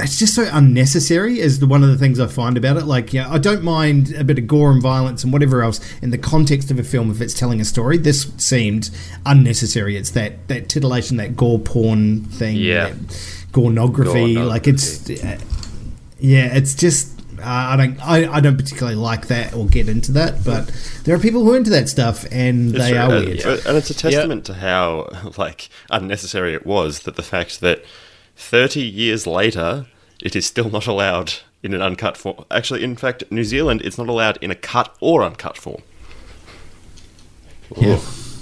[0.00, 1.38] It's just so unnecessary.
[1.38, 2.84] Is the one of the things I find about it.
[2.84, 6.10] Like, yeah, I don't mind a bit of gore and violence and whatever else in
[6.10, 7.96] the context of a film if it's telling a story.
[7.96, 8.90] This seemed
[9.24, 9.96] unnecessary.
[9.96, 12.88] It's that that titillation, that gore porn thing, Yeah.
[12.88, 12.96] that
[13.52, 14.44] gornography.
[14.46, 15.38] Like it's, uh,
[16.18, 20.12] yeah, it's just uh, I don't I, I don't particularly like that or get into
[20.12, 20.68] that, but
[21.04, 23.44] there are people who are into that stuff and It's they true, are and- weird.
[23.66, 27.84] And it's a testament to how like unnecessary it was that the fact that
[28.36, 29.86] 30 years later
[30.22, 32.44] it is still not allowed in an uncut form.
[32.50, 35.82] Actually, in fact, New Zealand it's not allowed in a cut or uncut form.
[37.76, 38.00] Yeah.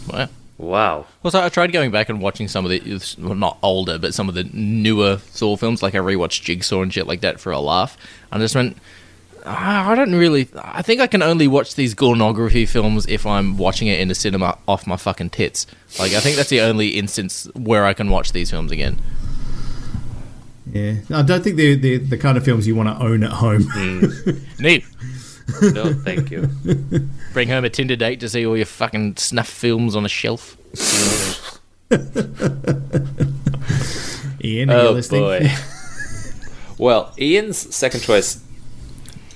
[0.08, 0.28] Wow.
[0.58, 1.06] Wow.
[1.22, 4.14] Well, so I tried going back and watching some of the, well, not older, but
[4.14, 5.82] some of the newer Saw films.
[5.82, 7.96] Like I rewatched Jigsaw and shit like that for a laugh.
[8.30, 8.76] And I just went,
[9.44, 10.48] "Ah, I don't really.
[10.62, 14.14] I think I can only watch these gornography films if I'm watching it in a
[14.14, 15.66] cinema off my fucking tits.
[15.98, 19.00] Like I think that's the only instance where I can watch these films again.
[20.72, 23.30] Yeah, I don't think they're, they're the kind of films you want to own at
[23.30, 23.64] home.
[23.70, 24.06] Hmm.
[24.62, 24.84] Neat.
[25.60, 26.46] No, thank you.
[27.34, 30.56] Bring home a Tinder date to see all your fucking snuff films on a shelf.
[34.44, 35.20] Ian, are you Oh listening?
[35.22, 35.50] boy.
[36.78, 38.42] well, Ian's second choice,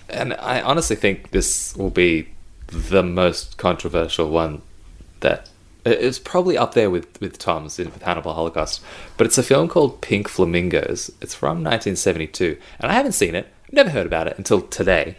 [0.09, 2.29] and I honestly think this will be
[2.69, 4.63] the most controversial one.
[5.21, 5.49] That
[5.87, 8.83] it's probably up there with with Tom's in with Cannibal Holocaust,
[9.17, 11.11] but it's a film called Pink Flamingos.
[11.21, 13.49] It's from 1972, and I haven't seen it.
[13.73, 15.17] Never heard about it until today,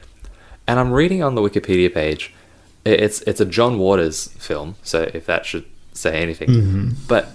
[0.68, 2.34] and I'm reading on the Wikipedia page.
[2.86, 6.94] It's it's a John Waters film, so if that should say anything, Mhm.
[7.08, 7.32] but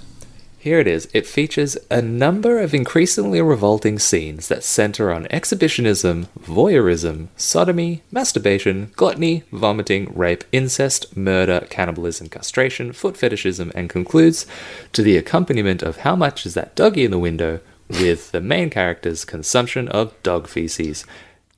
[0.63, 1.09] here it is.
[1.13, 8.93] It features a number of increasingly revolting scenes that center on exhibitionism, voyeurism, sodomy, masturbation,
[8.95, 14.47] gluttony, vomiting, rape, incest, murder, cannibalism, castration, foot fetishism, and concludes
[14.93, 17.59] to the accompaniment of how much is that doggy in the window
[17.89, 21.05] with the main character's consumption of dog feces.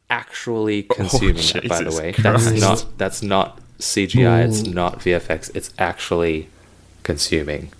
[0.09, 2.13] Actually consuming that, by the way.
[2.13, 6.49] That's not that's not CGI, it's not VFX, it's actually
[7.03, 7.71] consuming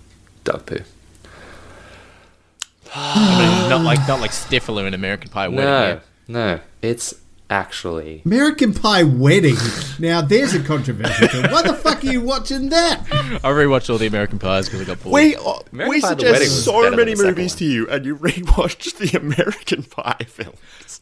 [0.45, 0.81] dog poo.
[2.95, 5.65] I mean, not like not like Stifler in American Pie Wedding.
[5.65, 6.01] No, yeah.
[6.29, 7.15] no, it's
[7.51, 9.57] actually American Pie Wedding.
[9.99, 11.27] Now there's a controversy.
[11.49, 13.01] Why the fuck are you watching that?
[13.11, 15.13] I rewatched all the American Pies because I got bored.
[15.15, 17.59] We uh, we Pie: The Wedding suggest so many movies one.
[17.59, 21.01] to you, and you rewatched the American Pie films.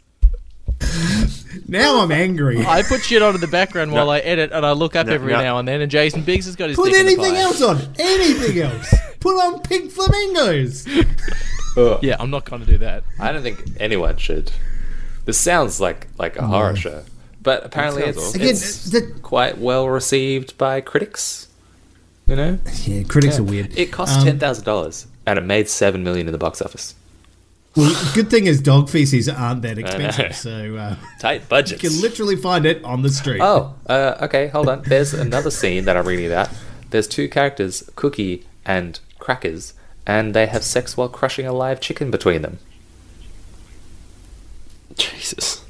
[1.69, 2.65] Now I'm angry.
[2.65, 5.15] I put shit on in the background while I edit, and I look up No,
[5.15, 5.41] every no.
[5.41, 7.41] now and then, and Jason Biggs has got his Put dick in the anything pie.
[7.41, 7.79] else on.
[7.99, 8.95] Anything else.
[9.21, 10.87] Put on Pink Flamingos.
[12.03, 13.05] Yeah, I'm not going to do that.
[13.19, 14.53] I don't think anyone should.
[15.25, 17.03] This sounds like like a horror show,
[17.43, 18.41] but apparently sounds it's, awesome.
[18.41, 21.49] Again, it's the- quite well received by critics.
[22.27, 23.41] You know, Yeah, critics Yeah.
[23.41, 23.79] are weird.
[23.79, 26.95] It cost Um, ten thousand dollars, and it made seven million in the box office.
[27.75, 31.83] Well, good thing is dog feces aren't that expensive, so uh, Tight budget.
[31.83, 33.41] you can literally find it on the street.
[33.41, 34.83] Oh, uh, okay, hold on.
[34.83, 36.51] There's another scene that I'm reading about.
[36.91, 39.73] There's two characters, Cookie and Crackers,
[40.07, 42.59] and they have sex while crushing a live chicken between them.
[44.97, 45.65] Jesus.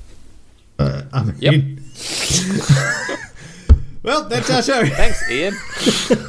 [0.81, 3.19] Uh, I mean- Yep.
[4.03, 4.85] well, that's our show.
[4.87, 5.55] Thanks, Ian.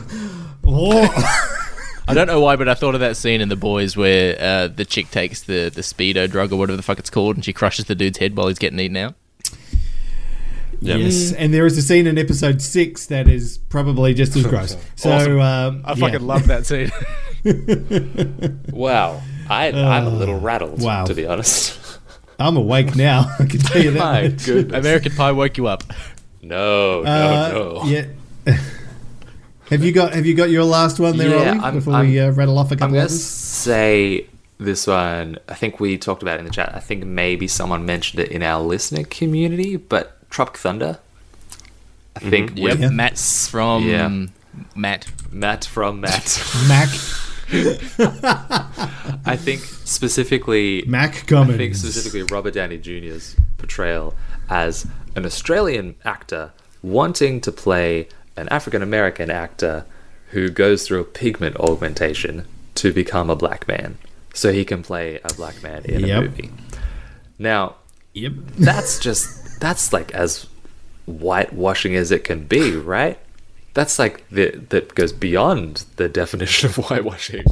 [0.65, 1.49] Oh.
[2.07, 4.67] I don't know why, but I thought of that scene in The Boys where uh,
[4.67, 7.53] the chick takes the, the speedo drug or whatever the fuck it's called, and she
[7.53, 9.15] crushes the dude's head while he's getting eaten out.
[10.81, 14.75] Yes, and there is a scene in episode six that is probably just as gross.
[14.95, 15.39] So Awesome.
[15.39, 15.95] um, I yeah.
[15.95, 16.91] fucking love that scene.
[18.73, 19.21] Wow.
[19.49, 21.03] I, I'm a little rattled, wow.
[21.05, 21.77] to be honest.
[22.39, 23.25] I'm awake now.
[23.39, 23.99] I can tell you that.
[23.99, 24.45] My much.
[24.45, 24.77] goodness.
[24.79, 25.83] American Pie woke you up.
[26.41, 27.83] No, no, Uh, no.
[27.85, 28.57] Yeah.
[29.69, 31.59] Have you got Have you got your last one there, Yeah, Ollie?
[31.59, 34.27] I'm- before we uh, rattle off a I'm couple going of to say
[34.59, 35.37] this one.
[35.49, 36.71] I think we talked about it in the chat.
[36.75, 40.99] I think maybe someone mentioned it in our listener community, but Tropic Thunder.
[42.15, 42.57] I think Mm-hmm.
[42.67, 44.25] Yep, with Matt's from Yeah.
[44.75, 45.07] Matt.
[45.31, 46.39] Matt from Matt.
[46.67, 46.89] Mac
[49.25, 54.15] I think specifically Mac I think specifically Robert Downey Jr.'s portrayal
[54.49, 59.85] as an Australian actor wanting to play an African American actor
[60.31, 62.45] who goes through a pigment augmentation
[62.75, 63.97] to become a black man.
[64.33, 66.49] so he can play a black man in a movie.
[67.37, 67.75] Now,
[68.13, 68.33] Yep.
[68.57, 70.47] that's just that's like as
[71.05, 73.19] whitewashing as it can be, right?
[73.75, 77.43] That's like the that goes beyond the definition of whitewashing.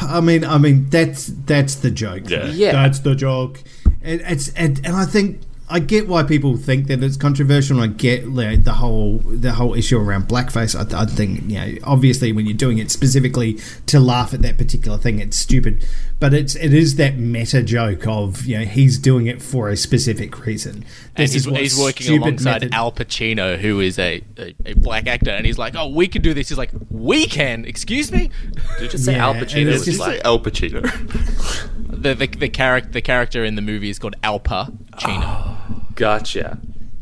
[0.00, 2.28] I mean, I mean that's that's the joke.
[2.28, 2.46] Yeah.
[2.46, 2.72] Yeah.
[2.72, 3.62] that's the joke.
[4.02, 5.40] And it's and, and I think
[5.70, 7.80] I get why people think that it's controversial.
[7.80, 10.74] I get like, the whole the whole issue around blackface.
[10.74, 14.56] I, I think you know, obviously, when you're doing it specifically to laugh at that
[14.56, 15.84] particular thing, it's stupid.
[16.20, 19.76] But it's it is that meta joke of you know he's doing it for a
[19.76, 20.74] specific reason.
[20.74, 20.84] And
[21.14, 24.72] This he's, is what he's working alongside method- Al Pacino, who is a, a, a
[24.74, 28.10] black actor, and he's like, "Oh, we can do this." He's like, "We can." Excuse
[28.10, 28.30] me.
[28.78, 30.12] Did you just say Yeah, Al Pacino it's was just- Did you black?
[30.16, 31.68] say Al Pacino?
[31.98, 35.56] The the the character the character in the movie is called Alpa Chino.
[35.96, 36.58] Gotcha.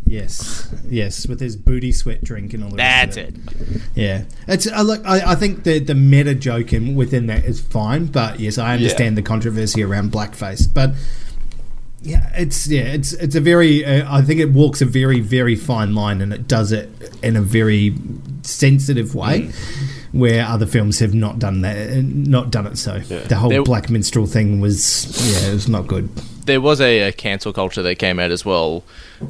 [0.09, 3.35] Yes, yes, with his booty sweat drink and all the That's of it.
[3.97, 5.05] Yeah, it's I look.
[5.05, 8.75] I, I think the the meta joke in, within that is fine, but yes, I
[8.75, 10.73] understand the controversy around blackface.
[10.73, 10.93] But
[12.03, 13.85] yeah, it's yeah, it's it's a very.
[13.85, 16.89] Uh, I think it walks a very very fine line, and it does it
[17.21, 17.97] in a very
[18.43, 19.51] sensitive way.
[20.13, 22.99] Where other films have not done that, not done it so.
[23.01, 25.07] The whole There- black minstrel thing was,
[25.43, 26.09] yeah, it was not good.
[26.47, 28.85] There was a, a cancel culture that came out as well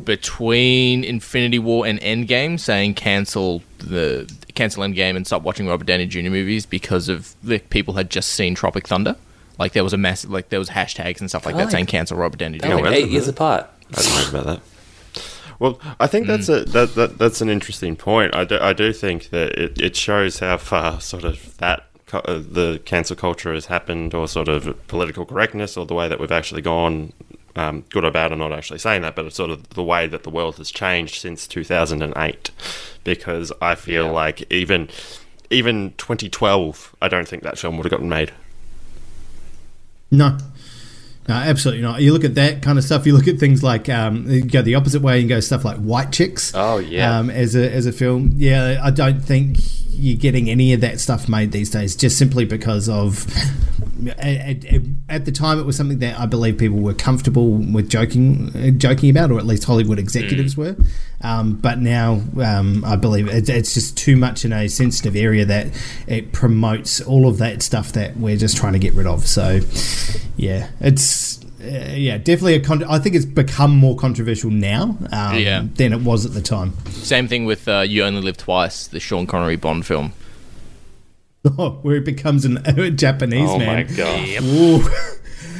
[0.04, 6.06] between Infinity War and Endgame, saying cancel the cancel Endgame and stop watching Robert Downey
[6.06, 6.30] Jr.
[6.30, 9.16] movies because of the people had just seen Tropic Thunder.
[9.58, 11.86] Like there was a massive, like there was hashtags and stuff like Oh, that saying
[11.86, 12.66] cancel Robert Downey Jr.
[12.66, 13.66] They're like well, eight years apart.
[13.96, 14.60] I don't know about that.
[15.58, 18.34] Well, I think that's a that, that that's an interesting point.
[18.34, 22.34] I do, I do think that it, it shows how far sort of that uh,
[22.34, 26.32] the cancel culture has happened, or sort of political correctness, or the way that we've
[26.32, 27.12] actually gone.
[27.56, 30.06] Um, good or bad, I'm not actually saying that, but it's sort of the way
[30.06, 32.50] that the world has changed since 2008.
[33.02, 34.90] Because I feel like even
[35.48, 38.32] even 2012, I don't think that film would have gotten made.
[40.10, 40.38] No.
[41.28, 42.00] No, absolutely not.
[42.00, 43.04] You look at that kind of stuff.
[43.04, 45.78] You look at things like um, you go the opposite way and go stuff like
[45.78, 46.52] White Chicks.
[46.54, 47.18] Oh, yeah.
[47.18, 49.58] Um, as a as a film, yeah, I don't think
[49.90, 53.26] you're getting any of that stuff made these days, just simply because of
[54.18, 57.88] at, at, at the time it was something that I believe people were comfortable with
[57.88, 60.58] joking uh, joking about, or at least Hollywood executives Mm.
[60.58, 60.76] were.
[61.22, 65.44] Um, but now um, I believe it, it's just too much in a sensitive area
[65.46, 65.68] that
[66.06, 69.26] it promotes all of that stuff that we're just trying to get rid of.
[69.26, 69.60] So,
[70.36, 71.42] yeah, it's.
[71.58, 72.60] Uh, yeah, definitely a.
[72.60, 75.64] Con- I think it's become more controversial now um, Yeah.
[75.74, 76.74] than it was at the time.
[76.90, 80.12] Same thing with uh, You Only Live Twice, the Sean Connery Bond film.
[81.58, 83.86] Oh, where it becomes an, a Japanese Oh man.
[83.88, 84.42] Oh my god.
[84.42, 84.88] Ooh.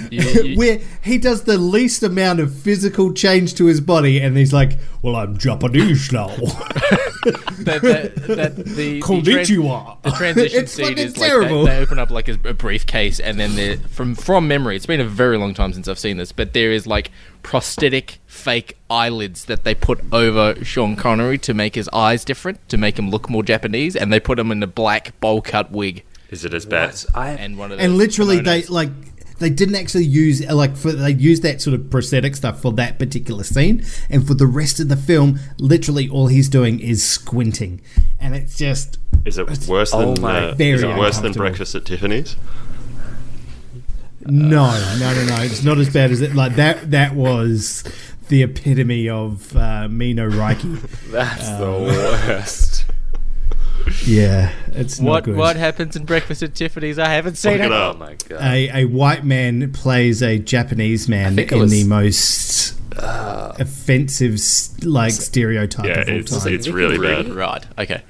[0.09, 4.37] You- you- where he does the least amount of physical change to his body, and
[4.37, 6.29] he's like, "Well, I'm Japanese now."
[7.33, 10.03] That, that, that the, the, Konnichiwa.
[10.03, 11.65] the transition It's scene fucking is like terrible.
[11.65, 14.87] they, they open up like a, a briefcase and then they from from memory it's
[14.87, 17.11] been a very long time since I've seen this but there is like
[17.43, 22.77] prosthetic fake eyelids that they put over Sean Connery to make his eyes different to
[22.77, 26.05] make him look more Japanese and they put him in a black bowl cut wig
[26.31, 26.95] Is it as bad?
[27.15, 28.91] I and one of and those literally, they like
[29.39, 32.99] they didn't actually use like for they used that sort of prosthetic stuff for that
[32.99, 37.81] particular scene, and for the rest of the film, literally all he's doing is squinting,
[38.21, 41.33] and it's just Is it worse Oh than my- uh, Very is it worse than.
[41.33, 42.37] Breakfast at Tiffany's?
[44.29, 45.43] No, no, no, no.
[45.43, 46.35] It's not as bad as it.
[46.35, 46.91] Like that.
[46.91, 47.85] That was
[48.29, 50.81] the epitome of uh, Mino Reiki.
[51.13, 52.76] That's the worst.
[54.05, 55.37] Yeah, it's not what good.
[55.37, 58.41] what happens in Breakfast at Tiffany's I haven't seen Look it it Oh my god.
[58.43, 64.39] A, a white man plays a Japanese man in was- the most uh, offensive
[64.85, 66.55] like stereotype Yeah, of all it's, time.
[66.55, 67.29] it's really bad.
[67.29, 68.03] right okay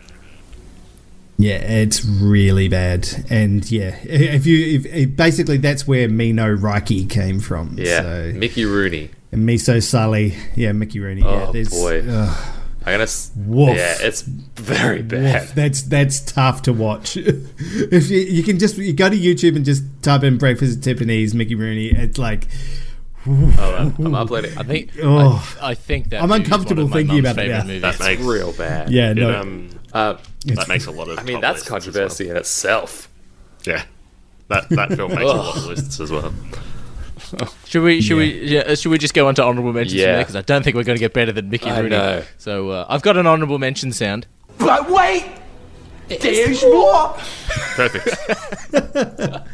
[1.39, 7.09] Yeah, it's really bad, and yeah, if you if, if basically that's where Mino Reiki
[7.11, 7.74] came from.
[7.78, 8.01] yeah.
[8.01, 9.11] so, Mickey Rooney.
[9.32, 11.23] and Miso Sully, yeah, Mickey Rooney.
[11.23, 12.03] Oh, yeah, boy.
[12.09, 12.56] ugh,
[12.87, 13.03] I'm gonna.
[13.03, 13.77] s- Woof.
[13.77, 15.43] Yeah, it's very bad.
[15.43, 17.17] woof, that's that's tough to watch.
[17.19, 20.85] if you, you can just you go to YouTube and just type in breakfast at
[20.85, 22.47] Tiffany's Mickey Rooney, it's like.
[23.29, 24.57] Oh, I'm, I'm uploading.
[24.57, 25.57] I think Oh.
[25.61, 27.65] I, I think that I'm uncomfortable one of my thinking about it favorite now.
[27.65, 27.83] movies.
[27.83, 28.89] That makes real bad.
[28.91, 31.19] Yeah, it, no, um, Uh, that makes a lot of.
[31.19, 31.81] I mean, that's lists as well.
[31.81, 33.09] controversy in itself.
[33.65, 33.83] Yeah,
[34.47, 36.33] that that film makes a lot of lists as well.
[37.66, 38.01] Should we?
[38.01, 38.40] Should we?
[38.44, 40.19] Yeah, uh, should we just go on to honorable mentions Yeah.
[40.19, 41.90] Because I don't think we're going to get better than Mickey I Rooney.
[41.90, 42.23] know.
[42.39, 44.27] So uh, I've got an honorable mention sound.
[44.59, 45.24] But wait!
[46.09, 47.16] There's more!
[47.74, 48.16] Perfect.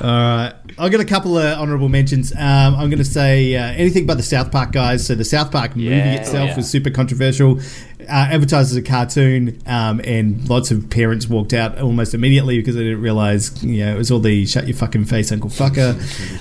[0.00, 0.52] all right.
[0.76, 2.32] I've got a couple of honourable mentions.
[2.32, 5.06] Um, I'm going to say uh, anything but the South Park guys.
[5.06, 6.14] So the South Park movie Yeah.
[6.14, 6.56] itself Yeah.
[6.56, 7.60] was super controversial.
[8.08, 12.74] Uh, advertised as a cartoon, um, and lots of parents walked out almost immediately because
[12.74, 15.94] they didn't realise, you know, it was all the "shut your fucking face, Uncle Fucker,"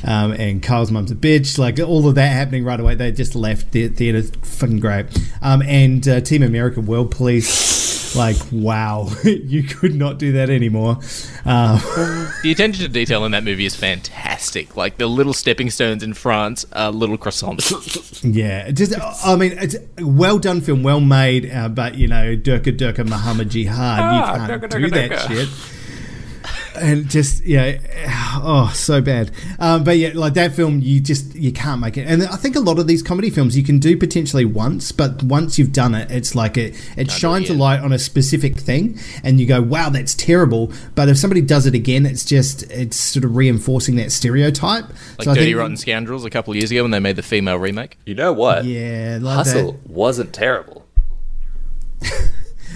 [0.07, 1.57] um, and Kyle's mum's a bitch.
[1.57, 2.95] Like all of that happening right away.
[2.95, 4.23] They just left the theatre.
[4.41, 5.05] Fucking great.
[5.41, 7.82] Um, and uh, Team America World Police.
[8.15, 10.97] Like wow, you could not do that anymore.
[11.45, 11.79] Um,
[12.43, 14.75] The attention to detail in that movie is fantastic.
[14.77, 17.71] Like the little stepping stones in France are little croissants.
[18.23, 18.93] Yeah, just
[19.25, 23.05] I mean, it's a well done film, well made, uh, but you know, Durka Durka
[23.07, 25.49] Muhammad Jihad, Ah, you can't Durka, do Durka, that shit.
[26.75, 27.77] And just yeah,
[28.41, 29.31] oh, so bad.
[29.59, 32.07] Um, but yeah, like that film, you just you can't make it.
[32.07, 35.21] And I think a lot of these comedy films you can do potentially once, but
[35.23, 38.97] once you've done it, it's like it it shines a light on a specific thing,
[39.23, 40.71] and you go, wow, that's terrible.
[40.95, 44.85] But if somebody does it again, it's just it's sort of reinforcing that stereotype.
[45.17, 47.15] Like So I Dirty think- Rotten Scoundrels a couple of years ago when they made
[47.17, 47.97] the female remake.
[48.05, 48.65] You know what?
[48.65, 49.89] Yeah, like Hustle that.
[49.89, 50.85] wasn't terrible.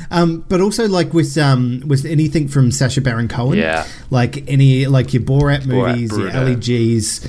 [0.10, 3.86] Um, but also like with um, with anything from Sacha Baron Cohen, Yeah.
[4.10, 6.40] like any like your Borat Borat, movies, your Bruno.
[6.40, 7.28] Ali G's,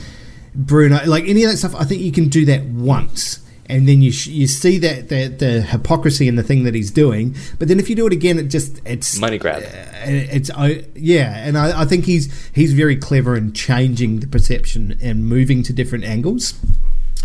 [0.55, 1.75] Bruno, like any of that stuff.
[1.75, 5.27] I think you can do that once, and then you sh- you see that the
[5.29, 7.35] the hypocrisy in the thing that he's doing.
[7.59, 9.63] But then if you do it again, it just it's Money grab.
[10.05, 14.97] it's uh, yeah, and I, I think he's he's very clever in changing the perception
[15.03, 16.55] and moving to different angles.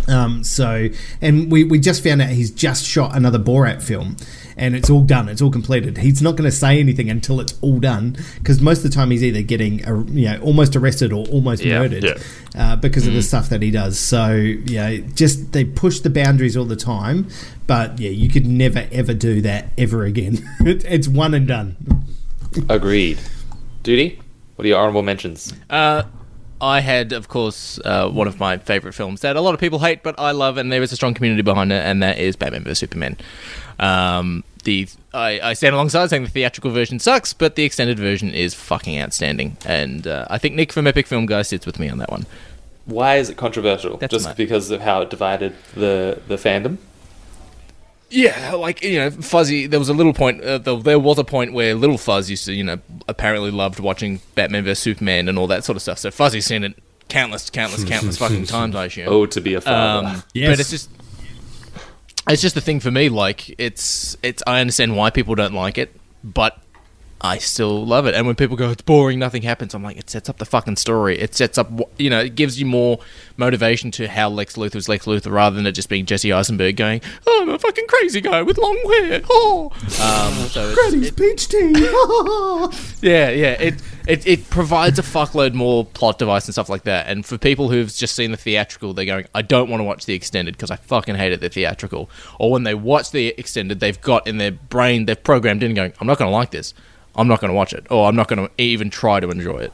[0.08, 0.88] Um, so,
[1.22, 4.16] and we, we just found out he's just shot another Borat film,
[4.56, 5.28] and it's all done.
[5.28, 5.98] It's all completed.
[5.98, 9.10] He's not going to say anything until it's all done, because most of the time
[9.10, 12.14] he's either getting uh, you know almost arrested or almost Yeah, murdered yeah.
[12.56, 13.24] uh, because of the Mm.
[13.24, 13.98] stuff that he does.
[13.98, 17.28] So, yeah, just they push the boundaries all the time.
[17.66, 20.46] But yeah, you could never ever do that ever again.
[20.60, 21.76] it, it's one and done.
[22.68, 23.18] Agreed.
[23.82, 24.20] Duty,
[24.56, 25.52] what are your honorable mentions?
[25.68, 26.04] Uh,
[26.60, 29.80] I had, of course, uh, one of my favorite films that a lot of people
[29.80, 32.36] hate, but I love, and there is a strong community behind it, and that is
[32.36, 33.16] Batman vs Superman.
[33.78, 38.30] Um, the I, I stand alongside saying the theatrical version sucks, but the extended version
[38.30, 41.88] is fucking outstanding, and uh, I think Nick from Epic Film Guy sits with me
[41.88, 42.24] on that one.
[42.86, 43.96] Why is it controversial?
[43.98, 46.78] That's Just my- because of how it divided the the fandom?
[48.10, 49.66] Yeah, like you know, Fuzzy.
[49.66, 50.42] There was a little point.
[50.42, 52.78] Uh, there, there was a point where Little Fuzz used to, you know,
[53.08, 55.98] apparently loved watching Batman vs Superman and all that sort of stuff.
[55.98, 56.74] So Fuzzy's seen it
[57.08, 58.76] countless, countless, countless fucking times.
[58.76, 59.08] I assume.
[59.08, 60.08] Oh, to be a father.
[60.08, 60.50] Um, Yes.
[60.50, 60.90] But it's just,
[62.28, 63.08] it's just the thing for me.
[63.08, 64.42] Like it's, it's.
[64.46, 66.58] I understand why people don't like it, but
[67.24, 68.14] I still love it.
[68.14, 69.72] And when people go, it's boring, nothing happens.
[69.72, 71.18] I'm like, it sets up the fucking story.
[71.18, 72.98] It sets up, you know, it gives you more
[73.38, 77.00] motivation to how Lex Luthor's Lex Luthor rather than it just being Jesse Eisenberg going,
[77.26, 79.22] oh, I'm a fucking crazy guy with long hair.
[79.36, 79.70] Oh,
[80.02, 81.72] um, so it's, Granny's peach tea.
[83.00, 83.52] yeah, yeah.
[83.58, 87.06] It, it it provides a fuckload more plot device and stuff like that.
[87.08, 90.04] And for people who've just seen the theatrical, they're going, I don't want to watch
[90.04, 92.10] the extended because I fucking hated the theatrical.
[92.38, 95.94] Or when they watch the extended, they've got in their brain, they've programmed in going,
[96.00, 96.74] I'm not going to like this.
[97.16, 97.86] I'm not going to watch it.
[97.90, 99.72] Or I'm not going to even try to enjoy it.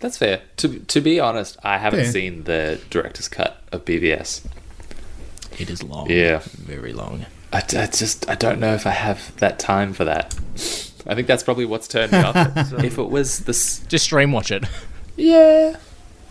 [0.00, 0.42] That's fair.
[0.58, 2.12] To to be honest, I haven't Fair.
[2.12, 4.44] seen the director's cut of BVS.
[5.58, 6.10] It is long.
[6.10, 7.24] Yeah, very long.
[7.52, 10.34] I, d- I just I don't know if I have that time for that.
[11.06, 12.34] I think that's probably what's turned me off.
[12.84, 14.64] if it was this, Just stream watch it.
[15.16, 15.76] yeah,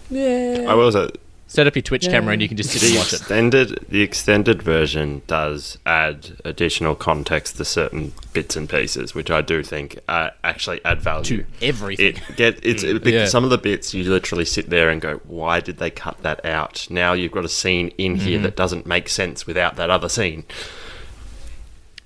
[0.10, 0.66] yeah.
[0.68, 1.10] I was say,
[1.54, 3.20] Set up your Twitch camera and you can just sit and watch it.
[3.20, 9.42] extended the extended version does add additional context to certain bits and pieces, which I
[9.44, 12.16] do think uh, actually add value To everything.
[12.16, 13.26] It get it's Mm, it, because yeah.
[13.28, 16.44] some of the bits you literally sit there and go, why did they cut that
[16.44, 16.88] out?
[16.90, 18.44] Now you've got a scene in here Mhm.
[18.44, 20.46] that doesn't make sense without that other scene.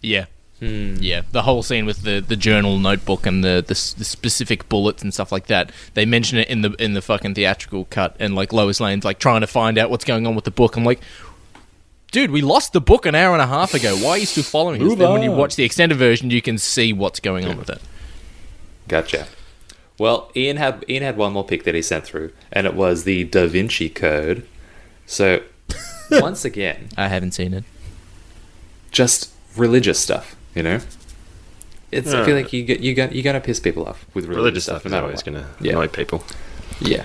[0.01, 0.25] Yeah.
[0.59, 0.95] Hmm.
[0.99, 5.03] Yeah, the whole scene with the, the journal notebook and the, the the specific bullets
[5.03, 5.71] and stuff like that.
[5.93, 9.19] They mention it in the in the fucking theatrical cut, and like Lois Lane's like
[9.19, 10.75] trying to find out what's going on with the book.
[10.75, 10.99] I'm like,
[12.11, 13.95] dude, we lost the book an hour and a half ago.
[13.97, 14.97] Why are you still following us?
[14.97, 17.81] Then when you watch the extended version, you can see what's going on with it.
[18.87, 19.27] Gotcha.
[19.99, 23.03] Well, Ian had Ian had one more pick that he sent through, and it was
[23.03, 24.47] the Da Vinci Code.
[25.05, 25.41] So,
[26.11, 27.63] once again, I haven't seen it.
[28.91, 30.79] Just religious stuff, you know.
[31.91, 34.37] It's I feel like you get you got you gonna piss people off with religious,
[34.37, 34.81] Religious stuff.
[34.81, 35.25] stuff is no always what.
[35.25, 35.71] going to Yeah.
[35.73, 36.23] annoy people.
[36.81, 37.03] Yeah.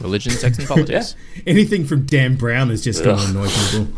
[0.00, 1.14] Religion, sex, and politics.
[1.46, 3.88] Anything from Dan Brown is just going to annoy people.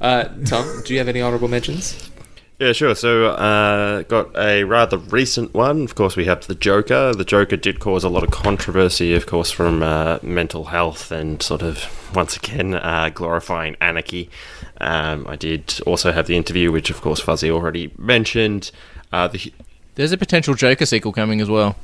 [0.00, 2.10] Uh, Tom, do you have any honorable mentions?
[2.58, 2.94] Yeah, sure.
[2.94, 5.82] So, uh, got a rather recent one.
[5.82, 7.12] Of course, we have the Joker.
[7.14, 11.42] The Joker did cause a lot of controversy, of course, from uh, mental health and
[11.42, 11.84] sort of,
[12.14, 14.30] once again, uh, glorifying anarchy.
[14.80, 18.70] Um, I did also have the interview, which, of course, Fuzzy already mentioned.
[19.12, 19.52] Uh, the,
[19.94, 21.76] There's a potential Joker sequel coming as well,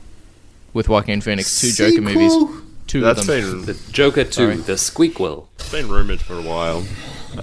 [0.73, 1.61] with Joaquin Phoenix.
[1.61, 2.33] Two Joker movies.
[2.87, 3.65] two That's of them.
[3.65, 4.57] been The Joker 2, Sorry.
[4.57, 5.47] The Squeakquel.
[5.59, 6.85] it's been rumored for a while.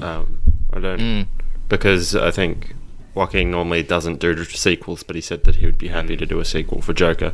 [0.02, 0.40] Um,
[0.74, 1.28] I don't Mm.
[1.70, 2.76] because I think
[3.16, 6.40] Joaquin normally doesn't do sequels, but he said that he would be happy to do
[6.42, 7.32] a sequel for Joker.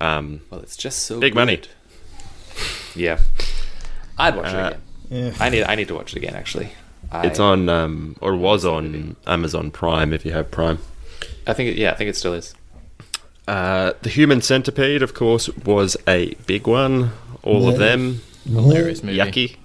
[0.00, 1.38] Um, Well, it's just so big good.
[1.38, 1.60] money.
[2.96, 3.18] Yeah.
[4.18, 4.80] I'd watch Uh, it again.
[5.34, 5.44] Yeah.
[5.44, 6.72] I need I need to watch it again actually.
[7.14, 10.78] I, It's on um, or was on Amazon Prime if you have Prime.
[11.46, 12.54] I think it, yeah, I think it still is.
[13.46, 17.12] Uh, the Human Centipede, of course, was a big one.
[17.42, 19.18] All of them Hilarious movie.
[19.18, 19.56] yucky,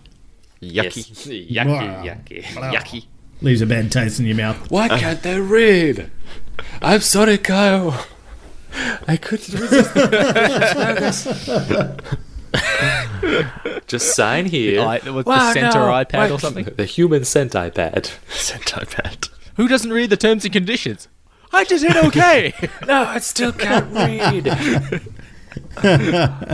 [0.61, 0.95] yucky, Yes.
[1.27, 2.03] Yucky, Wow.
[2.03, 2.43] yucky.
[2.43, 3.05] yucky.
[3.41, 4.69] Leaves a bad taste in your mouth.
[4.69, 6.11] Why can't they read?
[6.81, 8.05] I'm sorry, Kyle.
[9.07, 9.95] I couldn't resist.
[13.87, 14.81] Just sign here.
[14.81, 16.65] I- what's the center iPad or something?
[16.65, 18.09] The human centipede.
[18.29, 19.27] Centipede.
[19.55, 21.07] Who doesn't read the terms and conditions?
[21.51, 22.53] I just hit okay.
[22.87, 24.47] No, I still can't read.
[25.77, 26.47] Uh,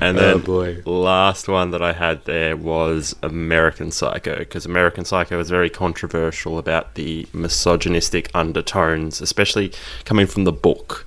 [0.00, 0.82] and Oh, then boy.
[0.84, 6.58] last one that I had there was American Psycho because American Psycho was very controversial
[6.58, 9.72] about the misogynistic undertones, especially
[10.04, 11.06] coming from the book.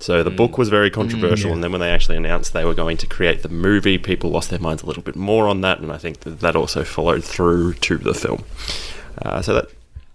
[0.00, 1.54] So the book was very controversial, yeah.
[1.54, 4.48] and then when they actually announced they were going to create the movie, people lost
[4.48, 7.22] their minds a little bit more on that, and I think that that also followed
[7.22, 8.42] through to the film.
[9.20, 9.66] Uh, so that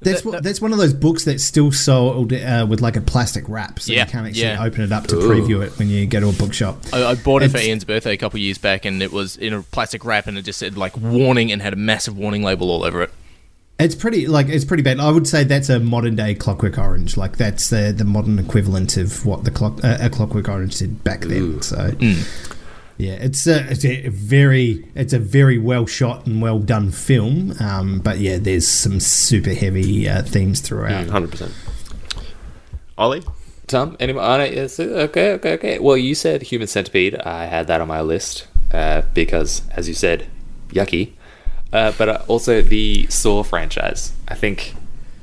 [0.01, 3.47] That's what, that's one of those books that's still sold uh, with like a plastic
[3.47, 4.63] wrap, so Yeah, you can't actually yeah.
[4.63, 6.77] open it up to preview it when you go to a bookshop.
[6.91, 9.53] I, I bought it for Ian's birthday a couple years back, and it was in
[9.53, 12.71] a plastic wrap, and it just said like warning and had a massive warning label
[12.71, 13.11] all over it.
[13.77, 14.99] It's pretty like it's pretty bad.
[14.99, 17.17] I would say that's a modern day Clockwork Orange.
[17.17, 21.03] Like that's the the modern equivalent of what the clock uh, a Clockwork Orange did
[21.03, 21.61] back then.
[21.61, 21.91] So
[22.97, 27.53] yeah, it's a, it's a very it's a very well shot and well done film.
[27.59, 31.09] Um, but yeah, there's some super heavy uh, themes throughout.
[31.09, 31.53] hundred percent.
[32.97, 33.23] Ollie,
[33.67, 34.53] Tom, anyone on it?
[34.53, 35.79] Yes, okay, okay, okay.
[35.79, 37.15] Well, you said Human Centipede.
[37.15, 40.27] I had that on my list uh, because, as you said,
[40.69, 41.11] yucky.
[41.73, 44.13] Uh, but uh, also the Saw franchise.
[44.27, 44.75] I think,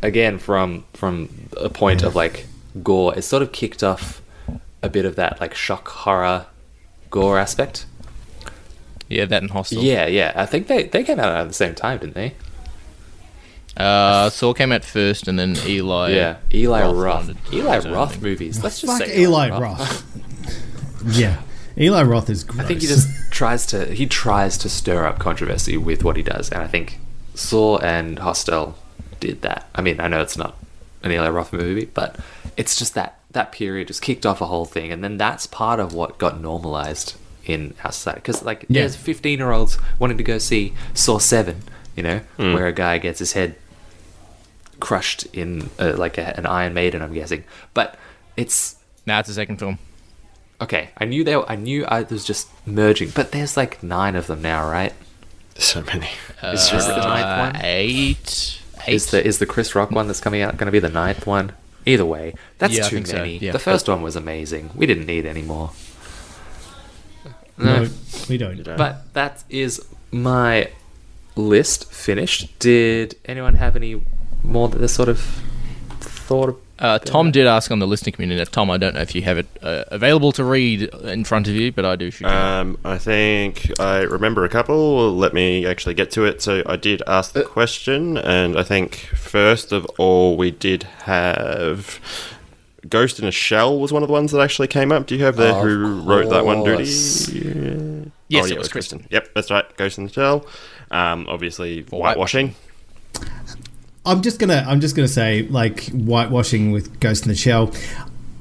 [0.02, 2.46] again, from from a point of like
[2.82, 4.20] gore, it sort of kicked off
[4.82, 6.46] a bit of that like shock horror
[7.10, 7.86] gore aspect.
[9.08, 9.82] Yeah, that and Hostel.
[9.82, 10.32] Yeah, yeah.
[10.34, 12.34] I think they they came out at the same time, didn't they?
[13.76, 16.10] Uh, Saw came out first, and then Eli.
[16.10, 17.52] yeah, Eli Roth Roth.
[17.52, 18.62] Eli do his own Roth movies.
[18.62, 20.04] Let's just Fuck say Eli Roth.
[21.06, 21.40] yeah,
[21.78, 22.44] Eli Roth is.
[22.44, 22.60] Gross.
[22.64, 26.22] I think he just tries to he tries to stir up controversy with what he
[26.22, 26.98] does, and I think
[27.34, 28.76] Saw and Hostel
[29.20, 29.68] did that.
[29.74, 30.56] I mean, I know it's not
[31.02, 32.16] an Eli Roth movie, but
[32.56, 35.80] it's just that that period just kicked off a whole thing, and then that's part
[35.80, 37.14] of what got normalized
[37.46, 38.20] in our society.
[38.20, 38.82] Because like, Yeah.
[38.82, 41.62] there's 15 year olds wanting to go see Saw Seven,
[41.96, 43.56] you know, where a guy gets his head
[44.80, 47.44] crushed in uh, like a, an Iron Maiden, I'm guessing,
[47.74, 47.96] but
[48.36, 48.76] it's
[49.06, 49.78] Now it's a second film.
[50.62, 51.36] Okay, I knew they.
[51.36, 54.92] Were, I knew I was just merging, but there's like nine of them now, right?
[55.58, 56.08] so many.
[56.42, 57.60] Is this the ninth Uh, one?
[57.64, 58.58] eight.
[58.86, 58.94] Eight.
[58.94, 61.26] Is the is the Chris Rock one that's coming out going to be the ninth
[61.26, 61.52] one?
[61.84, 63.38] Either way, that's Yeah, too think so, many.
[63.38, 63.52] yeah.
[63.52, 64.70] The first one was amazing.
[64.74, 65.72] We didn't need any more.
[67.58, 67.88] no,
[68.28, 68.62] we don't.
[68.76, 70.70] But that is my
[71.36, 72.56] list finished.
[72.58, 74.02] Did anyone have any
[74.42, 75.20] more that they sort of
[76.00, 76.60] thought?
[76.82, 78.38] Uh, Tom did ask on the listening community.
[78.38, 81.46] Now, Tom, I don't know if you have it uh, available to read in front
[81.46, 82.10] of you, but I do.
[82.10, 82.32] Should you?
[82.32, 85.14] Um, I think I remember a couple.
[85.14, 86.42] Let me actually get to it.
[86.42, 92.00] So I did ask the question, and I think first of all, we did have
[92.88, 95.06] Ghost in a Shell was one of the ones that actually came up.
[95.06, 96.78] Do you have there Of who wrote that one, Duty?
[96.78, 97.28] course.
[97.28, 98.04] Yeah.
[98.26, 99.06] Yes, oh, it was Kristen.
[99.10, 99.76] Yep, that's right.
[99.76, 100.46] Ghost in the Shell.
[100.90, 102.56] Um, obviously whitewashing.
[104.04, 107.72] I'm just gonna I'm just gonna say like whitewashing with Ghost in the Shell.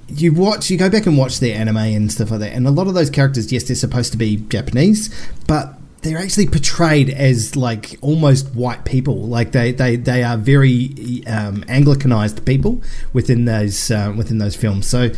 [0.07, 2.71] You watch, you go back and watch their anime and stuff like that, and a
[2.71, 5.09] lot of those characters, yes, they're supposed to be Japanese,
[5.47, 9.23] but they're actually portrayed as like almost white people.
[9.23, 12.81] Like they they, they are very um, Anglicanized people
[13.13, 14.87] within those uh, within those films.
[14.87, 15.11] So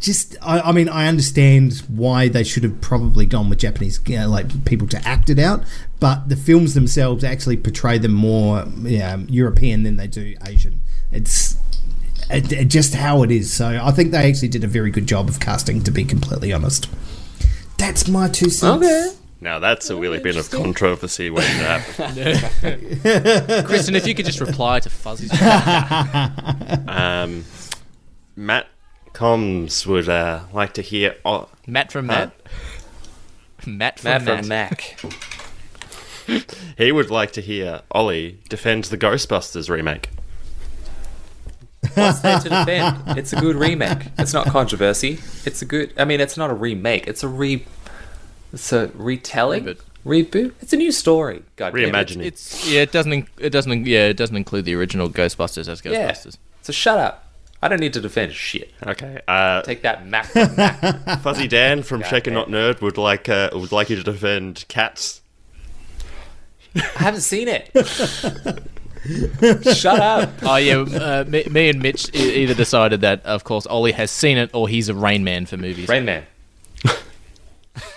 [0.00, 4.16] just I, I mean I understand why they should have probably gone with Japanese you
[4.18, 5.62] know, like people to act it out,
[6.00, 10.80] but the films themselves actually portray them more yeah, European than they do Asian.
[11.12, 11.56] It's
[12.30, 13.52] it, it- just how it is.
[13.52, 15.82] So I think they actually did a very good job of casting.
[15.82, 16.88] To be completely honest,
[17.76, 18.84] that's my two cents.
[18.84, 19.10] Okay.
[19.42, 23.64] Now that's a really bit of controversy waiting to happen.
[23.64, 25.32] Kristen, if you could just reply to Fuzzy's.
[26.88, 27.44] um,
[28.36, 28.68] Matt
[29.12, 31.16] Combs would uh, like to hear.
[31.24, 32.30] Oh, Matt from Huh?
[33.66, 33.66] Matt.
[33.66, 34.80] Matt from Matt Matt.
[34.98, 35.10] from
[36.38, 36.44] Mac.
[36.78, 40.10] he would like to hear Ollie defend the Ghostbusters remake.
[41.94, 43.18] What's there to defend?
[43.18, 43.98] It's a good remake.
[44.18, 45.18] It's not controversy.
[45.44, 45.92] It's a good.
[45.98, 47.06] I mean, it's not a remake.
[47.08, 47.64] It's a re.
[48.54, 50.52] So retelling, reboot.
[50.60, 51.42] It's a new story.
[51.56, 51.92] God damn it.
[51.92, 52.24] Reimagining.
[52.24, 55.68] It's yeah, it doesn't in- it doesn't in- yeah, it doesn't include the original Ghostbusters
[55.68, 56.24] as Ghostbusters.
[56.34, 56.40] Yeah.
[56.62, 57.26] So shut up.
[57.62, 58.72] I don't need to defend shit.
[58.86, 59.20] Okay.
[59.28, 60.34] Uh, Take that, Mac.
[60.34, 61.20] Mac.
[61.22, 62.34] Fuzzy Dan from God Shaken.
[62.34, 65.20] Not Nerd would like uh, would like you to defend cats.
[66.74, 67.70] I haven't seen it.
[69.76, 70.30] Shut up.
[70.42, 74.10] Oh yeah, uh, me, me and Mitch e- either decided that of course Ollie has
[74.10, 75.88] seen it or he's a Rain Man for movies.
[75.88, 76.24] Rain Man.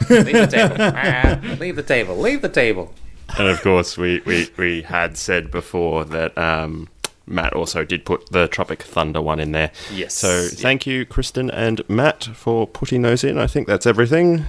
[0.09, 0.75] Leave the table.
[0.79, 2.17] Ah, leave the table.
[2.17, 2.93] Leave the table.
[3.37, 6.87] And of course, we, we, we had said before that um,
[7.25, 9.71] Matt also did put the Tropic Thunder one in there.
[9.93, 10.13] Yes.
[10.13, 13.37] So thank you, Kristen and Matt, for putting those in.
[13.37, 14.45] I think that's everything.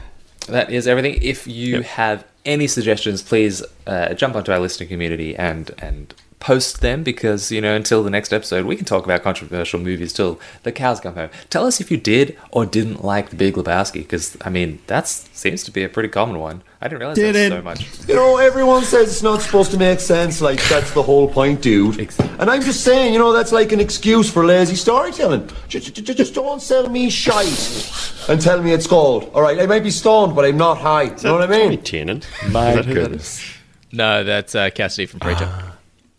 [0.48, 1.18] That is everything.
[1.22, 6.14] If you have any suggestions, please uh, jump onto our listening community and and
[6.44, 10.12] post them because you know until the next episode we can talk about controversial movies
[10.12, 11.30] till the cows come home.
[11.48, 15.08] Tell us if you did or didn't like The Big Lebowski because I mean that
[15.08, 16.62] seems to be a pretty common one.
[16.84, 17.58] I didn't realize that Didn't.
[17.58, 17.88] so much.
[18.08, 21.62] You know, everyone says it's not supposed to make sense, like that's the whole point,
[21.62, 21.98] dude.
[22.38, 25.48] And I'm just saying, you know, that's like an excuse for lazy storytelling.
[25.68, 29.30] Just, just, just don't sell me shite and tell me it's gold.
[29.32, 31.04] All right, I might be stoned, but I'm not high.
[31.04, 31.80] You know what I mean?
[31.82, 32.22] Tiernan.
[32.50, 33.42] My Is that goodness.
[33.90, 35.50] No, that's uh, Cassidy from Preacher.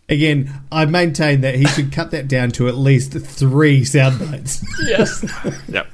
[0.09, 4.65] Again, I maintain that he should cut that down to at least three sound bites.
[4.81, 5.23] Yes.
[5.67, 5.87] Yep.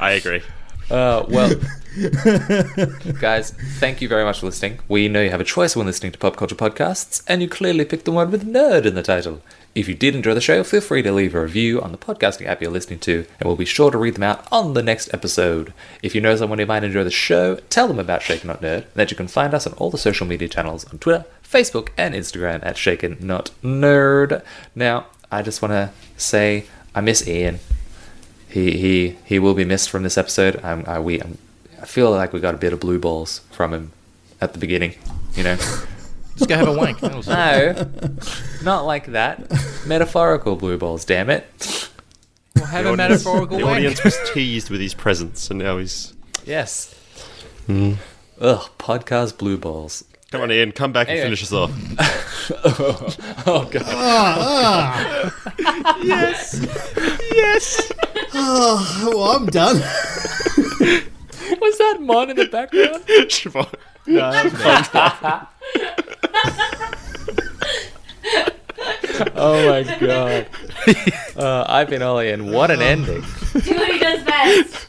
[0.00, 0.42] I agree.
[0.90, 1.52] Uh, well,
[3.20, 4.78] guys, thank you very much for listening.
[4.86, 7.86] We know you have a choice when listening to pop culture podcasts, and you clearly
[7.86, 9.40] picked the one with nerd in the title.
[9.74, 12.46] If you did enjoy the show, feel free to leave a review on the podcasting
[12.46, 15.12] app you're listening to, and we'll be sure to read them out on the next
[15.14, 15.72] episode.
[16.02, 18.82] If you know someone who might enjoy the show, tell them about Shaken Not Nerd,
[18.82, 21.88] and that you can find us on all the social media channels on Twitter, Facebook,
[21.96, 24.42] and Instagram at Shaken Not Nerd.
[24.74, 27.58] Now, I just want to say I miss Ian.
[28.48, 30.60] He he he will be missed from this episode.
[30.62, 31.38] I'm, I we I'm,
[31.80, 33.92] I feel like we got a bit of blue balls from him
[34.40, 34.94] at the beginning.
[35.34, 35.56] You know.
[36.36, 37.02] Just go have a wank.
[37.02, 37.88] No,
[38.62, 39.50] not like that.
[39.86, 41.88] Metaphorical blue balls, damn it.
[42.54, 43.76] Well, have The a audience- metaphorical The wank.
[43.76, 46.12] audience was teased with his presence, and now he's.
[46.44, 46.94] Yes.
[47.66, 47.94] Hmm.
[48.40, 50.04] Ugh, podcast blue balls.
[50.30, 51.36] Come on, Ian, come back and Anyway.
[51.36, 51.70] finish us off.
[53.46, 53.82] oh, God.
[53.86, 55.32] Ah,
[56.02, 56.66] yes.
[57.36, 57.92] Yes.
[58.34, 59.82] Oh, well, I'm done.
[61.60, 63.04] Was that Mon in the background?
[63.06, 63.72] Siobhan.
[69.36, 70.46] oh my god.
[71.36, 73.20] Uh, I've been Ollie, and what an ending.
[73.20, 73.26] Do
[73.74, 74.86] what he does best.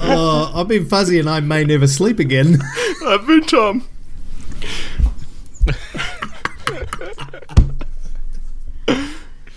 [0.00, 2.58] Oh, I've been fuzzy and I may never sleep again.
[3.06, 3.84] I've been Tom.